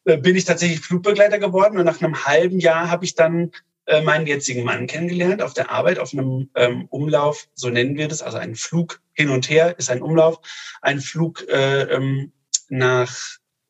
bin 0.05 0.37
ich 0.37 0.45
tatsächlich 0.45 0.81
Flugbegleiter 0.81 1.39
geworden. 1.39 1.79
Und 1.79 1.85
nach 1.85 2.01
einem 2.01 2.25
halben 2.25 2.59
Jahr 2.59 2.91
habe 2.91 3.05
ich 3.05 3.15
dann 3.15 3.53
äh, 3.87 4.01
meinen 4.01 4.27
jetzigen 4.27 4.65
Mann 4.65 4.87
kennengelernt 4.87 5.43
auf 5.43 5.55
der 5.55 5.71
Arbeit, 5.71 5.99
auf 5.99 6.13
einem 6.13 6.49
ähm, 6.55 6.87
Umlauf, 6.91 7.49
so 7.55 7.69
nennen 7.69 7.97
wir 7.97 8.07
das, 8.07 8.23
also 8.23 8.39
ein 8.39 8.55
Flug 8.55 9.01
hin 9.13 9.29
und 9.29 9.51
her 9.51 9.75
ist 9.77 9.91
ein 9.91 10.03
Umlauf, 10.03 10.39
ein 10.83 11.01
Flug 11.01 11.47
äh, 11.49 11.83
ähm, 11.83 12.33
nach 12.69 13.13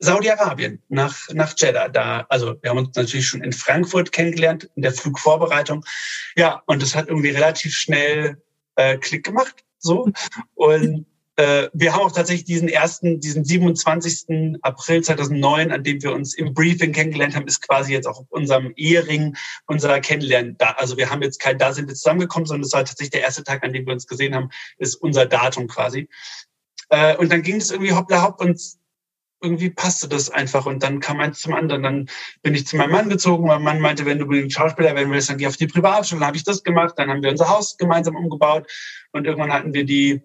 Saudi-Arabien, 0.00 0.82
nach, 0.88 1.16
nach 1.32 1.54
Jeddah. 1.56 1.88
Da, 1.88 2.26
also 2.28 2.56
wir 2.60 2.70
haben 2.70 2.78
uns 2.78 2.96
natürlich 2.96 3.26
schon 3.26 3.42
in 3.42 3.52
Frankfurt 3.52 4.12
kennengelernt, 4.12 4.68
in 4.74 4.82
der 4.82 4.92
Flugvorbereitung. 4.92 5.84
Ja, 6.36 6.62
und 6.66 6.82
das 6.82 6.94
hat 6.94 7.08
irgendwie 7.08 7.30
relativ 7.30 7.74
schnell 7.74 8.42
äh, 8.74 8.98
Klick 8.98 9.24
gemacht. 9.24 9.64
So. 9.78 10.10
Und 10.54 10.98
äh, 10.98 11.04
wir 11.36 11.94
haben 11.94 12.02
auch 12.02 12.12
tatsächlich 12.12 12.44
diesen 12.44 12.68
ersten, 12.68 13.18
diesen 13.18 13.42
27. 13.42 14.58
April 14.60 15.02
2009, 15.02 15.72
an 15.72 15.82
dem 15.82 16.02
wir 16.02 16.12
uns 16.12 16.34
im 16.34 16.52
Briefing 16.52 16.92
kennengelernt 16.92 17.34
haben, 17.34 17.46
ist 17.46 17.66
quasi 17.66 17.92
jetzt 17.92 18.06
auch 18.06 18.20
auf 18.20 18.26
unserem 18.28 18.74
Ehering 18.76 19.34
unserer 19.66 20.00
Kennenlernen 20.00 20.56
da. 20.58 20.72
Also 20.72 20.98
wir 20.98 21.10
haben 21.10 21.22
jetzt 21.22 21.40
kein, 21.40 21.56
da 21.56 21.72
sind 21.72 21.88
wir 21.88 21.94
zusammengekommen, 21.94 22.46
sondern 22.46 22.66
es 22.66 22.72
war 22.74 22.84
tatsächlich 22.84 23.12
der 23.12 23.22
erste 23.22 23.44
Tag, 23.44 23.64
an 23.64 23.72
dem 23.72 23.86
wir 23.86 23.94
uns 23.94 24.06
gesehen 24.06 24.34
haben, 24.34 24.50
ist 24.76 24.96
unser 24.96 25.24
Datum 25.24 25.68
quasi. 25.68 26.08
Äh, 26.90 27.16
und 27.16 27.32
dann 27.32 27.42
ging 27.42 27.56
es 27.56 27.70
irgendwie 27.70 27.92
hoppla 27.92 28.22
hopp 28.22 28.40
und 28.40 28.60
irgendwie 29.42 29.70
passte 29.70 30.08
das 30.08 30.30
einfach 30.30 30.66
und 30.66 30.82
dann 30.82 31.00
kam 31.00 31.18
eins 31.20 31.40
zum 31.40 31.54
anderen. 31.54 31.82
Dann 31.82 32.06
bin 32.42 32.54
ich 32.54 32.66
zu 32.66 32.76
meinem 32.76 32.92
Mann 32.92 33.08
gezogen. 33.08 33.46
Mein 33.46 33.62
Mann 33.62 33.80
meinte, 33.80 34.06
wenn 34.06 34.18
du 34.18 34.24
unbedingt 34.24 34.52
Schauspieler 34.52 34.94
werden 34.94 35.10
willst, 35.10 35.30
dann 35.30 35.38
geh 35.38 35.46
auf 35.46 35.56
die 35.56 35.66
Privatschule. 35.66 36.20
Dann 36.20 36.28
habe 36.28 36.36
ich 36.36 36.44
das 36.44 36.62
gemacht. 36.62 36.94
Dann 36.96 37.10
haben 37.10 37.22
wir 37.22 37.30
unser 37.30 37.48
Haus 37.48 37.76
gemeinsam 37.76 38.14
umgebaut 38.14 38.70
und 39.10 39.26
irgendwann 39.26 39.52
hatten 39.52 39.74
wir 39.74 39.84
die 39.84 40.22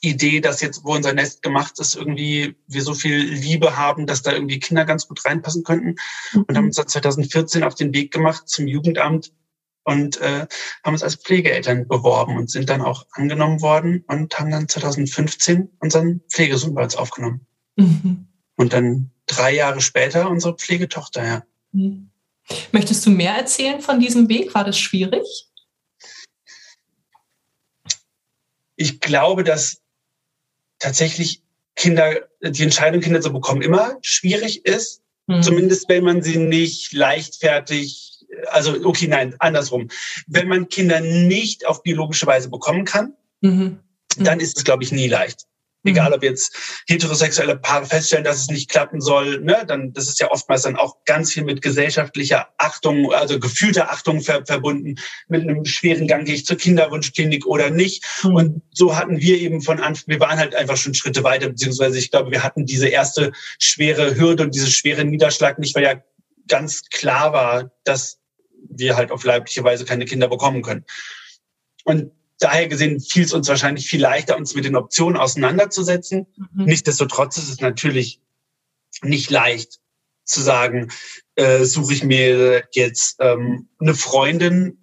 Idee, 0.00 0.40
dass 0.40 0.60
jetzt, 0.60 0.84
wo 0.84 0.94
unser 0.94 1.12
Nest 1.12 1.42
gemacht 1.42 1.78
ist, 1.78 1.94
irgendwie 1.94 2.56
wir 2.66 2.82
so 2.82 2.94
viel 2.94 3.18
Liebe 3.18 3.76
haben, 3.76 4.06
dass 4.06 4.22
da 4.22 4.32
irgendwie 4.32 4.58
Kinder 4.58 4.84
ganz 4.84 5.08
gut 5.08 5.24
reinpassen 5.24 5.64
könnten 5.64 5.96
und 6.34 6.56
haben 6.56 6.64
mhm. 6.64 6.68
uns 6.68 6.76
dann 6.76 6.88
2014 6.88 7.62
auf 7.62 7.74
den 7.74 7.94
Weg 7.94 8.12
gemacht 8.12 8.48
zum 8.48 8.66
Jugendamt 8.66 9.32
und 9.84 10.20
äh, 10.20 10.46
haben 10.84 10.94
uns 10.94 11.02
als 11.02 11.14
Pflegeeltern 11.14 11.86
beworben 11.86 12.36
und 12.36 12.50
sind 12.50 12.68
dann 12.68 12.82
auch 12.82 13.06
angenommen 13.12 13.62
worden 13.62 14.04
und 14.08 14.36
haben 14.38 14.50
dann 14.50 14.68
2015 14.68 15.68
unseren 15.78 16.20
Pflegesohn 16.28 16.74
bei 16.74 16.82
uns 16.82 16.96
aufgenommen. 16.96 17.46
Mhm. 17.76 18.26
Und 18.56 18.72
dann 18.72 19.10
drei 19.26 19.54
Jahre 19.54 19.80
später 19.80 20.28
unsere 20.28 20.56
Pflegetochter, 20.56 21.24
ja. 21.24 21.42
Mhm. 21.72 22.10
Möchtest 22.72 23.06
du 23.06 23.10
mehr 23.10 23.34
erzählen 23.34 23.80
von 23.80 24.00
diesem 24.00 24.28
Weg? 24.28 24.54
War 24.54 24.64
das 24.64 24.78
schwierig? 24.78 25.24
Ich 28.76 29.00
glaube, 29.00 29.44
dass 29.44 29.80
tatsächlich 30.78 31.42
Kinder, 31.74 32.28
die 32.42 32.62
Entscheidung, 32.62 33.00
Kinder 33.00 33.20
zu 33.20 33.32
bekommen, 33.32 33.62
immer 33.62 33.98
schwierig 34.02 34.64
ist. 34.64 35.02
Mhm. 35.26 35.42
Zumindest 35.42 35.88
wenn 35.88 36.04
man 36.04 36.22
sie 36.22 36.36
nicht 36.36 36.92
leichtfertig, 36.92 38.26
also 38.48 38.76
okay, 38.84 39.08
nein, 39.08 39.34
andersrum. 39.38 39.88
Wenn 40.26 40.48
man 40.48 40.68
Kinder 40.68 41.00
nicht 41.00 41.66
auf 41.66 41.82
biologische 41.82 42.26
Weise 42.26 42.48
bekommen 42.48 42.84
kann, 42.84 43.14
mhm. 43.40 43.80
dann 44.16 44.40
ist 44.40 44.56
es, 44.56 44.64
glaube 44.64 44.84
ich, 44.84 44.92
nie 44.92 45.08
leicht. 45.08 45.46
Egal, 45.86 46.08
mhm. 46.08 46.14
ob 46.14 46.22
jetzt 46.22 46.82
heterosexuelle 46.88 47.56
Paare 47.56 47.86
feststellen, 47.86 48.24
dass 48.24 48.38
es 48.38 48.48
nicht 48.48 48.68
klappen 48.68 49.00
soll, 49.00 49.40
ne, 49.40 49.64
dann 49.66 49.92
das 49.92 50.08
ist 50.08 50.20
ja 50.20 50.30
oftmals 50.30 50.62
dann 50.62 50.76
auch 50.76 51.04
ganz 51.04 51.32
viel 51.32 51.44
mit 51.44 51.62
gesellschaftlicher 51.62 52.48
Achtung, 52.58 53.12
also 53.12 53.38
gefühlter 53.38 53.90
Achtung 53.90 54.20
ver 54.20 54.44
verbunden. 54.44 54.96
Mit 55.28 55.42
einem 55.42 55.64
schweren 55.64 56.06
Gang 56.06 56.26
gehe 56.26 56.34
ich 56.34 56.46
zur 56.46 56.56
Kinderwunschklinik 56.56 57.46
oder 57.46 57.70
nicht. 57.70 58.04
Mhm. 58.22 58.34
Und 58.34 58.62
so 58.72 58.96
hatten 58.96 59.20
wir 59.20 59.38
eben 59.38 59.62
von 59.62 59.80
Anfang, 59.80 60.04
wir 60.06 60.20
waren 60.20 60.38
halt 60.38 60.54
einfach 60.54 60.76
schon 60.76 60.94
Schritte 60.94 61.24
weiter, 61.24 61.48
beziehungsweise 61.48 61.98
ich 61.98 62.10
glaube, 62.10 62.30
wir 62.30 62.42
hatten 62.42 62.66
diese 62.66 62.88
erste 62.88 63.32
schwere 63.58 64.16
Hürde 64.16 64.42
und 64.42 64.54
diese 64.54 64.70
schwere 64.70 65.04
Niederschlag 65.04 65.58
nicht, 65.58 65.74
weil 65.74 65.84
ja 65.84 66.02
ganz 66.48 66.82
klar 66.90 67.32
war, 67.32 67.70
dass 67.84 68.18
wir 68.68 68.96
halt 68.96 69.10
auf 69.10 69.24
leibliche 69.24 69.64
Weise 69.64 69.84
keine 69.84 70.04
Kinder 70.04 70.28
bekommen 70.28 70.62
können. 70.62 70.84
Und 71.84 72.10
daher 72.38 72.68
gesehen 72.68 73.00
fiel 73.00 73.24
es 73.24 73.32
uns 73.32 73.48
wahrscheinlich 73.48 73.86
viel 73.86 74.00
leichter, 74.00 74.36
uns 74.36 74.54
mit 74.54 74.64
den 74.64 74.76
Optionen 74.76 75.16
auseinanderzusetzen. 75.16 76.26
Mhm. 76.36 76.64
Nichtsdestotrotz 76.64 77.36
ist 77.38 77.48
es 77.48 77.60
natürlich 77.60 78.20
nicht 79.02 79.30
leicht 79.30 79.80
zu 80.24 80.42
sagen, 80.42 80.90
äh, 81.36 81.64
suche 81.64 81.94
ich 81.94 82.04
mir 82.04 82.64
jetzt 82.72 83.16
ähm, 83.20 83.68
eine 83.78 83.94
Freundin 83.94 84.78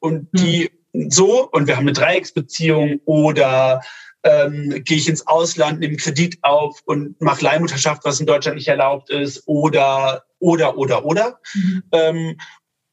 und 0.00 0.28
die 0.32 0.70
mhm. 0.92 1.10
so 1.10 1.48
und 1.48 1.66
wir 1.66 1.76
haben 1.76 1.84
eine 1.84 1.92
Dreiecksbeziehung 1.92 3.00
oder 3.04 3.82
ähm, 4.22 4.82
gehe 4.84 4.98
ich 4.98 5.08
ins 5.08 5.26
Ausland, 5.26 5.80
nehme 5.80 5.96
Kredit 5.96 6.38
auf 6.42 6.82
und 6.84 7.20
mache 7.20 7.44
Leihmutterschaft, 7.44 8.04
was 8.04 8.20
in 8.20 8.26
Deutschland 8.26 8.56
nicht 8.56 8.68
erlaubt 8.68 9.10
ist 9.10 9.44
oder 9.46 10.24
oder 10.38 10.76
oder 10.76 11.04
oder. 11.04 11.40
Mhm. 11.54 11.82
Ähm, 11.92 12.36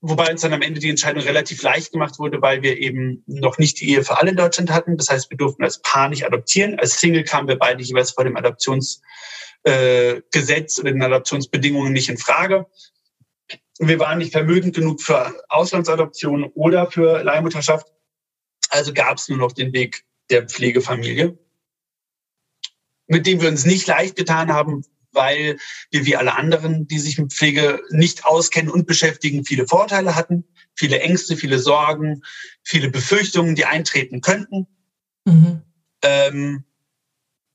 Wobei 0.02 0.30
uns 0.30 0.42
dann 0.42 0.54
am 0.54 0.62
Ende 0.62 0.80
die 0.80 0.92
Entscheidung 0.92 1.24
relativ 1.24 1.64
leicht 1.64 1.92
gemacht 1.92 2.20
wurde, 2.20 2.40
weil 2.42 2.62
wir 2.62 2.78
eben 2.78 3.24
noch 3.26 3.58
nicht 3.58 3.82
die 3.82 3.90
Ehe 3.90 4.04
für 4.04 4.20
alle 4.20 4.30
in 4.30 4.38
Deutschland 4.38 4.70
hatten. 4.70 4.96
Das 4.96 5.10
heißt, 5.10 5.32
wir 5.32 5.38
durften 5.38 5.64
als 5.64 5.82
Paar 5.82 6.10
nicht 6.10 6.24
adoptieren. 6.26 6.80
Als 6.80 7.00
Single 7.00 7.24
kamen 7.24 7.48
wir 7.48 7.58
beide 7.58 7.82
jeweils 7.82 8.12
vor 8.12 8.24
dem 8.24 8.38
Adoptionsgesetz 8.38 9.02
äh, 9.64 10.82
oder 10.82 10.92
den 10.92 11.02
Adoptionsbedingungen 11.02 11.94
nicht 11.94 12.10
in 12.10 12.18
Frage. 12.18 12.68
Wir 13.80 14.00
waren 14.00 14.20
nicht 14.20 14.34
vermögend 14.34 14.76
genug 14.76 15.02
für 15.02 15.34
Auslandsadoption 15.50 16.44
oder 16.54 16.92
für 16.92 17.24
Leihmutterschaft. 17.24 17.88
Also 18.70 18.94
gab 18.94 19.18
es 19.18 19.30
nur 19.30 19.40
noch 19.40 19.52
den 19.52 19.74
Weg 19.74 20.04
der 20.30 20.46
Pflegefamilie, 20.46 21.38
mit 23.08 23.26
dem 23.26 23.42
wir 23.42 23.50
uns 23.50 23.66
nicht 23.66 23.88
leicht 23.88 24.16
getan 24.16 24.54
haben, 24.54 24.84
weil 25.18 25.58
wir 25.92 26.06
wie 26.06 26.16
alle 26.16 26.36
anderen, 26.36 26.88
die 26.88 27.00
sich 27.00 27.18
mit 27.18 27.34
Pflege 27.34 27.82
nicht 27.90 28.24
auskennen 28.24 28.72
und 28.72 28.88
beschäftigen, 28.88 29.44
viele 29.44 29.68
Vorteile 29.68 30.16
hatten, 30.16 30.46
viele 30.74 31.02
Ängste, 31.02 31.36
viele 31.36 31.60
Sorgen, 31.60 32.24
viele 32.64 32.90
Befürchtungen, 32.90 33.56
die 33.56 33.66
eintreten 33.66 34.22
könnten. 34.22 34.68
Mhm. 35.26 35.62
Ähm, 36.02 36.64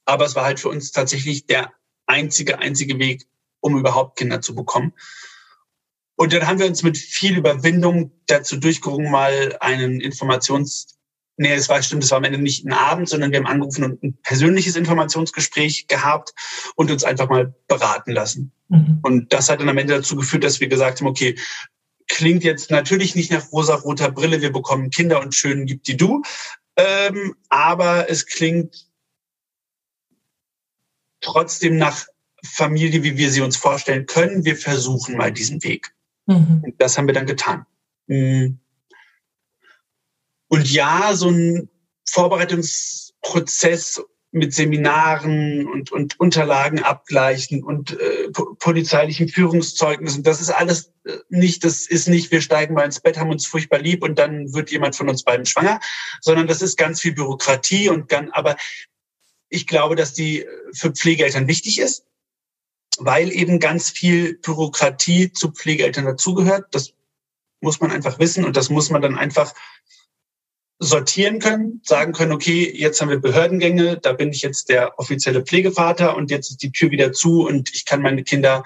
aber 0.04 0.26
es 0.26 0.34
war 0.34 0.44
halt 0.44 0.60
für 0.60 0.68
uns 0.68 0.92
tatsächlich 0.92 1.46
der 1.46 1.72
einzige, 2.06 2.58
einzige 2.58 2.98
Weg, 2.98 3.26
um 3.60 3.78
überhaupt 3.78 4.18
Kinder 4.18 4.42
zu 4.42 4.54
bekommen. 4.54 4.92
Und 6.16 6.32
dann 6.32 6.46
haben 6.46 6.58
wir 6.58 6.66
uns 6.66 6.82
mit 6.82 6.98
viel 6.98 7.38
Überwindung 7.38 8.12
dazu 8.26 8.56
durchgerungen, 8.56 9.10
mal 9.10 9.56
einen 9.60 10.00
Informations, 10.00 10.91
nee, 11.37 11.53
es 11.53 11.68
war 11.68 11.83
stimmt, 11.83 12.05
es 12.05 12.11
war 12.11 12.18
am 12.18 12.24
Ende 12.24 12.39
nicht 12.39 12.64
ein 12.64 12.72
Abend, 12.72 13.09
sondern 13.09 13.30
wir 13.30 13.39
haben 13.39 13.47
angerufen 13.47 13.85
und 13.85 14.03
ein 14.03 14.18
persönliches 14.22 14.76
Informationsgespräch 14.76 15.87
gehabt 15.87 16.33
und 16.76 16.91
uns 16.91 17.05
einfach 17.05 17.28
mal 17.28 17.55
beraten 17.68 18.12
lassen. 18.12 18.53
Mhm. 18.68 19.01
Und 19.03 19.33
das 19.33 19.49
hat 19.49 19.61
dann 19.61 19.68
am 19.68 19.78
Ende 19.78 19.95
dazu 19.95 20.16
geführt, 20.16 20.45
dass 20.45 20.61
wir 20.61 20.68
gesagt 20.68 21.01
haben, 21.01 21.09
okay, 21.09 21.37
klingt 22.09 22.45
jetzt 22.45 22.70
natürlich 22.70 23.14
nicht 23.14 23.30
nach 23.30 23.51
rosa-roter 23.53 24.11
Brille, 24.11 24.41
wir 24.41 24.53
bekommen 24.53 24.91
Kinder 24.91 25.20
und 25.20 25.35
schön 25.35 25.66
gibt 25.66 25.87
die 25.89 25.97
du, 25.97 26.22
ähm, 26.76 27.35
aber 27.49 28.11
es 28.11 28.26
klingt 28.26 28.87
trotzdem 31.20 31.76
nach 31.76 32.07
Familie, 32.45 33.03
wie 33.03 33.16
wir 33.16 33.30
sie 33.30 33.41
uns 33.41 33.57
vorstellen 33.57 34.07
können. 34.07 34.45
Wir 34.45 34.57
versuchen 34.57 35.16
mal 35.16 35.33
diesen 35.33 35.62
Weg. 35.62 35.95
Mhm. 36.26 36.74
Das 36.78 36.99
haben 36.99 37.07
wir 37.07 37.14
dann 37.14 37.26
getan. 37.26 37.66
Mm. 38.09 38.59
Und 40.53 40.70
ja, 40.70 41.14
so 41.14 41.30
ein 41.30 41.70
Vorbereitungsprozess 42.07 44.03
mit 44.32 44.53
Seminaren 44.53 45.66
und, 45.66 45.90
und 45.90 46.20
Unterlagen 46.20 46.82
abgleichen 46.82 47.64
und 47.64 47.98
äh, 47.98 48.28
polizeilichen 48.59 49.30
Führungszeugnissen. 49.30 50.22
Das 50.22 50.42
ist 50.42 50.50
alles 50.50 50.92
äh, 51.07 51.16
nicht, 51.30 51.64
das 51.64 51.86
ist 51.86 52.07
nicht, 52.07 52.30
wir 52.30 52.42
steigen 52.42 52.74
mal 52.74 52.84
ins 52.84 53.00
Bett, 53.00 53.16
haben 53.16 53.30
uns 53.30 53.46
furchtbar 53.46 53.78
lieb 53.78 54.03
und 54.03 54.18
dann 54.18 54.53
wird 54.53 54.70
jemand 54.70 54.94
von 54.94 55.09
uns 55.09 55.22
beiden 55.22 55.46
schwanger, 55.46 55.80
sondern 56.20 56.46
das 56.46 56.61
ist 56.61 56.76
ganz 56.76 57.00
viel 57.00 57.14
Bürokratie 57.14 57.88
und 57.88 58.11
ganz, 58.11 58.28
aber 58.34 58.57
ich 59.48 59.66
glaube, 59.66 59.96
dass 59.96 60.12
die 60.12 60.46
für 60.74 60.92
Pflegeeltern 60.92 61.48
wichtig 61.48 61.78
ist, 61.78 62.05
weil 62.98 63.32
eben 63.32 63.59
ganz 63.59 63.88
viel 63.88 64.36
Bürokratie 64.36 65.32
zu 65.32 65.50
Pflegeeltern 65.50 66.05
dazugehört. 66.05 66.66
Das 66.72 66.92
muss 67.62 67.80
man 67.80 67.90
einfach 67.90 68.18
wissen 68.18 68.44
und 68.44 68.59
das 68.59 68.68
muss 68.68 68.90
man 68.90 69.00
dann 69.00 69.16
einfach 69.16 69.55
sortieren 70.83 71.39
können, 71.39 71.80
sagen 71.85 72.12
können, 72.12 72.33
okay, 72.33 72.70
jetzt 72.74 73.01
haben 73.01 73.09
wir 73.09 73.20
Behördengänge, 73.20 73.99
da 73.99 74.12
bin 74.12 74.30
ich 74.30 74.43
jetzt 74.43 74.68
der 74.68 74.99
offizielle 74.99 75.43
Pflegevater 75.43 76.16
und 76.16 76.30
jetzt 76.30 76.51
ist 76.51 76.62
die 76.62 76.72
Tür 76.72 76.91
wieder 76.91 77.12
zu 77.12 77.47
und 77.47 77.70
ich 77.72 77.85
kann 77.85 78.03
meine 78.03 78.24
Kinder 78.24 78.64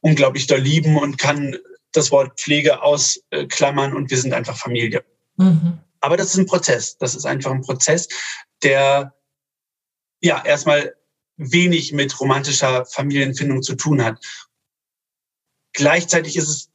unglaublich 0.00 0.46
doll 0.46 0.60
lieben 0.60 0.98
und 0.98 1.16
kann 1.16 1.56
das 1.92 2.10
Wort 2.10 2.38
Pflege 2.38 2.82
ausklammern 2.82 3.94
und 3.94 4.10
wir 4.10 4.18
sind 4.18 4.34
einfach 4.34 4.58
Familie. 4.58 5.02
Mhm. 5.36 5.78
Aber 6.00 6.18
das 6.18 6.28
ist 6.28 6.36
ein 6.36 6.46
Prozess. 6.46 6.98
Das 6.98 7.14
ist 7.14 7.24
einfach 7.24 7.50
ein 7.50 7.62
Prozess, 7.62 8.08
der 8.62 9.14
ja 10.20 10.44
erstmal 10.44 10.94
wenig 11.38 11.92
mit 11.92 12.20
romantischer 12.20 12.84
Familienfindung 12.84 13.62
zu 13.62 13.76
tun 13.76 14.04
hat. 14.04 14.22
Gleichzeitig 15.72 16.36
ist 16.36 16.48
es 16.48 16.70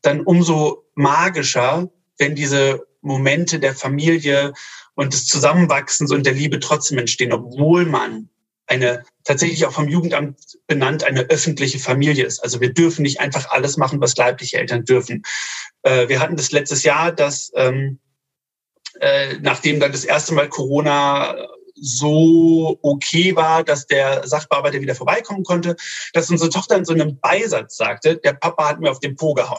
dann 0.00 0.22
umso 0.22 0.86
magischer, 0.94 1.90
wenn 2.16 2.34
diese 2.34 2.86
Momente 3.02 3.58
der 3.58 3.74
Familie 3.74 4.54
und 4.94 5.12
des 5.12 5.26
Zusammenwachsens 5.26 6.10
und 6.10 6.24
der 6.24 6.32
Liebe 6.32 6.60
trotzdem 6.60 6.98
entstehen, 6.98 7.32
obwohl 7.32 7.84
man 7.84 8.28
eine 8.66 9.04
tatsächlich 9.24 9.66
auch 9.66 9.72
vom 9.72 9.88
Jugendamt 9.88 10.38
benannt 10.66 11.04
eine 11.04 11.22
öffentliche 11.22 11.78
Familie 11.78 12.24
ist. 12.24 12.40
Also 12.40 12.60
wir 12.60 12.72
dürfen 12.72 13.02
nicht 13.02 13.20
einfach 13.20 13.50
alles 13.50 13.76
machen, 13.76 14.00
was 14.00 14.16
leibliche 14.16 14.58
Eltern 14.58 14.84
dürfen. 14.84 15.22
Äh, 15.82 16.08
wir 16.08 16.20
hatten 16.20 16.36
das 16.36 16.52
letztes 16.52 16.82
Jahr, 16.82 17.12
dass 17.12 17.52
ähm, 17.54 17.98
äh, 19.00 19.34
nachdem 19.40 19.80
dann 19.80 19.92
das 19.92 20.04
erste 20.04 20.34
Mal 20.34 20.48
Corona 20.48 21.36
so 21.74 22.78
okay 22.82 23.34
war, 23.34 23.64
dass 23.64 23.86
der 23.86 24.26
Sachbearbeiter 24.26 24.80
wieder 24.80 24.94
vorbeikommen 24.94 25.42
konnte, 25.42 25.76
dass 26.12 26.30
unsere 26.30 26.50
Tochter 26.50 26.76
in 26.76 26.84
so 26.84 26.92
einem 26.92 27.18
Beisatz 27.18 27.76
sagte, 27.76 28.16
der 28.16 28.34
Papa 28.34 28.68
hat 28.68 28.80
mir 28.80 28.90
auf 28.90 29.00
den 29.00 29.16
Po 29.16 29.34
gehauen. 29.34 29.58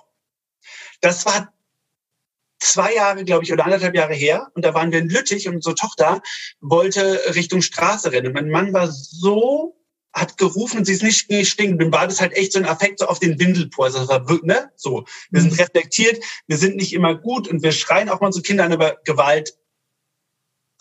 Das 1.02 1.26
war 1.26 1.54
zwei 2.64 2.94
Jahre, 2.94 3.24
glaube 3.24 3.44
ich, 3.44 3.54
oder 3.54 3.66
anderthalb 3.66 3.96
Jahre 3.96 4.14
her. 4.14 4.50
Und 4.54 4.66
da 4.66 4.74
waren 4.74 4.92
wir 4.92 5.00
in 5.00 5.10
Lüttich 5.10 5.48
und 5.48 5.56
unsere 5.56 5.76
Tochter 5.76 6.22
wollte 6.62 7.22
Richtung 7.36 7.62
Straße 7.62 8.12
rennen. 8.12 8.28
Und 8.28 8.34
mein 8.34 8.50
Mann 8.50 8.74
war 8.74 8.90
so, 8.92 9.76
hat 10.14 10.38
gerufen 10.38 10.80
und 10.80 10.86
sie 10.86 10.94
ist 10.94 11.04
nicht 11.04 11.28
gestiegen. 11.28 11.78
Dann 11.78 11.92
war 11.92 12.08
das 12.08 12.22
halt 12.22 12.34
echt 12.34 12.54
so 12.54 12.60
ein 12.60 12.66
Affekt 12.66 13.00
so 13.00 13.08
auf 13.08 13.20
den 13.20 13.40
Windelpor. 13.40 13.86
Also 13.86 14.06
ne? 14.44 14.72
So. 14.76 15.06
Wir 15.32 15.42
sind 15.42 15.54
mhm. 15.54 15.60
reflektiert, 15.60 16.24
wir 16.48 16.58
sind 16.58 16.76
nicht 16.76 16.94
immer 16.94 17.16
gut 17.16 17.48
und 17.48 17.64
wir 17.64 17.72
schreien 17.72 18.10
auch 18.10 18.22
mal 18.22 18.28
unsere 18.28 18.44
Kinder 18.44 18.64
an, 18.64 18.74
aber 18.74 18.98
Gewalt 19.04 19.58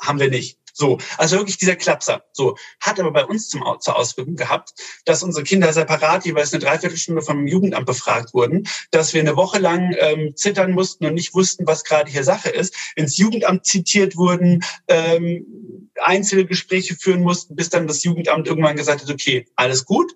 haben 0.01 0.21
wir 0.21 0.29
nicht. 0.29 0.59
So, 0.73 0.99
also 1.19 1.37
wirklich 1.37 1.59
dieser 1.59 1.77
Klapser. 1.77 2.25
So, 2.33 2.57
hat 2.81 2.99
aber 2.99 3.11
bei 3.11 3.25
uns 3.25 3.49
zum, 3.49 3.63
zur 3.81 3.97
Auswirkung 3.97 4.37
gehabt, 4.37 4.73
dass 5.05 5.23
unsere 5.23 5.45
Kinder 5.45 5.73
separat 5.73 6.25
jeweils 6.25 6.53
eine 6.53 6.63
Dreiviertelstunde 6.63 7.23
vom 7.23 7.47
Jugendamt 7.47 7.87
befragt 7.87 8.33
wurden, 8.33 8.67
dass 8.91 9.13
wir 9.13 9.21
eine 9.21 9.37
Woche 9.37 9.59
lang 9.59 9.95
ähm, 9.99 10.35
zittern 10.35 10.73
mussten 10.73 11.05
und 11.05 11.15
nicht 11.15 11.35
wussten, 11.35 11.67
was 11.67 11.85
gerade 11.85 12.11
hier 12.11 12.25
Sache 12.25 12.49
ist, 12.49 12.75
ins 12.97 13.19
Jugendamt 13.19 13.67
zitiert 13.67 14.17
wurden, 14.17 14.65
ähm, 14.89 15.91
einzelne 16.01 16.47
Gespräche 16.47 16.97
führen 16.97 17.23
mussten, 17.23 17.55
bis 17.55 17.69
dann 17.69 17.87
das 17.87 18.03
Jugendamt 18.03 18.49
irgendwann 18.49 18.77
gesagt 18.77 19.03
hat, 19.03 19.11
okay, 19.11 19.47
alles 19.57 19.85
gut, 19.85 20.15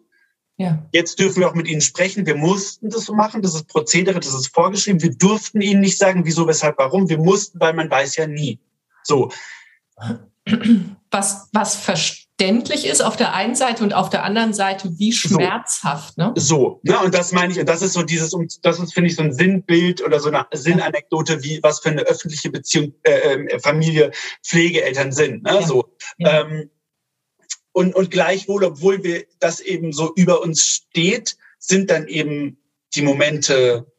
ja. 0.59 0.89
Jetzt 0.91 1.19
dürfen 1.19 1.41
wir 1.41 1.51
auch 1.51 1.55
mit 1.55 1.69
Ihnen 1.69 1.83
sprechen. 1.83 2.25
Wir 2.25 2.35
mussten 2.35 2.89
das 2.89 3.05
so 3.05 3.15
machen. 3.15 3.43
Das 3.43 3.55
ist 3.55 3.69
Prozedere, 3.69 4.21
das 4.21 4.33
ist 4.33 4.55
vorgeschrieben. 4.55 5.03
Wir 5.03 5.15
durften 5.15 5.61
Ihnen 5.61 5.81
nicht 5.81 5.99
sagen, 5.99 6.25
wieso, 6.25 6.49
weshalb, 6.49 6.79
warum. 6.79 7.11
Wir 7.11 7.19
mussten, 7.19 7.61
weil 7.61 7.75
man 7.75 7.91
weiß 7.91 8.17
ja 8.17 8.27
nie. 8.27 8.59
So 9.03 9.31
was, 11.11 11.49
was 11.53 11.75
verständlich 11.77 12.87
ist 12.87 13.03
auf 13.03 13.17
der 13.17 13.35
einen 13.35 13.55
Seite 13.55 13.83
und 13.83 13.95
auf 13.95 14.11
der 14.11 14.23
anderen 14.23 14.53
Seite 14.55 14.99
wie 14.99 15.13
schmerzhaft. 15.13 16.15
So, 16.17 16.23
ne? 16.23 16.33
so 16.37 16.81
ne? 16.83 17.01
und 17.01 17.15
das 17.15 17.33
meine 17.33 17.53
ich, 17.53 17.59
und 17.59 17.69
das 17.69 17.83
ist 17.83 17.95
so 17.95 18.03
dieses, 18.03 18.35
das 18.63 18.79
ist, 18.79 18.95
finde 18.95 19.11
ich, 19.11 19.17
so 19.17 19.23
ein 19.23 19.33
Sinnbild 19.33 20.03
oder 20.03 20.21
so 20.21 20.29
eine 20.29 20.47
Sinnanekdote, 20.53 21.43
wie 21.43 21.61
was 21.63 21.81
für 21.81 21.91
eine 21.91 22.03
öffentliche 22.03 22.51
Beziehung, 22.51 22.95
äh, 23.03 23.33
ähm, 23.33 23.61
Familie, 23.61 24.13
Pflegeeltern 24.45 25.13
sind. 25.13 25.43
Ne? 25.43 25.55
Ja. 25.55 25.67
So. 25.67 25.97
Ja. 26.19 26.43
Ähm, 26.43 26.71
und, 27.73 27.95
und 27.95 28.11
gleichwohl, 28.11 28.65
obwohl 28.65 29.03
wir 29.05 29.27
das 29.39 29.61
eben 29.61 29.93
so 29.93 30.13
über 30.15 30.43
uns 30.43 30.63
steht, 30.63 31.37
sind 31.59 31.91
dann 31.91 32.09
eben 32.09 32.59
die 32.95 33.03
Momente, 33.03 33.93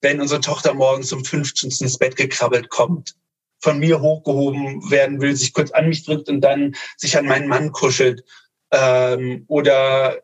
wenn 0.00 0.20
unsere 0.20 0.40
Tochter 0.40 0.74
morgens 0.74 1.12
um 1.12 1.24
15 1.24 1.70
ins 1.80 1.98
Bett 1.98 2.16
gekrabbelt 2.16 2.70
kommt 2.70 3.17
von 3.60 3.78
mir 3.78 4.00
hochgehoben 4.00 4.90
werden 4.90 5.20
will, 5.20 5.34
sich 5.36 5.52
kurz 5.52 5.70
an 5.70 5.88
mich 5.88 6.04
drückt 6.04 6.28
und 6.28 6.40
dann 6.40 6.74
sich 6.96 7.18
an 7.18 7.26
meinen 7.26 7.48
Mann 7.48 7.72
kuschelt. 7.72 8.24
Ähm, 8.70 9.44
oder 9.48 10.18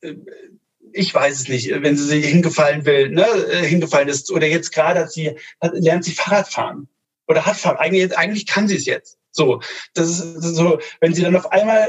äh, 0.00 0.14
ich 0.92 1.14
weiß 1.14 1.40
es 1.40 1.48
nicht, 1.48 1.70
wenn 1.82 1.96
sie 1.96 2.04
sich 2.04 2.26
hingefallen 2.26 2.84
will, 2.84 3.10
ne, 3.10 3.26
äh, 3.26 3.64
hingefallen 3.64 4.08
ist. 4.08 4.30
Oder 4.30 4.46
jetzt 4.46 4.72
gerade 4.72 5.00
hat 5.00 5.12
sie, 5.12 5.36
hat, 5.60 5.72
lernt 5.74 6.04
sie 6.04 6.12
Fahrrad 6.12 6.48
fahren. 6.48 6.88
Oder 7.28 7.46
hat 7.46 7.56
Fahrrad. 7.56 7.80
Eigentlich, 7.80 8.16
eigentlich 8.16 8.46
kann 8.46 8.68
sie 8.68 8.76
es 8.76 8.86
jetzt. 8.86 9.18
So. 9.30 9.60
Das 9.94 10.08
ist 10.08 10.42
so, 10.42 10.80
wenn 11.00 11.14
sie 11.14 11.22
dann 11.22 11.36
auf 11.36 11.50
einmal 11.52 11.88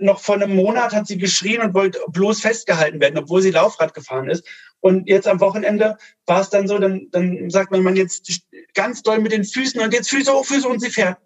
noch 0.00 0.20
vor 0.20 0.36
einem 0.36 0.54
Monat 0.54 0.92
hat 0.92 1.06
sie 1.06 1.18
geschrien 1.18 1.60
und 1.60 1.74
wollte 1.74 2.00
bloß 2.08 2.40
festgehalten 2.40 3.00
werden, 3.00 3.18
obwohl 3.18 3.42
sie 3.42 3.50
Laufrad 3.50 3.94
gefahren 3.94 4.28
ist. 4.28 4.44
Und 4.80 5.08
jetzt 5.08 5.28
am 5.28 5.40
Wochenende 5.40 5.98
war 6.26 6.40
es 6.40 6.50
dann 6.50 6.66
so, 6.66 6.78
dann, 6.78 7.08
dann 7.10 7.50
sagt 7.50 7.70
mein 7.70 7.82
Mann 7.82 7.96
jetzt 7.96 8.42
ganz 8.74 9.02
doll 9.02 9.18
mit 9.18 9.32
den 9.32 9.44
Füßen 9.44 9.80
und 9.80 9.92
jetzt 9.92 10.10
Füße 10.10 10.32
hoch, 10.32 10.44
Füße 10.44 10.68
und 10.68 10.80
sie 10.80 10.90
fährt. 10.90 11.18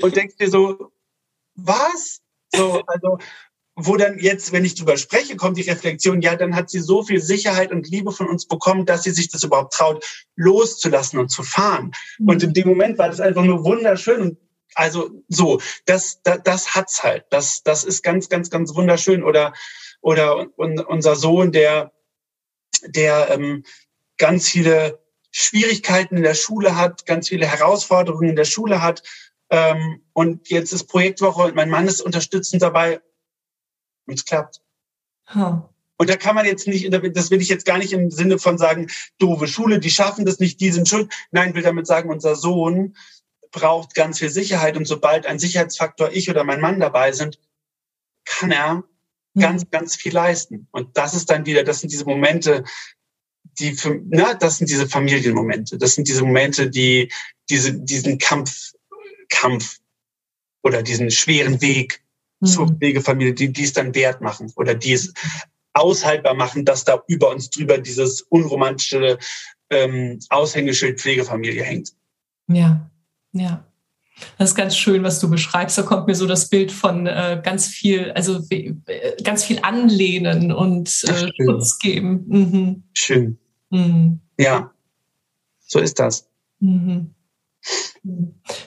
Und 0.00 0.16
denkst 0.16 0.36
dir 0.36 0.50
so, 0.50 0.92
was? 1.54 2.20
So, 2.54 2.82
also, 2.86 3.18
wo 3.74 3.96
dann 3.96 4.18
jetzt, 4.18 4.52
wenn 4.52 4.64
ich 4.64 4.74
drüber 4.74 4.96
spreche, 4.96 5.36
kommt 5.36 5.56
die 5.56 5.62
Reflexion, 5.62 6.20
ja, 6.20 6.36
dann 6.36 6.54
hat 6.54 6.68
sie 6.68 6.80
so 6.80 7.02
viel 7.02 7.20
Sicherheit 7.20 7.72
und 7.72 7.88
Liebe 7.88 8.12
von 8.12 8.28
uns 8.28 8.46
bekommen, 8.46 8.84
dass 8.84 9.02
sie 9.02 9.12
sich 9.12 9.30
das 9.30 9.44
überhaupt 9.44 9.72
traut, 9.72 10.04
loszulassen 10.36 11.18
und 11.18 11.30
zu 11.30 11.42
fahren. 11.42 11.92
Mhm. 12.18 12.28
Und 12.28 12.42
in 12.42 12.52
dem 12.52 12.68
Moment 12.68 12.98
war 12.98 13.08
das 13.08 13.20
einfach 13.20 13.44
nur 13.44 13.64
wunderschön 13.64 14.20
und 14.20 14.38
also 14.74 15.10
so, 15.28 15.60
das, 15.86 16.20
das, 16.22 16.40
das 16.44 16.74
hat's 16.74 17.02
halt. 17.02 17.24
Das, 17.30 17.62
das 17.62 17.84
ist 17.84 18.02
ganz, 18.02 18.28
ganz, 18.28 18.50
ganz 18.50 18.74
wunderschön. 18.74 19.22
Oder, 19.22 19.52
oder 20.00 20.46
unser 20.56 21.16
Sohn, 21.16 21.52
der 21.52 21.92
der 22.86 23.30
ähm, 23.30 23.64
ganz 24.18 24.48
viele 24.48 25.00
Schwierigkeiten 25.30 26.16
in 26.16 26.22
der 26.22 26.34
Schule 26.34 26.76
hat, 26.76 27.06
ganz 27.06 27.28
viele 27.28 27.46
Herausforderungen 27.46 28.30
in 28.30 28.36
der 28.36 28.44
Schule 28.44 28.82
hat. 28.82 29.02
Ähm, 29.50 30.02
und 30.12 30.48
jetzt 30.50 30.72
ist 30.72 30.84
Projektwoche 30.84 31.42
und 31.42 31.54
mein 31.54 31.70
Mann 31.70 31.86
ist 31.86 32.00
unterstützend 32.00 32.62
dabei 32.62 33.00
und 34.06 34.14
es 34.14 34.24
klappt. 34.24 34.60
Huh. 35.34 35.62
Und 35.96 36.10
da 36.10 36.16
kann 36.16 36.34
man 36.34 36.46
jetzt 36.46 36.66
nicht, 36.66 36.92
das 36.92 37.30
will 37.30 37.40
ich 37.40 37.48
jetzt 37.48 37.64
gar 37.64 37.78
nicht 37.78 37.92
im 37.92 38.10
Sinne 38.10 38.38
von 38.38 38.58
sagen, 38.58 38.90
doofe 39.18 39.46
Schule, 39.46 39.78
die 39.78 39.90
schaffen 39.90 40.24
das 40.24 40.40
nicht, 40.40 40.60
die 40.60 40.72
sind 40.72 40.88
schuld. 40.88 41.12
Nein, 41.30 41.54
will 41.54 41.62
damit 41.62 41.86
sagen, 41.86 42.10
unser 42.10 42.34
Sohn 42.34 42.96
braucht 43.52 43.94
ganz 43.94 44.18
viel 44.18 44.30
Sicherheit 44.30 44.76
und 44.76 44.86
sobald 44.86 45.26
ein 45.26 45.38
Sicherheitsfaktor 45.38 46.10
ich 46.12 46.28
oder 46.28 46.42
mein 46.42 46.60
Mann 46.60 46.80
dabei 46.80 47.12
sind, 47.12 47.38
kann 48.24 48.50
er 48.50 48.84
ganz, 49.38 49.70
ganz 49.70 49.96
viel 49.96 50.12
leisten. 50.12 50.68
Und 50.72 50.96
das 50.96 51.14
ist 51.14 51.30
dann 51.30 51.46
wieder, 51.46 51.64
das 51.64 51.80
sind 51.80 51.92
diese 51.92 52.04
Momente, 52.04 52.64
die 53.58 53.72
für, 53.72 54.00
na, 54.08 54.34
das 54.34 54.58
sind 54.58 54.70
diese 54.70 54.88
Familienmomente. 54.88 55.78
Das 55.78 55.94
sind 55.94 56.08
diese 56.08 56.24
Momente, 56.24 56.70
die 56.70 57.10
diese, 57.48 57.74
diesen 57.74 58.18
Kampf, 58.18 58.72
Kampf 59.28 59.78
oder 60.62 60.82
diesen 60.82 61.10
schweren 61.10 61.60
Weg 61.60 62.02
mhm. 62.40 62.46
zur 62.46 62.68
Pflegefamilie, 62.68 63.34
die, 63.34 63.52
die 63.52 63.64
es 63.64 63.72
dann 63.72 63.94
wert 63.94 64.20
machen 64.20 64.52
oder 64.56 64.74
die 64.74 64.92
es 64.92 65.12
aushaltbar 65.74 66.34
machen, 66.34 66.64
dass 66.64 66.84
da 66.84 67.02
über 67.08 67.30
uns 67.30 67.50
drüber 67.50 67.78
dieses 67.78 68.22
unromantische 68.22 69.18
ähm, 69.70 70.18
Aushängeschild 70.28 71.00
Pflegefamilie 71.00 71.62
hängt. 71.62 71.94
Ja, 72.48 72.90
ja. 73.32 73.64
Das 74.38 74.50
ist 74.50 74.54
ganz 74.54 74.76
schön, 74.76 75.02
was 75.02 75.20
du 75.20 75.28
beschreibst. 75.28 75.78
Da 75.78 75.82
kommt 75.82 76.06
mir 76.06 76.14
so 76.14 76.26
das 76.26 76.48
Bild 76.48 76.70
von 76.70 77.06
äh, 77.06 77.40
ganz 77.42 77.66
viel, 77.66 78.12
also 78.12 78.40
äh, 78.50 78.74
ganz 79.22 79.44
viel 79.44 79.60
anlehnen 79.62 80.52
und 80.52 80.88
äh, 81.04 81.32
Schutz 81.42 81.78
geben. 81.78 82.24
Mhm. 82.28 82.82
Schön. 82.94 83.38
Mhm. 83.70 84.20
Ja, 84.38 84.72
so 85.60 85.78
ist 85.78 85.98
das. 85.98 86.28
Mhm. 86.60 87.14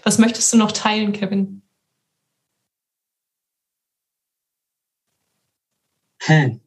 Was 0.03 0.17
möchtest 0.17 0.51
du 0.53 0.57
noch 0.57 0.71
teilen, 0.71 1.13
Kevin? 1.13 1.61
Hm. 6.21 6.59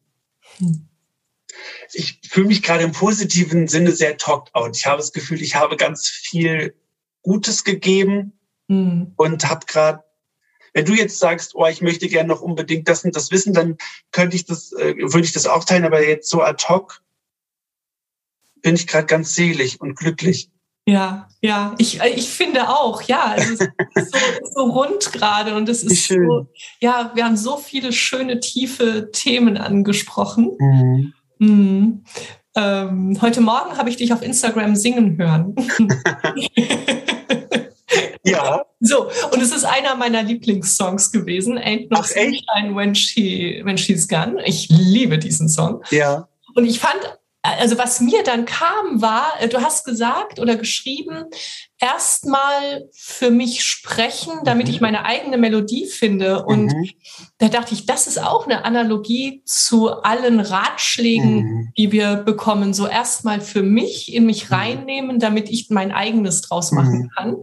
hm. 0.57 0.87
Ich 1.91 2.21
fühle 2.29 2.47
mich 2.47 2.61
gerade 2.61 2.83
im 2.83 2.91
positiven 2.91 3.67
Sinne 3.67 3.91
sehr 3.91 4.17
talked 4.17 4.53
out. 4.55 4.77
Ich 4.77 4.85
habe 4.85 4.97
das 4.97 5.11
Gefühl, 5.11 5.41
ich 5.41 5.55
habe 5.55 5.75
ganz 5.75 6.07
viel 6.07 6.75
Gutes 7.21 7.63
gegeben 7.63 8.39
mhm. 8.67 9.13
und 9.15 9.49
habe 9.49 9.65
gerade, 9.65 10.03
wenn 10.73 10.85
du 10.85 10.93
jetzt 10.93 11.19
sagst, 11.19 11.55
oh, 11.55 11.65
ich 11.65 11.81
möchte 11.81 12.07
gerne 12.07 12.29
noch 12.29 12.41
unbedingt 12.41 12.87
das 12.87 13.03
und 13.03 13.15
das 13.15 13.31
wissen, 13.31 13.53
dann 13.53 13.77
könnte 14.11 14.35
ich 14.35 14.45
das, 14.45 14.71
äh, 14.73 14.95
würde 14.97 15.25
ich 15.25 15.33
das 15.33 15.47
auch 15.47 15.65
teilen, 15.65 15.85
aber 15.85 16.07
jetzt 16.07 16.29
so 16.29 16.41
ad 16.41 16.65
hoc 16.67 17.01
bin 18.61 18.75
ich 18.75 18.87
gerade 18.87 19.07
ganz 19.07 19.33
selig 19.35 19.79
und 19.81 19.95
glücklich. 19.95 20.49
Ja, 20.85 21.29
ja, 21.41 21.75
ich, 21.77 22.01
äh, 22.01 22.09
ich 22.09 22.29
finde 22.29 22.69
auch, 22.69 23.03
ja, 23.03 23.35
es 23.37 23.49
ist 23.51 23.59
so, 23.95 24.17
so 24.55 24.63
rund 24.71 25.11
gerade 25.13 25.55
und 25.55 25.69
es 25.69 25.83
ist 25.83 26.07
so, 26.07 26.47
ja, 26.79 27.11
wir 27.13 27.25
haben 27.25 27.37
so 27.37 27.57
viele 27.57 27.93
schöne, 27.93 28.39
tiefe 28.39 29.11
Themen 29.11 29.57
angesprochen. 29.57 30.57
Mhm. 30.59 31.13
Mhm. 31.37 32.03
Ähm, 32.55 33.17
heute 33.21 33.41
Morgen 33.41 33.77
habe 33.77 33.89
ich 33.89 33.97
dich 33.97 34.11
auf 34.13 34.23
Instagram 34.23 34.75
singen 34.75 35.17
hören. 35.17 35.55
So, 38.79 39.09
und 39.31 39.41
es 39.41 39.51
ist 39.51 39.65
einer 39.65 39.95
meiner 39.95 40.23
Lieblingssongs 40.23 41.11
gewesen, 41.11 41.57
Ain't 41.57 41.87
No 41.89 42.01
Sunshine 42.01 42.75
When, 42.75 42.95
she, 42.95 43.61
when 43.63 43.77
She's 43.77 44.07
Gone. 44.07 44.41
Ich 44.45 44.69
liebe 44.69 45.17
diesen 45.17 45.49
Song. 45.49 45.83
Ja. 45.91 46.29
Und 46.55 46.65
ich 46.65 46.79
fand 46.79 46.99
also 47.41 47.77
was 47.77 48.01
mir 48.01 48.23
dann 48.23 48.45
kam, 48.45 49.01
war, 49.01 49.31
du 49.49 49.61
hast 49.61 49.85
gesagt 49.85 50.39
oder 50.39 50.57
geschrieben, 50.57 51.25
erstmal 51.79 52.89
für 52.91 53.31
mich 53.31 53.63
sprechen, 53.63 54.33
damit 54.43 54.67
mhm. 54.67 54.73
ich 54.73 54.81
meine 54.81 55.05
eigene 55.05 55.37
Melodie 55.37 55.85
finde. 55.87 56.43
Und 56.43 56.73
mhm. 56.73 56.89
da 57.37 57.47
dachte 57.47 57.73
ich, 57.73 57.85
das 57.85 58.07
ist 58.07 58.21
auch 58.21 58.45
eine 58.45 58.65
Analogie 58.65 59.41
zu 59.45 59.89
allen 59.89 60.41
Ratschlägen, 60.41 61.35
mhm. 61.35 61.73
die 61.77 61.93
wir 61.93 62.17
bekommen. 62.17 62.73
So 62.73 62.87
erstmal 62.87 63.39
für 63.39 63.63
mich 63.63 64.13
in 64.13 64.25
mich 64.25 64.49
mhm. 64.49 64.55
reinnehmen, 64.55 65.19
damit 65.19 65.49
ich 65.49 65.69
mein 65.69 65.93
eigenes 65.93 66.41
draus 66.41 66.73
machen 66.73 67.03
mhm. 67.03 67.09
kann. 67.15 67.37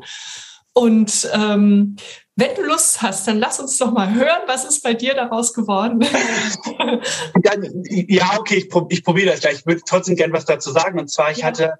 Und 0.76 1.26
ähm, 1.32 1.96
wenn 2.34 2.54
du 2.54 2.62
Lust 2.62 3.00
hast, 3.00 3.26
dann 3.26 3.38
lass 3.38 3.58
uns 3.58 3.78
doch 3.78 3.92
mal 3.92 4.12
hören, 4.12 4.42
was 4.46 4.66
ist 4.66 4.82
bei 4.82 4.92
dir 4.92 5.14
daraus 5.14 5.54
geworden? 5.54 6.00
dann, 7.42 7.82
ja, 7.88 8.38
okay, 8.38 8.56
ich, 8.56 8.68
ich 8.90 9.02
probiere 9.02 9.30
das 9.30 9.40
gleich. 9.40 9.60
Ich 9.60 9.66
würde 9.66 9.80
trotzdem 9.86 10.16
gerne 10.16 10.34
was 10.34 10.44
dazu 10.44 10.70
sagen. 10.70 11.00
Und 11.00 11.10
zwar, 11.10 11.30
ich 11.30 11.38
ja. 11.38 11.46
hatte, 11.46 11.74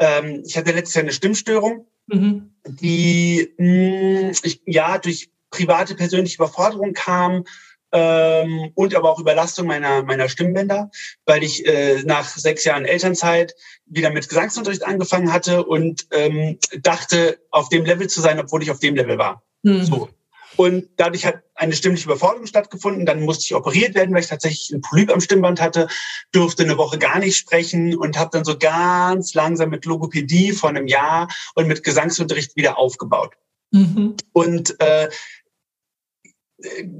ähm, 0.00 0.42
ich 0.44 0.56
hatte 0.56 0.72
letztes 0.72 0.96
Jahr 0.96 1.04
eine 1.04 1.12
Stimmstörung, 1.12 1.86
mhm. 2.08 2.52
die 2.66 3.54
mh, 3.58 4.30
mm, 4.30 4.32
ich, 4.42 4.60
ja 4.66 4.98
durch 4.98 5.30
private 5.50 5.94
persönliche 5.94 6.34
Überforderung 6.34 6.94
kam 6.94 7.44
ähm, 7.92 8.70
und 8.74 8.94
aber 8.94 9.10
auch 9.10 9.20
Überlastung 9.20 9.66
meiner 9.66 10.02
meiner 10.02 10.28
Stimmbänder, 10.28 10.90
weil 11.26 11.42
ich 11.42 11.66
äh, 11.66 12.02
nach 12.04 12.28
sechs 12.28 12.64
Jahren 12.64 12.84
Elternzeit 12.84 13.54
wieder 13.86 14.10
mit 14.10 14.28
Gesangsunterricht 14.28 14.84
angefangen 14.84 15.32
hatte 15.32 15.64
und 15.64 16.06
ähm, 16.10 16.58
dachte, 16.80 17.38
auf 17.50 17.68
dem 17.68 17.84
Level 17.84 18.08
zu 18.08 18.20
sein, 18.20 18.40
obwohl 18.40 18.62
ich 18.62 18.70
auf 18.70 18.80
dem 18.80 18.96
Level 18.96 19.18
war. 19.18 19.42
Mhm. 19.62 19.84
So. 19.84 20.08
Und 20.56 20.88
dadurch 20.96 21.24
hat 21.24 21.42
eine 21.54 21.72
stimmliche 21.72 22.06
Überforderung 22.06 22.46
stattgefunden. 22.46 23.06
Dann 23.06 23.22
musste 23.22 23.44
ich 23.44 23.54
operiert 23.54 23.94
werden, 23.94 24.14
weil 24.14 24.22
ich 24.22 24.28
tatsächlich 24.28 24.72
einen 24.72 24.82
Polyp 24.82 25.10
am 25.10 25.20
Stimmband 25.20 25.60
hatte, 25.60 25.88
durfte 26.30 26.62
eine 26.62 26.76
Woche 26.76 26.98
gar 26.98 27.18
nicht 27.18 27.36
sprechen 27.36 27.96
und 27.96 28.18
habe 28.18 28.30
dann 28.32 28.44
so 28.44 28.58
ganz 28.58 29.34
langsam 29.34 29.70
mit 29.70 29.84
Logopädie 29.84 30.52
vor 30.52 30.68
einem 30.68 30.86
Jahr 30.86 31.28
und 31.54 31.68
mit 31.68 31.82
Gesangsunterricht 31.82 32.56
wieder 32.56 32.78
aufgebaut. 32.78 33.32
Mhm. 33.70 34.14
Und 34.32 34.78
äh, 34.80 35.08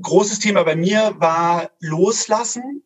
großes 0.02 0.38
Thema 0.38 0.62
bei 0.64 0.76
mir 0.76 1.14
war 1.18 1.70
Loslassen. 1.80 2.82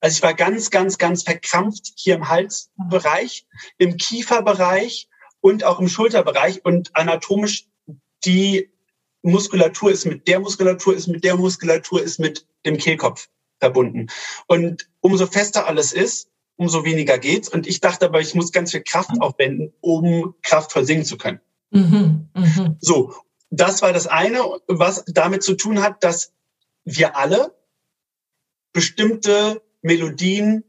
Also 0.00 0.16
ich 0.16 0.22
war 0.22 0.34
ganz, 0.34 0.70
ganz, 0.70 0.98
ganz 0.98 1.22
verkrampft 1.22 1.92
hier 1.96 2.14
im 2.14 2.28
Halsbereich, 2.28 3.46
im 3.78 3.96
Kieferbereich 3.96 5.08
und 5.40 5.64
auch 5.64 5.80
im 5.80 5.88
Schulterbereich 5.88 6.64
und 6.64 6.94
anatomisch 6.94 7.66
die 8.24 8.70
Muskulatur 9.22 9.90
ist 9.90 10.06
mit 10.06 10.28
der 10.28 10.40
Muskulatur, 10.40 10.94
ist 10.94 11.08
mit 11.08 11.24
der 11.24 11.36
Muskulatur, 11.36 12.02
ist 12.02 12.18
mit 12.18 12.46
dem 12.64 12.76
Kehlkopf 12.78 13.28
verbunden. 13.58 14.08
Und 14.46 14.88
umso 15.00 15.26
fester 15.26 15.66
alles 15.66 15.92
ist, 15.92 16.30
umso 16.56 16.84
weniger 16.84 17.18
geht's. 17.18 17.48
Und 17.48 17.66
ich 17.66 17.80
dachte 17.80 18.06
aber, 18.06 18.20
ich 18.20 18.34
muss 18.34 18.52
ganz 18.52 18.70
viel 18.70 18.82
Kraft 18.82 19.10
aufwenden, 19.20 19.72
um 19.80 20.34
kraftvoll 20.42 20.84
singen 20.84 21.04
zu 21.04 21.16
können. 21.16 21.40
Mhm, 21.70 22.28
mh. 22.34 22.76
So, 22.80 23.14
das 23.50 23.82
war 23.82 23.92
das 23.92 24.06
eine, 24.06 24.40
was 24.66 25.04
damit 25.06 25.42
zu 25.42 25.54
tun 25.54 25.82
hat, 25.82 26.04
dass 26.04 26.32
wir 26.84 27.16
alle 27.16 27.54
bestimmte 28.72 29.62
Melodien, 29.82 30.64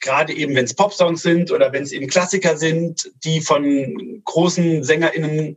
gerade 0.00 0.34
eben 0.34 0.54
wenn 0.54 0.64
es 0.64 0.74
Popsongs 0.74 1.22
sind 1.22 1.50
oder 1.50 1.72
wenn 1.72 1.82
es 1.82 1.92
eben 1.92 2.08
Klassiker 2.08 2.56
sind, 2.56 3.12
die 3.24 3.40
von 3.40 4.22
großen 4.24 4.84
SängerInnen 4.84 5.56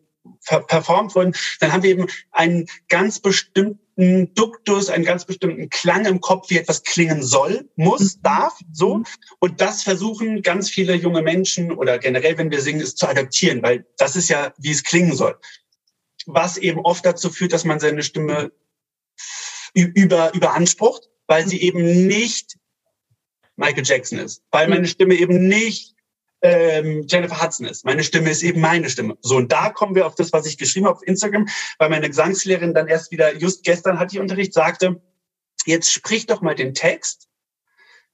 performt 0.68 1.16
wurden, 1.16 1.34
dann 1.60 1.72
haben 1.72 1.84
wir 1.84 1.92
eben 1.92 2.08
einen 2.32 2.68
ganz 2.88 3.20
bestimmten 3.20 4.34
Duktus, 4.34 4.90
einen 4.90 5.04
ganz 5.04 5.26
bestimmten 5.26 5.70
Klang 5.70 6.06
im 6.06 6.22
Kopf, 6.22 6.50
wie 6.50 6.58
etwas 6.58 6.84
klingen 6.84 7.22
soll, 7.24 7.70
muss, 7.76 8.18
mhm. 8.18 8.22
darf, 8.22 8.60
so. 8.72 8.98
Mhm. 8.98 9.06
Und 9.40 9.62
das 9.62 9.84
versuchen 9.84 10.42
ganz 10.42 10.70
viele 10.70 10.94
junge 10.94 11.22
Menschen 11.22 11.72
oder 11.72 12.00
generell, 12.00 12.38
wenn 12.38 12.52
wir 12.52 12.62
singen, 12.62 12.82
es 12.82 12.96
zu 12.96 13.08
adaptieren, 13.08 13.62
weil 13.62 13.86
das 13.98 14.16
ist 14.16 14.30
ja, 14.30 14.54
wie 14.58 14.72
es 14.72 14.84
klingen 14.84 15.16
soll. 15.16 15.38
Was 16.26 16.58
eben 16.58 16.80
oft 16.82 17.06
dazu 17.06 17.30
führt, 17.30 17.54
dass 17.54 17.66
man 17.66 17.80
seine 17.80 18.04
Stimme 18.04 18.52
über, 19.74 20.34
überansprucht, 20.34 21.10
weil 21.28 21.48
sie 21.48 21.62
eben 21.62 22.08
nicht 22.08 22.58
Michael 23.56 23.84
Jackson 23.86 24.20
ist, 24.20 24.44
weil 24.52 24.68
meine 24.68 24.88
Stimme 24.88 25.16
eben 25.16 25.48
nicht 25.48 25.96
ähm, 26.42 27.06
Jennifer 27.08 27.42
Hudson 27.42 27.68
ist. 27.68 27.86
Meine 27.86 28.04
Stimme 28.04 28.30
ist 28.30 28.44
eben 28.44 28.62
meine 28.62 28.90
Stimme. 28.90 29.18
So, 29.22 29.38
und 29.38 29.52
da 29.52 29.70
kommen 29.70 29.96
wir 29.96 30.08
auf 30.08 30.16
das, 30.16 30.32
was 30.32 30.46
ich 30.46 30.58
geschrieben 30.58 30.86
habe 30.86 30.96
auf 30.96 31.08
Instagram, 31.08 31.48
weil 31.78 31.90
meine 31.90 32.08
Gesangslehrerin 32.08 32.74
dann 32.74 32.88
erst 32.88 33.12
wieder, 33.12 33.36
just 33.36 33.64
gestern 33.64 34.00
hatte 34.00 34.16
ich 34.16 34.22
Unterricht, 34.22 34.54
sagte, 34.54 35.02
jetzt 35.66 35.92
sprich 35.92 36.26
doch 36.26 36.42
mal 36.42 36.56
den 36.56 36.74
Text, 36.74 37.29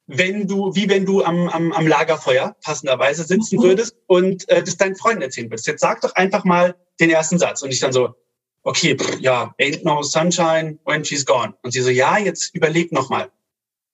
wenn 0.08 0.48
du, 0.48 0.76
wie 0.76 0.90
wenn 0.90 1.06
du 1.06 1.24
am, 1.24 1.50
am, 1.50 1.72
am 1.72 1.88
Lagerfeuer 1.88 2.56
passenderweise 2.64 3.24
sitzen 3.24 3.58
mhm. 3.58 3.64
würdest 3.64 3.96
und 4.08 4.48
äh, 4.50 4.64
das 4.64 4.78
deinen 4.78 4.96
Freunden 4.96 5.24
erzählen 5.24 5.50
würdest. 5.50 5.68
Jetzt 5.68 5.82
sag 5.82 6.02
doch 6.02 6.14
einfach 6.16 6.44
mal 6.44 6.76
den 7.00 7.10
ersten 7.10 7.40
Satz. 7.40 7.62
Und 7.62 7.72
ich 7.72 7.80
dann 7.80 7.92
so, 7.92 8.16
okay, 8.64 8.96
pff, 8.96 9.20
ja, 9.20 9.56
ain't 9.60 9.84
no 9.84 10.04
sunshine 10.04 10.80
when 10.86 11.04
she's 11.04 11.26
gone. 11.26 11.56
Und 11.64 11.72
sie 11.72 11.82
so, 11.82 11.90
ja, 11.90 12.18
jetzt 12.18 12.54
überleg 12.56 12.92
noch 12.92 13.10
mal. 13.10 13.32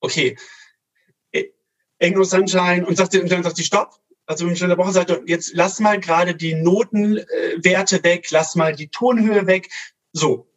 Okay, 0.02 0.38
ain't 2.02 2.16
no 2.16 2.24
sunshine. 2.24 2.86
Und, 2.86 2.98
sagt, 2.98 3.16
und 3.16 3.32
dann 3.32 3.44
sagt 3.44 3.58
sie, 3.58 3.64
stopp 3.64 4.02
also 4.32 4.46
wenn 4.46 4.54
ich 4.54 4.60
der 4.60 4.78
Woche 4.78 4.92
sagte, 4.92 5.24
jetzt 5.26 5.52
lass 5.54 5.80
mal 5.80 6.00
gerade 6.00 6.36
die 6.36 6.54
Notenwerte 6.54 8.04
weg, 8.04 8.28
lass 8.32 8.56
mal 8.56 8.74
die 8.74 8.88
Tonhöhe 8.88 9.46
weg. 9.46 9.70
So. 10.14 10.48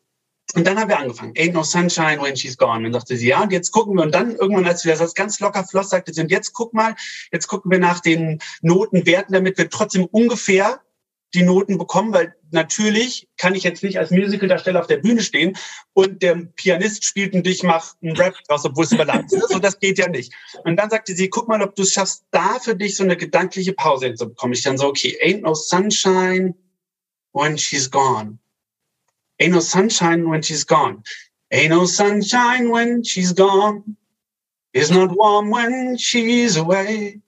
Und 0.55 0.67
dann 0.67 0.79
haben 0.79 0.89
wir 0.89 0.99
angefangen. 0.99 1.35
Ain't 1.35 1.53
no 1.53 1.63
sunshine 1.63 2.23
when 2.23 2.37
she's 2.37 2.57
gone. 2.57 2.79
Und 2.79 2.85
dann 2.85 2.93
sagte 2.95 3.17
sie, 3.17 3.29
ja, 3.29 3.43
und 3.43 3.53
jetzt 3.53 3.73
gucken 3.73 3.97
wir. 3.97 4.03
Und 4.03 4.15
dann 4.15 4.37
irgendwann, 4.37 4.67
als 4.67 4.85
wir 4.85 4.95
das 4.95 5.15
ganz 5.15 5.41
locker 5.41 5.65
floss 5.65 5.91
sagte 5.91 6.15
sie, 6.15 6.21
und 6.21 6.31
jetzt 6.31 6.53
guck 6.53 6.73
mal, 6.73 6.95
jetzt 7.33 7.49
gucken 7.49 7.71
wir 7.71 7.79
nach 7.79 8.01
den 8.01 8.41
Notenwerten, 8.63 9.33
damit 9.33 9.59
wir 9.59 9.69
trotzdem 9.69 10.05
ungefähr 10.05 10.81
die 11.35 11.43
Noten 11.43 11.79
bekommen, 11.79 12.13
weil 12.13 12.35
natürlich 12.53 13.29
kann 13.37 13.55
ich 13.55 13.65
jetzt 13.65 13.83
nicht 13.83 13.99
als 13.99 14.11
Musicaldarsteller 14.11 14.81
auf 14.81 14.87
der 14.87 14.99
Bühne 14.99 15.21
stehen 15.21 15.57
und 15.93 16.23
der 16.23 16.37
Pianist 16.37 17.05
spielt 17.05 17.35
und 17.35 17.47
ich 17.47 17.65
mache 17.65 17.97
einen 18.03 18.17
Rap 18.17 18.35
draus, 18.47 18.65
obwohl 18.65 18.85
es 18.85 18.93
überladen 18.93 19.27
ist. 19.27 19.49
So, 19.49 19.59
das 19.59 19.81
geht 19.81 19.99
ja 19.99 20.09
nicht. 20.09 20.33
Und 20.63 20.77
dann 20.77 20.91
sagte 20.91 21.15
sie, 21.15 21.29
guck 21.29 21.49
mal, 21.49 21.61
ob 21.63 21.75
du 21.75 21.83
es 21.83 21.93
schaffst, 21.93 22.25
da 22.31 22.61
für 22.61 22.77
dich 22.77 22.97
so 22.97 23.03
eine 23.03 23.17
gedankliche 23.17 23.73
Pause 23.73 24.07
hinzubekommen. 24.07 24.55
Ich 24.55 24.63
dann 24.63 24.79
so, 24.79 24.87
okay, 24.87 25.19
ain't 25.25 25.41
no 25.41 25.55
sunshine 25.55 26.55
when 27.33 27.59
she's 27.59 27.91
gone. 27.91 28.39
Ain't 29.45 29.53
no 29.53 29.61
sunshine 29.61 30.28
when 30.28 30.40
she's 30.42 30.64
gone. 30.64 31.03
Ain't 31.53 31.70
no 31.70 31.84
sunshine 31.84 32.70
when 32.70 33.03
she's 33.05 33.32
gone. 33.32 33.97
It's 34.72 34.90
not 34.90 35.14
warm 35.14 35.51
when 35.51 35.99
she's 35.99 36.57
away. 36.57 37.20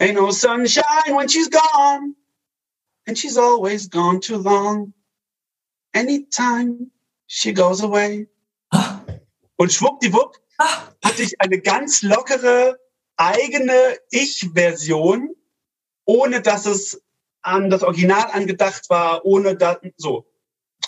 Ain't 0.00 0.16
no 0.16 0.30
sunshine 0.30 1.14
when 1.14 1.28
she's 1.28 1.48
gone. 1.48 2.16
and 3.06 3.18
she's 3.18 3.36
always 3.36 3.88
gone 3.88 4.20
too 4.20 4.38
long. 4.38 4.92
Anytime 5.94 6.90
she 7.26 7.52
goes 7.52 7.82
away. 7.82 8.28
Und 9.56 9.72
schwuppdiwupp 9.72 10.38
hatte 10.58 11.22
ich 11.22 11.40
eine 11.40 11.60
ganz 11.60 12.02
lockere 12.02 12.78
eigene 13.16 13.98
Ich-Version, 14.10 15.34
ohne 16.04 16.40
dass 16.40 16.66
es 16.66 17.02
an 17.42 17.70
das 17.70 17.82
Original 17.82 18.30
angedacht 18.32 18.88
war, 18.90 19.24
ohne 19.24 19.56
da, 19.56 19.80
so. 19.96 20.26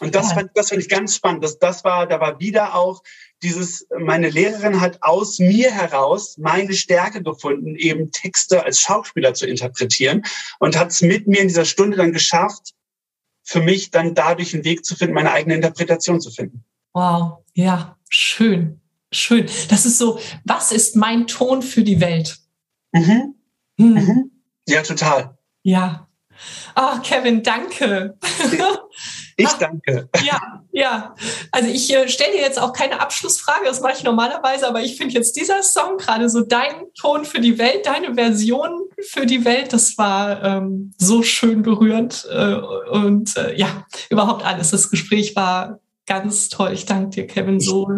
Und 0.01 0.14
das, 0.14 0.30
ja. 0.30 0.34
fand, 0.34 0.51
das 0.55 0.70
fand 0.70 0.82
ich 0.82 0.88
ganz 0.88 1.14
spannend. 1.14 1.45
Das, 1.45 1.59
das 1.59 1.84
war, 1.84 2.07
da 2.07 2.20
war 2.20 2.40
wieder 2.40 2.74
auch 2.74 3.03
dieses, 3.42 3.86
meine 3.99 4.30
Lehrerin 4.30 4.80
hat 4.80 5.03
aus 5.03 5.38
mir 5.38 5.70
heraus 5.70 6.36
meine 6.38 6.72
Stärke 6.72 7.22
gefunden, 7.22 7.76
eben 7.76 8.11
Texte 8.11 8.64
als 8.64 8.80
Schauspieler 8.80 9.34
zu 9.34 9.47
interpretieren 9.47 10.22
und 10.59 10.78
hat 10.78 10.90
es 10.90 11.03
mit 11.03 11.26
mir 11.26 11.40
in 11.40 11.49
dieser 11.49 11.64
Stunde 11.64 11.97
dann 11.97 12.12
geschafft, 12.12 12.74
für 13.42 13.61
mich 13.61 13.90
dann 13.90 14.14
dadurch 14.14 14.55
einen 14.55 14.64
Weg 14.64 14.84
zu 14.84 14.97
finden, 14.97 15.14
meine 15.14 15.32
eigene 15.32 15.55
Interpretation 15.55 16.20
zu 16.20 16.30
finden. 16.30 16.64
Wow, 16.95 17.45
ja, 17.53 17.99
schön, 18.09 18.80
schön. 19.12 19.47
Das 19.68 19.84
ist 19.84 19.99
so, 19.99 20.18
was 20.45 20.72
ist 20.72 20.97
mein 20.97 21.26
Ton 21.26 21.61
für 21.61 21.82
die 21.82 22.01
Welt? 22.01 22.38
Mhm. 22.92 23.34
Hm. 23.78 23.95
Mhm. 23.95 24.30
Ja, 24.66 24.82
total. 24.82 25.36
Ja. 25.62 26.09
Ach, 26.74 27.03
Kevin, 27.03 27.42
danke. 27.42 28.18
Ich 29.37 29.53
danke. 29.55 30.09
Ja, 30.24 30.62
ja. 30.72 31.14
Also 31.51 31.68
ich 31.68 31.93
äh, 31.93 32.09
stelle 32.09 32.32
dir 32.32 32.41
jetzt 32.41 32.61
auch 32.61 32.72
keine 32.72 33.01
Abschlussfrage, 33.01 33.64
das 33.64 33.80
mache 33.80 33.95
ich 33.97 34.05
normalerweise, 34.05 34.68
aber 34.68 34.82
ich 34.82 34.97
finde 34.97 35.14
jetzt 35.14 35.37
dieser 35.37 35.62
Song 35.62 35.99
gerade 35.99 36.28
so 36.28 36.43
dein 36.43 36.74
Ton 36.99 37.24
für 37.24 37.41
die 37.41 37.59
Welt, 37.59 37.87
deine 37.87 38.14
Version 38.14 38.70
für 39.01 39.26
die 39.26 39.45
Welt, 39.45 39.72
das 39.72 39.99
war 39.99 40.43
ähm, 40.43 40.93
so 40.99 41.22
schön 41.22 41.62
berührend 41.62 42.26
äh, 42.30 42.55
und 42.55 43.37
äh, 43.37 43.55
ja, 43.57 43.87
überhaupt 44.11 44.45
alles. 44.45 44.70
Das 44.70 44.91
Gespräch 44.91 45.35
war 45.37 45.80
ganz 46.07 46.49
toll. 46.49 46.72
Ich 46.72 46.87
danke 46.87 47.11
dir, 47.11 47.26
Kevin, 47.26 47.61
so 47.61 47.89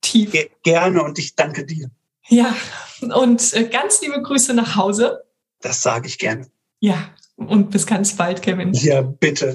tief. 0.00 0.32
Gerne 0.62 1.02
und 1.02 1.18
ich 1.18 1.34
danke 1.36 1.64
dir. 1.64 1.90
Ja, 2.28 2.54
und 3.00 3.52
äh, 3.54 3.64
ganz 3.64 4.00
liebe 4.00 4.20
Grüße 4.22 4.54
nach 4.54 4.76
Hause. 4.76 5.22
Das 5.60 5.82
sage 5.82 6.08
ich 6.08 6.18
gerne. 6.18 6.46
Ja, 6.80 7.10
und 7.36 7.70
bis 7.70 7.86
ganz 7.86 8.16
bald, 8.16 8.42
Kevin. 8.42 8.72
Ja, 8.72 9.02
bitte. 9.02 9.54